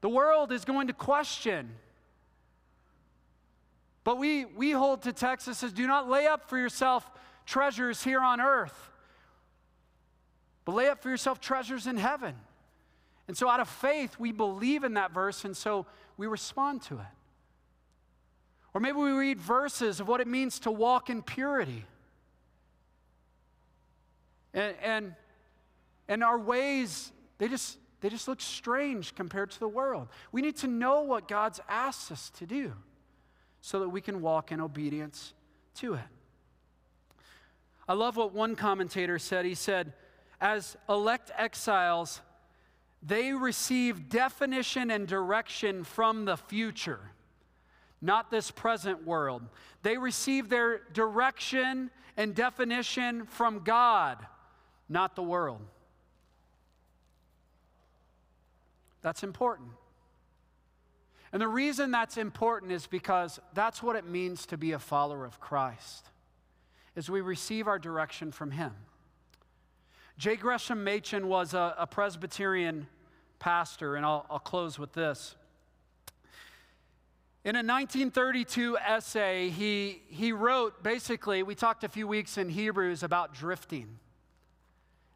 the 0.00 0.08
world 0.08 0.52
is 0.52 0.64
going 0.64 0.86
to 0.86 0.92
question 0.92 1.70
but 4.04 4.18
we, 4.18 4.44
we 4.44 4.72
hold 4.72 5.02
to 5.02 5.12
Texas 5.12 5.58
says, 5.58 5.72
do 5.72 5.86
not 5.86 6.08
lay 6.08 6.26
up 6.26 6.48
for 6.48 6.58
yourself 6.58 7.08
treasures 7.46 8.02
here 8.02 8.20
on 8.20 8.40
earth, 8.40 8.90
but 10.64 10.74
lay 10.74 10.88
up 10.88 11.02
for 11.02 11.10
yourself 11.10 11.40
treasures 11.40 11.86
in 11.86 11.96
heaven. 11.96 12.34
And 13.28 13.36
so, 13.36 13.48
out 13.48 13.60
of 13.60 13.68
faith, 13.68 14.18
we 14.18 14.32
believe 14.32 14.84
in 14.84 14.94
that 14.94 15.12
verse, 15.12 15.44
and 15.44 15.56
so 15.56 15.86
we 16.16 16.26
respond 16.26 16.82
to 16.82 16.94
it. 16.94 17.06
Or 18.74 18.80
maybe 18.80 18.98
we 18.98 19.10
read 19.10 19.40
verses 19.40 20.00
of 20.00 20.08
what 20.08 20.20
it 20.20 20.26
means 20.26 20.58
to 20.60 20.70
walk 20.70 21.10
in 21.10 21.22
purity. 21.22 21.84
And, 24.54 24.74
and, 24.82 25.14
and 26.08 26.24
our 26.24 26.38
ways, 26.38 27.12
they 27.38 27.48
just, 27.48 27.78
they 28.00 28.08
just 28.08 28.28
look 28.28 28.40
strange 28.40 29.14
compared 29.14 29.50
to 29.52 29.60
the 29.60 29.68
world. 29.68 30.08
We 30.30 30.42
need 30.42 30.56
to 30.58 30.66
know 30.66 31.02
what 31.02 31.28
God's 31.28 31.60
asked 31.68 32.10
us 32.10 32.30
to 32.38 32.46
do 32.46 32.72
so 33.60 33.80
that 33.80 33.88
we 33.88 34.00
can 34.00 34.20
walk 34.20 34.52
in 34.52 34.60
obedience 34.60 35.34
to 35.76 35.94
it. 35.94 36.00
I 37.88 37.94
love 37.94 38.16
what 38.16 38.32
one 38.32 38.56
commentator 38.56 39.18
said. 39.18 39.44
He 39.44 39.54
said, 39.54 39.92
As 40.42 40.76
elect 40.88 41.30
exiles, 41.38 42.20
they 43.00 43.32
receive 43.32 44.08
definition 44.08 44.90
and 44.90 45.06
direction 45.06 45.84
from 45.84 46.24
the 46.24 46.36
future, 46.36 46.98
not 48.00 48.28
this 48.32 48.50
present 48.50 49.06
world. 49.06 49.42
They 49.84 49.96
receive 49.96 50.48
their 50.48 50.80
direction 50.92 51.92
and 52.16 52.34
definition 52.34 53.24
from 53.26 53.60
God, 53.60 54.18
not 54.88 55.14
the 55.14 55.22
world. 55.22 55.60
That's 59.00 59.22
important. 59.22 59.68
And 61.32 61.40
the 61.40 61.46
reason 61.46 61.92
that's 61.92 62.16
important 62.16 62.72
is 62.72 62.88
because 62.88 63.38
that's 63.54 63.80
what 63.80 63.94
it 63.94 64.06
means 64.06 64.44
to 64.46 64.58
be 64.58 64.72
a 64.72 64.80
follower 64.80 65.24
of 65.24 65.38
Christ. 65.38 66.08
Is 66.96 67.08
we 67.08 67.20
receive 67.20 67.68
our 67.68 67.78
direction 67.78 68.32
from 68.32 68.50
him. 68.50 68.72
J. 70.22 70.36
Gresham 70.36 70.84
Machen 70.84 71.26
was 71.26 71.52
a, 71.52 71.74
a 71.76 71.84
Presbyterian 71.84 72.86
pastor, 73.40 73.96
and 73.96 74.06
I'll, 74.06 74.24
I'll 74.30 74.38
close 74.38 74.78
with 74.78 74.92
this. 74.92 75.34
In 77.44 77.56
a 77.56 77.58
1932 77.58 78.78
essay, 78.78 79.48
he, 79.48 80.00
he 80.06 80.30
wrote 80.30 80.80
basically, 80.84 81.42
we 81.42 81.56
talked 81.56 81.82
a 81.82 81.88
few 81.88 82.06
weeks 82.06 82.38
in 82.38 82.48
Hebrews 82.48 83.02
about 83.02 83.34
drifting. 83.34 83.98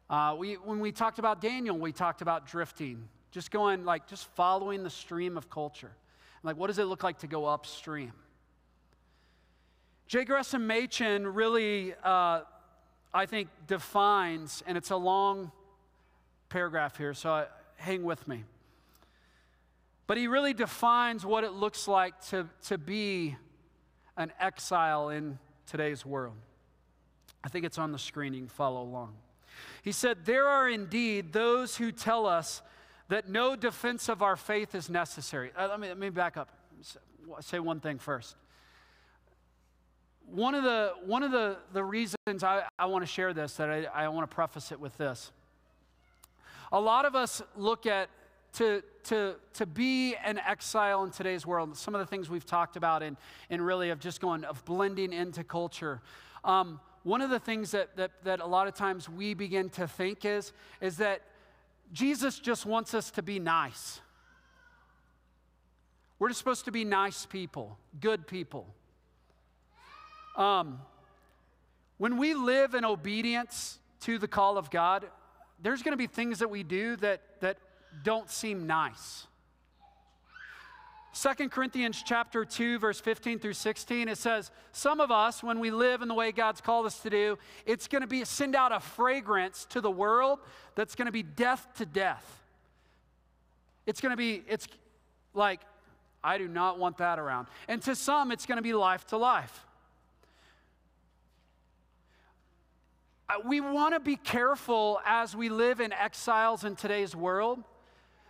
Uh, 0.09 0.35
we, 0.37 0.55
when 0.55 0.81
we 0.81 0.91
talked 0.91 1.19
about 1.19 1.39
Daniel, 1.39 1.77
we 1.77 1.93
talked 1.93 2.21
about 2.21 2.45
drifting, 2.45 3.07
just 3.31 3.49
going 3.49 3.85
like, 3.85 4.07
just 4.07 4.25
following 4.35 4.83
the 4.83 4.89
stream 4.89 5.37
of 5.37 5.49
culture. 5.49 5.93
Like, 6.43 6.57
what 6.57 6.67
does 6.67 6.79
it 6.79 6.83
look 6.83 7.03
like 7.03 7.19
to 7.19 7.27
go 7.27 7.45
upstream? 7.45 8.11
J. 10.07 10.25
Gresham 10.25 10.67
Machen 10.67 11.25
really, 11.25 11.93
uh, 12.03 12.41
I 13.17 13.25
think, 13.25 13.49
defines, 13.65 14.61
and 14.67 14.77
it's 14.77 14.91
a 14.91 14.95
long 14.95 15.51
paragraph 16.49 16.97
here, 16.97 17.15
so 17.15 17.47
hang 17.77 18.03
with 18.03 18.27
me. 18.27 18.43
But 20.05 20.17
he 20.17 20.27
really 20.27 20.53
defines 20.53 21.25
what 21.25 21.43
it 21.43 21.51
looks 21.51 21.87
like 21.87 22.21
to, 22.27 22.47
to 22.67 22.77
be 22.77 23.35
an 24.17 24.31
exile 24.39 25.09
in 25.09 25.39
today's 25.65 26.05
world. 26.05 26.35
I 27.43 27.49
think 27.49 27.65
it's 27.65 27.79
on 27.79 27.91
the 27.91 27.97
screen, 27.97 28.35
you 28.35 28.41
can 28.41 28.49
follow 28.49 28.83
along. 28.83 29.15
He 29.81 29.93
said, 29.93 30.25
There 30.25 30.47
are 30.47 30.69
indeed 30.69 31.33
those 31.33 31.75
who 31.75 31.91
tell 31.91 32.27
us 32.27 32.61
that 33.09 33.27
no 33.27 33.55
defense 33.55 34.09
of 34.09 34.21
our 34.21 34.35
faith 34.35 34.75
is 34.75 34.91
necessary. 34.91 35.51
Uh, 35.57 35.67
let, 35.69 35.79
me, 35.79 35.87
let 35.87 35.97
me 35.97 36.09
back 36.11 36.37
up. 36.37 36.49
Say 37.41 37.57
one 37.57 37.79
thing 37.79 37.97
first. 37.97 38.35
One 40.29 40.55
of 40.55 40.63
the, 40.63 40.93
one 41.05 41.23
of 41.23 41.31
the, 41.31 41.57
the 41.71 41.83
reasons 41.83 42.43
I, 42.43 42.63
I 42.77 42.85
want 42.85 43.03
to 43.03 43.07
share 43.07 43.33
this, 43.33 43.53
that 43.55 43.69
I, 43.69 44.03
I 44.03 44.07
want 44.09 44.29
to 44.29 44.35
preface 44.35 44.71
it 44.71 44.79
with 44.79 44.97
this. 44.97 45.31
A 46.71 46.79
lot 46.79 47.05
of 47.05 47.15
us 47.15 47.41
look 47.55 47.85
at 47.85 48.09
to, 48.53 48.83
to, 49.05 49.35
to 49.53 49.65
be 49.65 50.15
an 50.15 50.39
exile 50.39 51.03
in 51.03 51.11
today's 51.11 51.45
world, 51.45 51.77
some 51.77 51.95
of 51.95 51.99
the 51.99 52.05
things 52.05 52.29
we've 52.29 52.45
talked 52.45 52.75
about 52.75 53.03
and, 53.03 53.15
and 53.49 53.65
really 53.65 53.89
of 53.89 53.99
just 53.99 54.19
going, 54.19 54.43
of 54.43 54.65
blending 54.65 55.13
into 55.13 55.43
culture. 55.43 56.01
Um, 56.43 56.79
one 57.03 57.21
of 57.21 57.29
the 57.29 57.39
things 57.39 57.71
that, 57.71 57.95
that, 57.95 58.11
that 58.23 58.41
a 58.41 58.45
lot 58.45 58.67
of 58.67 58.73
times 58.73 59.07
we 59.07 59.33
begin 59.33 59.69
to 59.71 59.87
think 59.87 60.25
is, 60.25 60.51
is 60.81 60.97
that 60.97 61.21
Jesus 61.93 62.39
just 62.39 62.65
wants 62.65 62.93
us 62.93 63.11
to 63.11 63.21
be 63.21 63.39
nice. 63.39 64.01
We're 66.19 66.29
just 66.29 66.39
supposed 66.39 66.65
to 66.65 66.71
be 66.71 66.83
nice 66.83 67.25
people, 67.25 67.77
good 68.01 68.27
people. 68.27 68.73
Um, 70.37 70.79
When 71.97 72.17
we 72.17 72.35
live 72.35 72.75
in 72.75 72.85
obedience 72.85 73.79
to 74.01 74.19
the 74.19 74.27
call 74.27 74.57
of 74.57 74.69
God, 74.69 75.07
there's 75.61 75.81
going 75.81 75.93
to 75.93 75.97
be 75.97 76.07
things 76.07 76.39
that 76.39 76.49
we 76.49 76.63
do 76.63 76.95
that, 76.97 77.21
that 77.41 77.57
don't 78.03 78.29
seem 78.29 78.67
nice. 78.67 79.25
2 81.19 81.49
Corinthians 81.49 82.03
chapter 82.05 82.45
2 82.45 82.77
verse 82.77 82.99
15 82.99 83.39
through 83.39 83.53
16 83.53 84.07
it 84.07 84.19
says 84.19 84.51
some 84.71 84.99
of 84.99 85.09
us 85.09 85.41
when 85.41 85.59
we 85.59 85.71
live 85.71 86.03
in 86.03 86.07
the 86.07 86.13
way 86.13 86.31
God's 86.31 86.61
called 86.61 86.85
us 86.85 86.99
to 86.99 87.09
do 87.09 87.39
it's 87.65 87.87
going 87.87 88.01
to 88.01 88.07
be 88.07 88.23
send 88.23 88.55
out 88.55 88.71
a 88.71 88.79
fragrance 88.79 89.65
to 89.71 89.81
the 89.81 89.89
world 89.89 90.37
that's 90.75 90.93
going 90.93 91.07
to 91.07 91.11
be 91.11 91.23
death 91.23 91.67
to 91.77 91.87
death. 91.87 92.43
It's 93.87 93.99
going 93.99 94.11
to 94.11 94.17
be 94.17 94.43
it's 94.47 94.67
like 95.33 95.61
I 96.23 96.37
do 96.37 96.47
not 96.47 96.77
want 96.77 96.97
that 96.97 97.17
around. 97.17 97.47
And 97.67 97.81
to 97.83 97.95
some 97.95 98.31
it's 98.31 98.45
going 98.45 98.57
to 98.57 98.61
be 98.61 98.73
life 98.73 99.07
to 99.07 99.17
life. 99.17 99.65
Uh, 103.29 103.33
we 103.45 103.59
want 103.59 103.93
to 103.93 103.99
be 103.99 104.15
careful 104.15 105.01
as 105.05 105.35
we 105.35 105.49
live 105.49 105.81
in 105.81 105.91
exiles 105.91 106.63
in 106.63 106.77
today's 106.77 107.13
world 107.13 107.61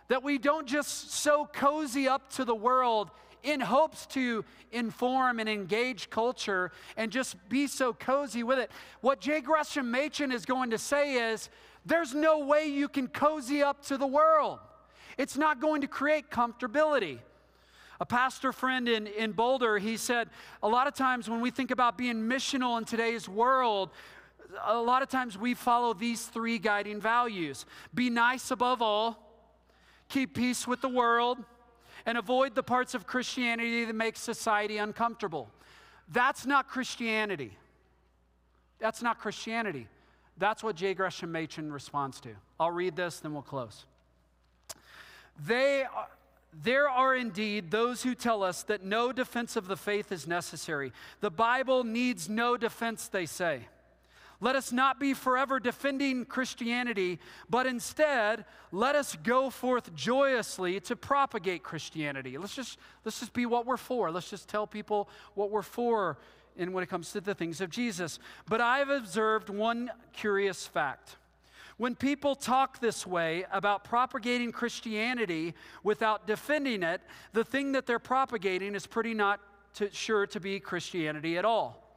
that 0.08 0.24
we 0.24 0.38
don't 0.38 0.66
just 0.66 1.12
so 1.12 1.48
cozy 1.52 2.08
up 2.08 2.28
to 2.30 2.44
the 2.44 2.54
world 2.54 3.10
in 3.44 3.60
hopes 3.60 4.06
to 4.06 4.44
inform 4.72 5.38
and 5.38 5.48
engage 5.48 6.10
culture 6.10 6.72
and 6.96 7.12
just 7.12 7.36
be 7.48 7.68
so 7.68 7.92
cozy 7.92 8.42
with 8.42 8.58
it. 8.58 8.72
What 9.00 9.20
J. 9.20 9.40
Gresham 9.40 9.88
Machen 9.88 10.32
is 10.32 10.44
going 10.44 10.70
to 10.70 10.78
say 10.78 11.30
is 11.32 11.48
there's 11.86 12.12
no 12.12 12.40
way 12.40 12.66
you 12.66 12.88
can 12.88 13.06
cozy 13.06 13.62
up 13.62 13.84
to 13.86 13.98
the 13.98 14.06
world, 14.06 14.58
it's 15.16 15.36
not 15.36 15.60
going 15.60 15.82
to 15.82 15.86
create 15.86 16.28
comfortability. 16.28 17.18
A 18.00 18.06
pastor 18.06 18.52
friend 18.52 18.88
in, 18.88 19.08
in 19.08 19.32
Boulder, 19.32 19.78
he 19.78 19.96
said, 19.96 20.28
a 20.62 20.68
lot 20.68 20.86
of 20.86 20.94
times 20.94 21.28
when 21.28 21.40
we 21.40 21.50
think 21.50 21.72
about 21.72 21.98
being 21.98 22.28
missional 22.28 22.78
in 22.78 22.84
today's 22.84 23.28
world, 23.28 23.90
a 24.64 24.78
lot 24.78 25.02
of 25.02 25.08
times 25.08 25.36
we 25.36 25.54
follow 25.54 25.94
these 25.94 26.24
three 26.26 26.58
guiding 26.58 27.00
values 27.00 27.66
be 27.94 28.10
nice 28.10 28.50
above 28.50 28.82
all, 28.82 29.18
keep 30.08 30.34
peace 30.34 30.66
with 30.66 30.80
the 30.80 30.88
world, 30.88 31.38
and 32.06 32.16
avoid 32.16 32.54
the 32.54 32.62
parts 32.62 32.94
of 32.94 33.06
Christianity 33.06 33.84
that 33.84 33.94
make 33.94 34.16
society 34.16 34.78
uncomfortable. 34.78 35.50
That's 36.10 36.46
not 36.46 36.68
Christianity. 36.68 37.52
That's 38.78 39.02
not 39.02 39.18
Christianity. 39.18 39.88
That's 40.38 40.62
what 40.62 40.76
J. 40.76 40.94
Gresham 40.94 41.32
Machen 41.32 41.72
responds 41.72 42.20
to. 42.20 42.30
I'll 42.58 42.70
read 42.70 42.96
this, 42.96 43.20
then 43.20 43.32
we'll 43.32 43.42
close. 43.42 43.84
They 45.46 45.84
there 46.62 46.88
are 46.88 47.14
indeed 47.14 47.70
those 47.70 48.02
who 48.02 48.14
tell 48.14 48.42
us 48.42 48.62
that 48.64 48.82
no 48.82 49.12
defense 49.12 49.54
of 49.56 49.68
the 49.68 49.76
faith 49.76 50.10
is 50.10 50.26
necessary. 50.26 50.92
The 51.20 51.30
Bible 51.30 51.84
needs 51.84 52.28
no 52.28 52.56
defense, 52.56 53.08
they 53.08 53.26
say. 53.26 53.68
Let 54.40 54.54
us 54.54 54.70
not 54.70 55.00
be 55.00 55.14
forever 55.14 55.58
defending 55.58 56.24
Christianity, 56.24 57.18
but 57.50 57.66
instead, 57.66 58.44
let 58.70 58.94
us 58.94 59.16
go 59.24 59.50
forth 59.50 59.92
joyously 59.94 60.78
to 60.80 60.94
propagate 60.94 61.64
Christianity. 61.64 62.38
Let's 62.38 62.54
just, 62.54 62.78
let's 63.04 63.18
just 63.18 63.32
be 63.32 63.46
what 63.46 63.66
we're 63.66 63.76
for. 63.76 64.12
Let's 64.12 64.30
just 64.30 64.48
tell 64.48 64.66
people 64.66 65.08
what 65.34 65.50
we're 65.50 65.62
for 65.62 66.18
in 66.56 66.72
when 66.72 66.84
it 66.84 66.88
comes 66.88 67.10
to 67.12 67.20
the 67.20 67.34
things 67.34 67.60
of 67.60 67.70
Jesus. 67.70 68.20
But 68.48 68.60
I've 68.60 68.90
observed 68.90 69.48
one 69.48 69.90
curious 70.12 70.66
fact. 70.66 71.16
When 71.76 71.96
people 71.96 72.34
talk 72.34 72.80
this 72.80 73.06
way 73.06 73.44
about 73.52 73.84
propagating 73.84 74.52
Christianity 74.52 75.54
without 75.82 76.26
defending 76.26 76.82
it, 76.82 77.00
the 77.32 77.44
thing 77.44 77.72
that 77.72 77.86
they're 77.86 78.00
propagating 78.00 78.74
is 78.74 78.86
pretty 78.86 79.14
not 79.14 79.40
to, 79.74 79.92
sure 79.92 80.26
to 80.28 80.40
be 80.40 80.60
Christianity 80.60 81.38
at 81.38 81.44
all. 81.44 81.87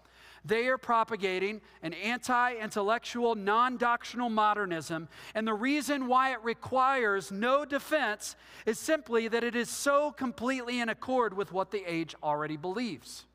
They 0.43 0.67
are 0.67 0.77
propagating 0.77 1.61
an 1.83 1.93
anti 1.93 2.55
intellectual, 2.55 3.35
non 3.35 3.77
doctrinal 3.77 4.29
modernism. 4.29 5.07
And 5.35 5.47
the 5.47 5.53
reason 5.53 6.07
why 6.07 6.31
it 6.31 6.43
requires 6.43 7.31
no 7.31 7.63
defense 7.63 8.35
is 8.65 8.79
simply 8.79 9.27
that 9.27 9.43
it 9.43 9.55
is 9.55 9.69
so 9.69 10.11
completely 10.11 10.79
in 10.79 10.89
accord 10.89 11.35
with 11.35 11.51
what 11.51 11.69
the 11.69 11.83
age 11.85 12.15
already 12.23 12.57
believes. 12.57 13.25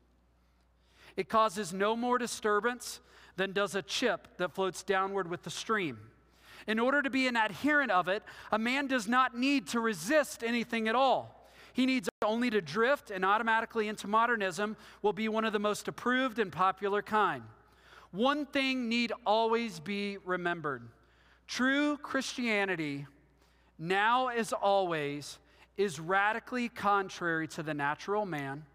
It 1.15 1.29
causes 1.29 1.73
no 1.73 1.95
more 1.95 2.17
disturbance 2.17 2.99
than 3.37 3.53
does 3.53 3.73
a 3.73 3.81
chip 3.81 4.27
that 4.37 4.53
floats 4.53 4.83
downward 4.83 5.29
with 5.29 5.43
the 5.43 5.49
stream. 5.49 5.99
In 6.67 6.79
order 6.79 7.01
to 7.01 7.09
be 7.09 7.27
an 7.27 7.37
adherent 7.37 7.91
of 7.91 8.09
it, 8.09 8.23
a 8.51 8.59
man 8.59 8.87
does 8.87 9.07
not 9.07 9.37
need 9.37 9.67
to 9.67 9.79
resist 9.79 10.43
anything 10.43 10.89
at 10.89 10.95
all. 10.95 11.36
He 11.77 11.85
needs 11.85 12.09
only 12.23 12.49
to 12.49 12.59
drift 12.59 13.11
and 13.11 13.23
automatically 13.23 13.87
into 13.87 14.07
modernism 14.07 14.75
will 15.03 15.13
be 15.13 15.29
one 15.29 15.45
of 15.45 15.53
the 15.53 15.59
most 15.59 15.87
approved 15.87 16.39
and 16.39 16.51
popular 16.51 17.03
kind. 17.03 17.43
One 18.09 18.47
thing 18.47 18.89
need 18.89 19.13
always 19.27 19.79
be 19.79 20.17
remembered 20.25 20.81
true 21.45 21.97
Christianity, 21.97 23.05
now 23.77 24.29
as 24.29 24.53
always, 24.53 25.37
is 25.77 25.99
radically 25.99 26.67
contrary 26.67 27.47
to 27.49 27.61
the 27.61 27.75
natural 27.75 28.25
man, 28.25 28.65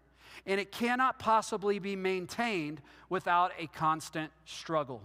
and 0.45 0.57
it 0.61 0.71
cannot 0.71 1.19
possibly 1.19 1.79
be 1.79 1.97
maintained 1.97 2.81
without 3.09 3.51
a 3.59 3.67
constant 3.67 4.31
struggle. 4.45 5.01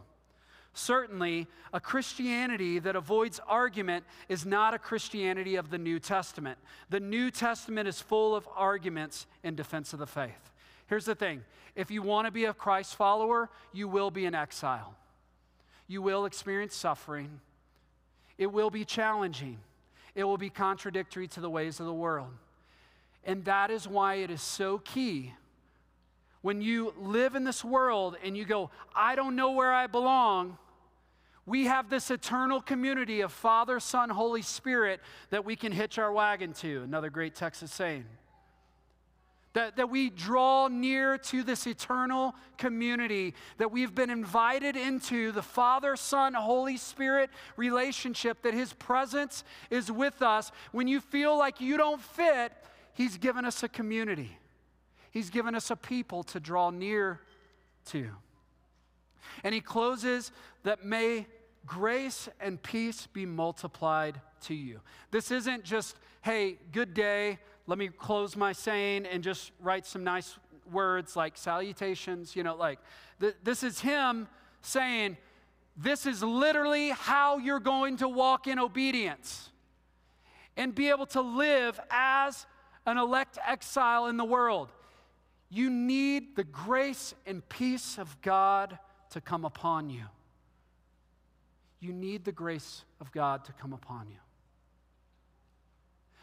Certainly, 0.79 1.49
a 1.73 1.81
Christianity 1.81 2.79
that 2.79 2.95
avoids 2.95 3.41
argument 3.49 4.05
is 4.29 4.47
not 4.47 4.75
a 4.75 4.79
Christianity 4.79 5.57
of 5.57 5.71
the 5.71 5.77
New 5.77 5.99
Testament. 5.99 6.57
The 6.89 7.01
New 7.01 7.33
Testament 7.33 7.89
is 7.89 8.01
full 8.01 8.37
of 8.37 8.49
arguments 8.55 9.27
in 9.43 9.57
defense 9.57 9.93
of 9.93 9.99
the 9.99 10.07
faith. 10.07 10.53
Here's 10.87 11.05
the 11.05 11.17
thing 11.17 11.43
if 11.75 11.91
you 11.91 12.01
want 12.01 12.29
to 12.29 12.31
be 12.31 12.45
a 12.45 12.55
Christ 12.55 12.95
follower, 12.95 13.51
you 13.73 13.89
will 13.89 14.13
be 14.13 14.25
in 14.25 14.37
exile. 14.37 14.95
You 15.89 16.01
will 16.01 16.27
experience 16.27 16.77
suffering. 16.77 17.41
It 18.39 18.53
will 18.53 18.71
be 18.71 18.85
challenging. 18.85 19.59
It 20.15 20.23
will 20.23 20.39
be 20.39 20.49
contradictory 20.49 21.27
to 21.29 21.41
the 21.41 21.51
ways 21.51 21.81
of 21.81 21.87
the 21.87 21.93
world. 21.93 22.31
And 23.25 23.45
that 23.47 23.73
is 23.73 23.89
why 23.89 24.15
it 24.17 24.31
is 24.31 24.43
so 24.43 24.79
key 24.79 25.35
when 26.41 26.63
you 26.63 26.95
live 26.97 27.35
in 27.35 27.43
this 27.43 27.65
world 27.65 28.17
and 28.23 28.37
you 28.37 28.45
go, 28.45 28.71
I 28.95 29.17
don't 29.17 29.35
know 29.35 29.51
where 29.51 29.73
I 29.73 29.89
belong 29.89 30.57
we 31.49 31.65
have 31.65 31.89
this 31.89 32.11
eternal 32.11 32.61
community 32.61 33.23
of 33.23 33.33
Father, 33.33 33.81
Son, 33.81 34.11
Holy 34.11 34.43
Spirit 34.43 35.01
that 35.31 35.45
we 35.45 35.57
can 35.57 35.73
hitch 35.73 35.99
our 35.99 36.13
wagon 36.13 36.53
to. 36.55 36.83
Another 36.83 37.09
great 37.09 37.35
Texas 37.35 37.73
saying. 37.73 38.05
That, 39.55 39.77
that 39.77 39.89
we 39.89 40.11
draw 40.11 40.69
near 40.69 41.17
to 41.17 41.43
this 41.43 41.67
eternal 41.67 42.35
community, 42.59 43.35
that 43.57 43.73
we've 43.73 43.95
been 43.95 44.11
invited 44.11 44.77
into 44.77 45.33
the 45.33 45.43
Father, 45.43 45.97
Son, 45.97 46.35
Holy 46.35 46.77
Spirit 46.77 47.31
relationship, 47.57 48.43
that 48.43 48.53
His 48.53 48.75
presence 48.75 49.43
is 49.71 49.91
with 49.91 50.21
us. 50.21 50.53
When 50.73 50.87
you 50.87 51.01
feel 51.01 51.37
like 51.37 51.63
you 51.63 51.79
don't 51.79 52.01
fit, 52.01 52.53
He's 52.93 53.17
given 53.17 53.47
us 53.47 53.63
a 53.63 53.69
community, 53.69 54.37
He's 55.11 55.31
given 55.31 55.55
us 55.55 55.71
a 55.71 55.77
people 55.77 56.23
to 56.25 56.41
draw 56.41 56.69
near 56.69 57.21
to. 57.87 58.11
And 59.43 59.55
He 59.55 59.63
closes 59.63 60.31
that 60.63 60.85
may 60.85 61.27
grace 61.67 62.29
and 62.41 62.63
peace 62.63 63.07
be 63.07 63.27
multiplied 63.27 64.21
to 64.43 64.55
you. 64.55 64.81
This 65.11 65.31
isn't 65.31 65.65
just, 65.65 65.97
hey, 66.23 66.59
good 66.73 66.95
day, 66.95 67.39
let 67.67 67.79
me 67.79 67.89
close 67.89 68.37
my 68.37 68.53
saying 68.53 69.07
and 69.07 69.23
just 69.23 69.53
write 69.61 69.87
some 69.87 70.05
nice 70.05 70.39
words 70.73 71.17
like 71.17 71.37
salutations, 71.37 72.35
you 72.35 72.43
know, 72.43 72.57
like 72.57 72.79
th- 73.21 73.37
this 73.43 73.63
is 73.63 73.81
him 73.81 74.29
saying, 74.63 75.17
this 75.77 76.07
is 76.07 76.23
literally 76.23 76.91
how 76.91 77.39
you're 77.39 77.61
going 77.61 77.99
to 77.99 78.09
walk 78.09 78.47
in 78.47 78.59
obedience 78.59 79.51
and 80.57 80.75
be 80.75 80.89
able 80.89 81.07
to 81.07 81.21
live 81.21 81.79
as 81.91 82.47
an 82.87 82.99
elect 82.99 83.39
exile 83.47 84.07
in 84.07 84.17
the 84.17 84.25
world. 84.25 84.71
You 85.51 85.71
need 85.71 86.37
the 86.37 86.45
grace 86.45 87.15
and 87.27 87.47
peace 87.49 87.99
of 87.99 88.21
God 88.23 88.79
to 89.11 89.21
come 89.21 89.45
upon 89.45 89.89
you 89.89 90.05
you 91.81 91.93
need 91.93 92.25
the 92.25 92.33
grace 92.33 92.85
of 93.01 93.13
God 93.13 93.45
to 93.45 93.53
come 93.53 93.73
upon 93.73 94.09
you. 94.09 94.17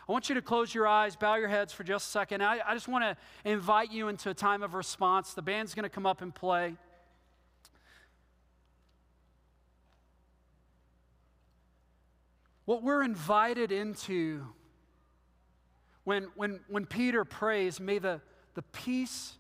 I 0.08 0.12
want 0.12 0.30
you 0.30 0.36
to 0.36 0.42
close 0.42 0.74
your 0.74 0.88
eyes, 0.88 1.16
bow 1.16 1.36
your 1.36 1.48
heads 1.48 1.74
for 1.74 1.84
just 1.84 2.08
a 2.08 2.12
second. 2.12 2.44
I, 2.44 2.60
I 2.66 2.76
just 2.76 2.88
want 2.88 3.04
to 3.04 3.18
invite 3.50 3.92
you 3.92 4.08
into 4.08 4.30
a 4.30 4.36
time 4.36 4.62
of 4.62 4.76
response. 4.76 5.34
The 5.34 5.42
band's 5.42 5.74
going 5.74 5.84
to 5.84 5.90
come 5.90 6.06
up 6.06 6.22
and 6.22 6.34
play. 6.34 6.76
What 12.66 12.84
we're 12.84 13.04
invited 13.04 13.72
into 13.72 14.46
when, 16.04 16.28
when, 16.36 16.60
when 16.68 16.86
Peter 16.86 17.26
prays, 17.26 17.80
may 17.80 17.98
the, 17.98 18.22
the 18.54 18.62
peace 18.62 19.34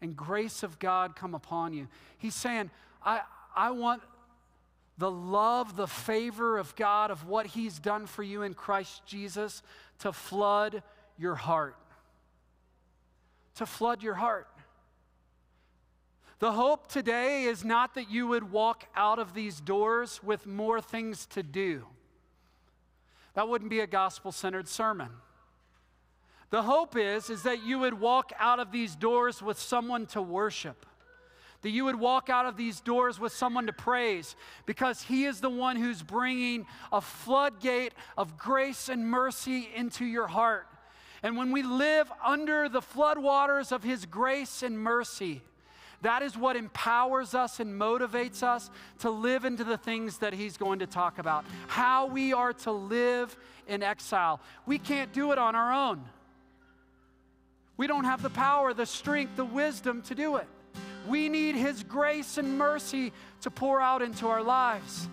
and 0.00 0.16
grace 0.16 0.64
of 0.64 0.80
God 0.80 1.14
come 1.14 1.34
upon 1.34 1.72
you. 1.72 1.86
He's 2.18 2.34
saying, 2.34 2.70
I, 3.04 3.20
I 3.54 3.70
want 3.70 4.02
the 4.98 5.10
love, 5.10 5.76
the 5.76 5.86
favor 5.86 6.58
of 6.58 6.76
God, 6.76 7.10
of 7.10 7.26
what 7.26 7.46
He's 7.46 7.78
done 7.78 8.06
for 8.06 8.22
you 8.22 8.42
in 8.42 8.54
Christ 8.54 9.04
Jesus 9.06 9.62
to 10.00 10.12
flood 10.12 10.82
your 11.18 11.34
heart. 11.34 11.76
To 13.56 13.66
flood 13.66 14.02
your 14.02 14.14
heart. 14.14 14.48
The 16.38 16.52
hope 16.52 16.88
today 16.88 17.44
is 17.44 17.64
not 17.64 17.94
that 17.94 18.10
you 18.10 18.26
would 18.26 18.50
walk 18.50 18.84
out 18.96 19.18
of 19.18 19.32
these 19.32 19.60
doors 19.60 20.20
with 20.24 20.46
more 20.46 20.80
things 20.80 21.26
to 21.26 21.42
do. 21.42 21.86
That 23.34 23.48
wouldn't 23.48 23.70
be 23.70 23.80
a 23.80 23.86
gospel 23.86 24.32
centered 24.32 24.68
sermon. 24.68 25.10
The 26.50 26.62
hope 26.62 26.96
is, 26.98 27.30
is 27.30 27.44
that 27.44 27.64
you 27.64 27.78
would 27.78 27.98
walk 27.98 28.32
out 28.38 28.60
of 28.60 28.72
these 28.72 28.94
doors 28.94 29.40
with 29.40 29.58
someone 29.58 30.04
to 30.06 30.20
worship. 30.20 30.84
That 31.62 31.70
you 31.70 31.84
would 31.84 31.96
walk 31.96 32.28
out 32.28 32.46
of 32.46 32.56
these 32.56 32.80
doors 32.80 33.18
with 33.18 33.32
someone 33.32 33.66
to 33.66 33.72
praise 33.72 34.36
because 34.66 35.02
He 35.02 35.24
is 35.24 35.40
the 35.40 35.50
one 35.50 35.76
who's 35.76 36.02
bringing 36.02 36.66
a 36.92 37.00
floodgate 37.00 37.94
of 38.18 38.36
grace 38.36 38.88
and 38.88 39.08
mercy 39.08 39.68
into 39.74 40.04
your 40.04 40.26
heart. 40.26 40.66
And 41.22 41.36
when 41.36 41.52
we 41.52 41.62
live 41.62 42.10
under 42.24 42.68
the 42.68 42.80
floodwaters 42.80 43.70
of 43.70 43.84
His 43.84 44.06
grace 44.06 44.62
and 44.62 44.78
mercy, 44.78 45.40
that 46.02 46.22
is 46.22 46.36
what 46.36 46.56
empowers 46.56 47.32
us 47.32 47.60
and 47.60 47.80
motivates 47.80 48.42
us 48.42 48.70
to 48.98 49.10
live 49.10 49.44
into 49.44 49.62
the 49.62 49.78
things 49.78 50.18
that 50.18 50.32
he's 50.32 50.56
going 50.56 50.80
to 50.80 50.86
talk 50.86 51.18
about. 51.18 51.44
How 51.68 52.06
we 52.06 52.32
are 52.32 52.52
to 52.52 52.72
live 52.72 53.36
in 53.68 53.84
exile. 53.84 54.40
We 54.66 54.78
can't 54.78 55.12
do 55.12 55.30
it 55.30 55.38
on 55.38 55.54
our 55.54 55.72
own. 55.72 56.02
We 57.76 57.86
don't 57.86 58.04
have 58.04 58.20
the 58.20 58.30
power, 58.30 58.74
the 58.74 58.84
strength, 58.84 59.36
the 59.36 59.44
wisdom 59.44 60.02
to 60.02 60.14
do 60.14 60.36
it. 60.36 60.46
We 61.06 61.28
need 61.28 61.56
his 61.56 61.82
grace 61.82 62.38
and 62.38 62.58
mercy 62.58 63.12
to 63.42 63.50
pour 63.50 63.80
out 63.80 64.02
into 64.02 64.28
our 64.28 64.42
lives. 64.42 65.08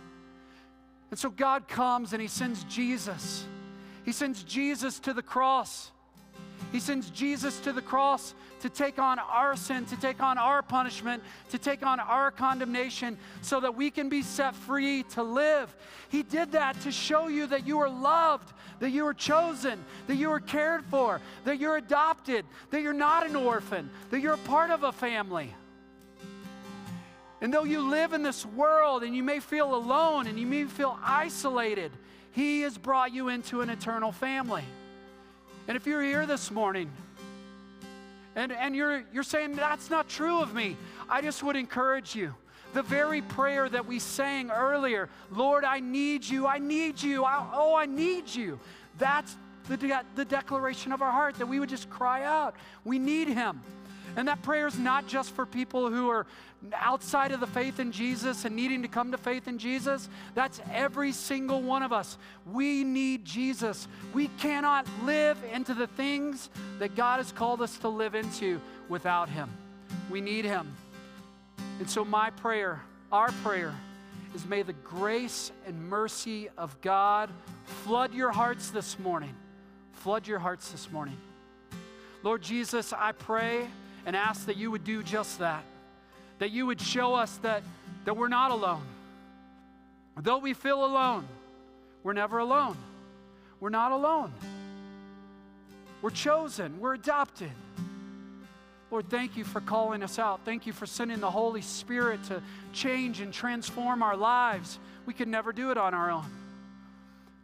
And 1.09 1.19
so 1.19 1.29
God 1.29 1.67
comes 1.67 2.13
and 2.13 2.21
he 2.21 2.27
sends 2.27 2.63
Jesus. 2.65 3.45
He 4.05 4.11
sends 4.11 4.43
Jesus 4.43 4.99
to 4.99 5.13
the 5.13 5.23
cross. 5.23 5.91
He 6.71 6.79
sends 6.79 7.09
Jesus 7.09 7.59
to 7.61 7.73
the 7.73 7.81
cross 7.81 8.35
to 8.59 8.69
take 8.69 8.99
on 8.99 9.17
our 9.17 9.55
sin, 9.55 9.85
to 9.85 9.95
take 9.95 10.21
on 10.21 10.37
our 10.37 10.61
punishment, 10.61 11.23
to 11.49 11.57
take 11.57 11.83
on 11.83 11.99
our 11.99 12.29
condemnation, 12.29 13.17
so 13.41 13.59
that 13.59 13.75
we 13.75 13.89
can 13.89 14.09
be 14.09 14.21
set 14.21 14.53
free 14.53 15.03
to 15.03 15.23
live. 15.23 15.75
He 16.09 16.21
did 16.23 16.51
that 16.51 16.79
to 16.81 16.91
show 16.91 17.27
you 17.27 17.47
that 17.47 17.65
you 17.65 17.79
are 17.79 17.89
loved, 17.89 18.51
that 18.79 18.91
you 18.91 19.05
are 19.07 19.13
chosen, 19.13 19.79
that 20.07 20.15
you 20.15 20.29
are 20.29 20.39
cared 20.39 20.85
for, 20.85 21.21
that 21.45 21.59
you're 21.59 21.77
adopted, 21.77 22.45
that 22.69 22.81
you're 22.81 22.93
not 22.93 23.25
an 23.25 23.35
orphan, 23.35 23.89
that 24.11 24.19
you're 24.19 24.33
a 24.33 24.37
part 24.39 24.69
of 24.69 24.83
a 24.83 24.91
family. 24.91 25.55
And 27.41 27.53
though 27.53 27.63
you 27.63 27.89
live 27.89 28.13
in 28.13 28.21
this 28.21 28.45
world 28.45 29.03
and 29.03 29.15
you 29.15 29.23
may 29.23 29.39
feel 29.39 29.73
alone 29.73 30.27
and 30.27 30.39
you 30.39 30.45
may 30.45 30.65
feel 30.65 30.97
isolated, 31.01 31.91
He 32.31 32.61
has 32.61 32.77
brought 32.77 33.13
you 33.13 33.29
into 33.29 33.61
an 33.61 33.69
eternal 33.69 34.11
family. 34.11 34.63
And 35.67 35.77
if 35.77 35.85
you're 35.85 36.01
here 36.01 36.25
this 36.25 36.51
morning 36.51 36.89
and, 38.35 38.51
and 38.51 38.75
you're, 38.75 39.03
you're 39.13 39.23
saying, 39.23 39.55
that's 39.55 39.89
not 39.89 40.09
true 40.09 40.39
of 40.39 40.53
me, 40.53 40.75
I 41.09 41.21
just 41.21 41.43
would 41.43 41.55
encourage 41.55 42.15
you. 42.15 42.33
The 42.73 42.83
very 42.83 43.21
prayer 43.21 43.67
that 43.69 43.85
we 43.85 43.99
sang 43.99 44.51
earlier, 44.51 45.09
Lord, 45.31 45.63
I 45.63 45.79
need 45.79 46.23
you, 46.25 46.45
I 46.45 46.59
need 46.59 47.01
you, 47.01 47.23
I, 47.23 47.47
oh, 47.53 47.75
I 47.75 47.85
need 47.85 48.27
you. 48.27 48.59
That's 48.97 49.35
the, 49.67 49.77
de- 49.77 50.03
the 50.15 50.25
declaration 50.25 50.91
of 50.91 51.01
our 51.01 51.11
heart 51.11 51.35
that 51.35 51.47
we 51.47 51.59
would 51.59 51.69
just 51.69 51.89
cry 51.89 52.23
out. 52.23 52.55
We 52.83 52.99
need 52.99 53.27
Him. 53.27 53.61
And 54.15 54.27
that 54.27 54.41
prayer 54.41 54.67
is 54.67 54.77
not 54.77 55.07
just 55.07 55.31
for 55.31 55.45
people 55.45 55.89
who 55.89 56.09
are 56.09 56.25
outside 56.73 57.31
of 57.31 57.39
the 57.39 57.47
faith 57.47 57.79
in 57.79 57.91
Jesus 57.91 58.45
and 58.45 58.55
needing 58.55 58.81
to 58.81 58.87
come 58.87 59.11
to 59.11 59.17
faith 59.17 59.47
in 59.47 59.57
Jesus. 59.57 60.09
That's 60.35 60.61
every 60.71 61.11
single 61.11 61.61
one 61.61 61.83
of 61.83 61.93
us. 61.93 62.17
We 62.51 62.83
need 62.83 63.25
Jesus. 63.25 63.87
We 64.13 64.27
cannot 64.39 64.85
live 65.03 65.37
into 65.53 65.73
the 65.73 65.87
things 65.87 66.49
that 66.79 66.95
God 66.95 67.17
has 67.17 67.31
called 67.31 67.61
us 67.61 67.77
to 67.79 67.89
live 67.89 68.15
into 68.15 68.59
without 68.89 69.29
Him. 69.29 69.49
We 70.09 70.21
need 70.21 70.45
Him. 70.45 70.67
And 71.79 71.89
so, 71.89 72.03
my 72.03 72.29
prayer, 72.31 72.81
our 73.11 73.31
prayer, 73.43 73.73
is 74.35 74.45
may 74.45 74.63
the 74.63 74.73
grace 74.73 75.51
and 75.65 75.89
mercy 75.89 76.49
of 76.57 76.79
God 76.81 77.29
flood 77.83 78.13
your 78.13 78.31
hearts 78.31 78.69
this 78.69 78.99
morning. 78.99 79.33
Flood 79.93 80.27
your 80.27 80.39
hearts 80.39 80.71
this 80.71 80.91
morning. 80.91 81.17
Lord 82.21 82.41
Jesus, 82.41 82.93
I 82.93 83.13
pray 83.13 83.67
and 84.09 84.15
ask 84.15 84.47
that 84.47 84.57
you 84.57 84.71
would 84.71 84.83
do 84.83 85.03
just 85.03 85.37
that. 85.37 85.63
That 86.39 86.49
you 86.49 86.65
would 86.65 86.81
show 86.81 87.13
us 87.13 87.37
that, 87.43 87.61
that 88.05 88.17
we're 88.17 88.27
not 88.27 88.49
alone. 88.49 88.81
Though 90.17 90.39
we 90.39 90.55
feel 90.55 90.83
alone, 90.83 91.27
we're 92.01 92.13
never 92.13 92.39
alone. 92.39 92.75
We're 93.59 93.69
not 93.69 93.91
alone. 93.91 94.33
We're 96.01 96.09
chosen, 96.09 96.79
we're 96.79 96.95
adopted. 96.95 97.51
Lord, 98.89 99.11
thank 99.11 99.37
you 99.37 99.43
for 99.43 99.61
calling 99.61 100.01
us 100.01 100.17
out. 100.17 100.39
Thank 100.43 100.65
you 100.65 100.73
for 100.73 100.87
sending 100.87 101.19
the 101.19 101.29
Holy 101.29 101.61
Spirit 101.61 102.23
to 102.29 102.41
change 102.73 103.21
and 103.21 103.31
transform 103.31 104.01
our 104.01 104.17
lives. 104.17 104.79
We 105.05 105.13
could 105.13 105.27
never 105.27 105.53
do 105.53 105.69
it 105.69 105.77
on 105.77 105.93
our 105.93 106.09
own. 106.09 106.25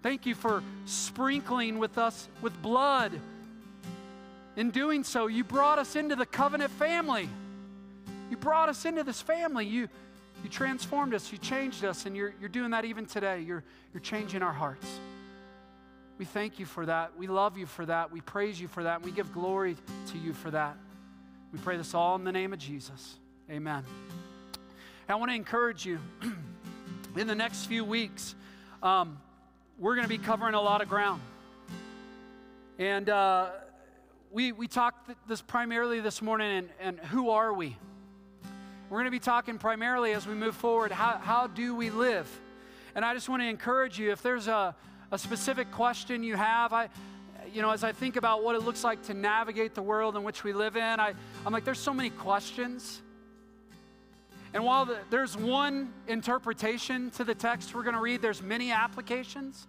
Thank 0.01 0.26
you 0.26 0.34
for 0.34 0.63
sprinkling 0.88 1.78
with 1.78 1.99
us 1.99 2.28
with 2.41 2.59
blood 2.63 3.11
in 4.55 4.71
doing 4.71 5.03
so, 5.03 5.27
you 5.27 5.43
brought 5.43 5.79
us 5.79 5.95
into 5.95 6.15
the 6.15 6.25
covenant 6.25 6.71
family. 6.71 7.29
You 8.29 8.37
brought 8.37 8.69
us 8.69 8.85
into 8.85 9.03
this 9.03 9.21
family. 9.21 9.65
You, 9.65 9.89
you 10.43 10.49
transformed 10.49 11.13
us, 11.13 11.31
you 11.31 11.37
changed 11.37 11.83
us, 11.83 12.05
and 12.05 12.15
you're, 12.15 12.33
you're 12.39 12.49
doing 12.49 12.71
that 12.71 12.85
even 12.85 13.05
today. 13.05 13.41
You're, 13.41 13.63
you're 13.93 14.01
changing 14.01 14.41
our 14.41 14.53
hearts. 14.53 14.87
We 16.17 16.25
thank 16.25 16.59
you 16.59 16.65
for 16.65 16.85
that. 16.85 17.17
We 17.17 17.27
love 17.27 17.57
you 17.57 17.65
for 17.65 17.85
that. 17.85 18.11
We 18.11 18.21
praise 18.21 18.59
you 18.59 18.67
for 18.67 18.83
that. 18.83 19.01
We 19.01 19.11
give 19.11 19.33
glory 19.33 19.75
to 20.11 20.17
you 20.17 20.33
for 20.33 20.49
that. 20.51 20.77
We 21.51 21.59
pray 21.59 21.77
this 21.77 21.93
all 21.93 22.15
in 22.15 22.23
the 22.23 22.31
name 22.31 22.53
of 22.53 22.59
Jesus. 22.59 23.15
Amen. 23.51 23.83
I 25.07 25.15
want 25.15 25.29
to 25.29 25.35
encourage 25.35 25.85
you 25.85 25.99
in 27.17 27.27
the 27.27 27.35
next 27.35 27.65
few 27.65 27.83
weeks, 27.83 28.33
um, 28.81 29.17
we're 29.77 29.95
going 29.95 30.05
to 30.05 30.09
be 30.09 30.17
covering 30.17 30.53
a 30.53 30.61
lot 30.61 30.81
of 30.81 30.89
ground. 30.89 31.21
And 32.79 33.09
uh, 33.09 33.49
we, 34.32 34.51
we 34.51 34.67
talked 34.67 35.11
this 35.28 35.41
primarily 35.41 35.99
this 35.99 36.21
morning, 36.21 36.57
and, 36.57 36.69
and 36.80 36.99
who 37.07 37.30
are 37.30 37.53
we? 37.53 37.78
We're 38.89 38.97
going 38.97 39.05
to 39.05 39.11
be 39.11 39.19
talking 39.19 39.57
primarily 39.57 40.11
as 40.13 40.28
we 40.28 40.34
move 40.34 40.55
forward, 40.55 40.91
how, 40.91 41.17
how 41.17 41.47
do 41.47 41.73
we 41.76 41.89
live? 41.89 42.28
And 42.95 43.03
I 43.03 43.13
just 43.13 43.30
want 43.30 43.41
to 43.41 43.47
encourage 43.47 43.99
you, 43.99 44.11
if 44.11 44.21
there's 44.21 44.47
a, 44.47 44.76
a 45.11 45.17
specific 45.17 45.71
question 45.71 46.23
you 46.23 46.36
have, 46.36 46.71
I, 46.73 46.89
you 47.53 47.61
know, 47.61 47.71
as 47.71 47.84
I 47.84 47.91
think 47.91 48.15
about 48.15 48.43
what 48.43 48.55
it 48.55 48.63
looks 48.63 48.84
like 48.84 49.03
to 49.03 49.13
navigate 49.13 49.76
the 49.76 49.82
world 49.82 50.15
in 50.15 50.23
which 50.23 50.43
we 50.43 50.53
live 50.53 50.76
in, 50.76 50.99
I, 50.99 51.13
I'm 51.45 51.53
like, 51.53 51.63
there's 51.63 51.80
so 51.80 51.93
many 51.93 52.09
questions. 52.09 53.01
And 54.53 54.63
while 54.63 54.86
the, 54.86 54.97
there's 55.09 55.36
one 55.36 55.93
interpretation 56.07 57.11
to 57.11 57.23
the 57.23 57.36
text 57.36 57.76
we're 57.76 57.84
going 57.84 57.95
to 57.95 58.01
read, 58.01 58.21
there's 58.21 58.41
many 58.41 58.71
applications. 58.71 59.67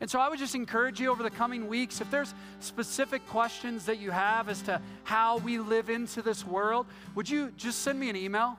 And 0.00 0.08
so 0.08 0.20
I 0.20 0.28
would 0.28 0.38
just 0.38 0.54
encourage 0.54 1.00
you 1.00 1.10
over 1.10 1.22
the 1.22 1.30
coming 1.30 1.66
weeks, 1.66 2.00
if 2.00 2.10
there's 2.10 2.32
specific 2.60 3.26
questions 3.28 3.86
that 3.86 3.98
you 3.98 4.10
have 4.10 4.48
as 4.48 4.62
to 4.62 4.80
how 5.04 5.38
we 5.38 5.58
live 5.58 5.90
into 5.90 6.22
this 6.22 6.46
world, 6.46 6.86
would 7.14 7.28
you 7.28 7.52
just 7.56 7.80
send 7.80 7.98
me 7.98 8.08
an 8.08 8.16
email? 8.16 8.56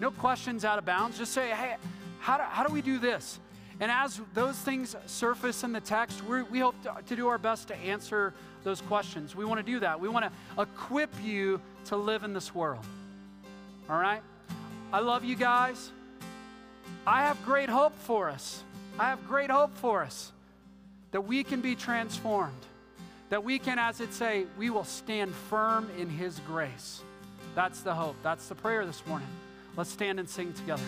No 0.00 0.10
questions 0.10 0.64
out 0.64 0.78
of 0.78 0.86
bounds. 0.86 1.18
Just 1.18 1.32
say, 1.32 1.50
hey, 1.50 1.76
how 2.20 2.38
do, 2.38 2.42
how 2.44 2.66
do 2.66 2.72
we 2.72 2.80
do 2.80 2.98
this? 2.98 3.38
And 3.80 3.90
as 3.90 4.18
those 4.32 4.56
things 4.56 4.96
surface 5.04 5.62
in 5.62 5.72
the 5.72 5.80
text, 5.80 6.22
we 6.24 6.60
hope 6.60 6.74
to, 6.84 6.94
to 7.06 7.16
do 7.16 7.28
our 7.28 7.36
best 7.36 7.68
to 7.68 7.76
answer 7.76 8.32
those 8.64 8.80
questions. 8.80 9.36
We 9.36 9.44
want 9.44 9.64
to 9.64 9.72
do 9.72 9.80
that. 9.80 10.00
We 10.00 10.08
want 10.08 10.24
to 10.24 10.62
equip 10.62 11.12
you 11.22 11.60
to 11.86 11.96
live 11.96 12.24
in 12.24 12.32
this 12.32 12.54
world. 12.54 12.84
All 13.90 13.98
right? 13.98 14.22
I 14.90 15.00
love 15.00 15.22
you 15.22 15.36
guys. 15.36 15.90
I 17.06 17.22
have 17.22 17.44
great 17.44 17.68
hope 17.68 17.96
for 18.00 18.30
us. 18.30 18.62
I 18.98 19.10
have 19.10 19.28
great 19.28 19.50
hope 19.50 19.76
for 19.76 20.02
us 20.02 20.32
that 21.16 21.22
we 21.22 21.42
can 21.42 21.62
be 21.62 21.74
transformed, 21.74 22.52
that 23.30 23.42
we 23.42 23.58
can, 23.58 23.78
as 23.78 24.02
it 24.02 24.12
say, 24.12 24.44
we 24.58 24.68
will 24.68 24.84
stand 24.84 25.34
firm 25.34 25.88
in 25.96 26.10
His 26.10 26.38
grace. 26.40 27.00
That's 27.54 27.80
the 27.80 27.94
hope. 27.94 28.16
That's 28.22 28.46
the 28.48 28.54
prayer 28.54 28.84
this 28.84 29.02
morning. 29.06 29.28
Let's 29.78 29.88
stand 29.88 30.20
and 30.20 30.28
sing 30.28 30.52
together. 30.52 30.82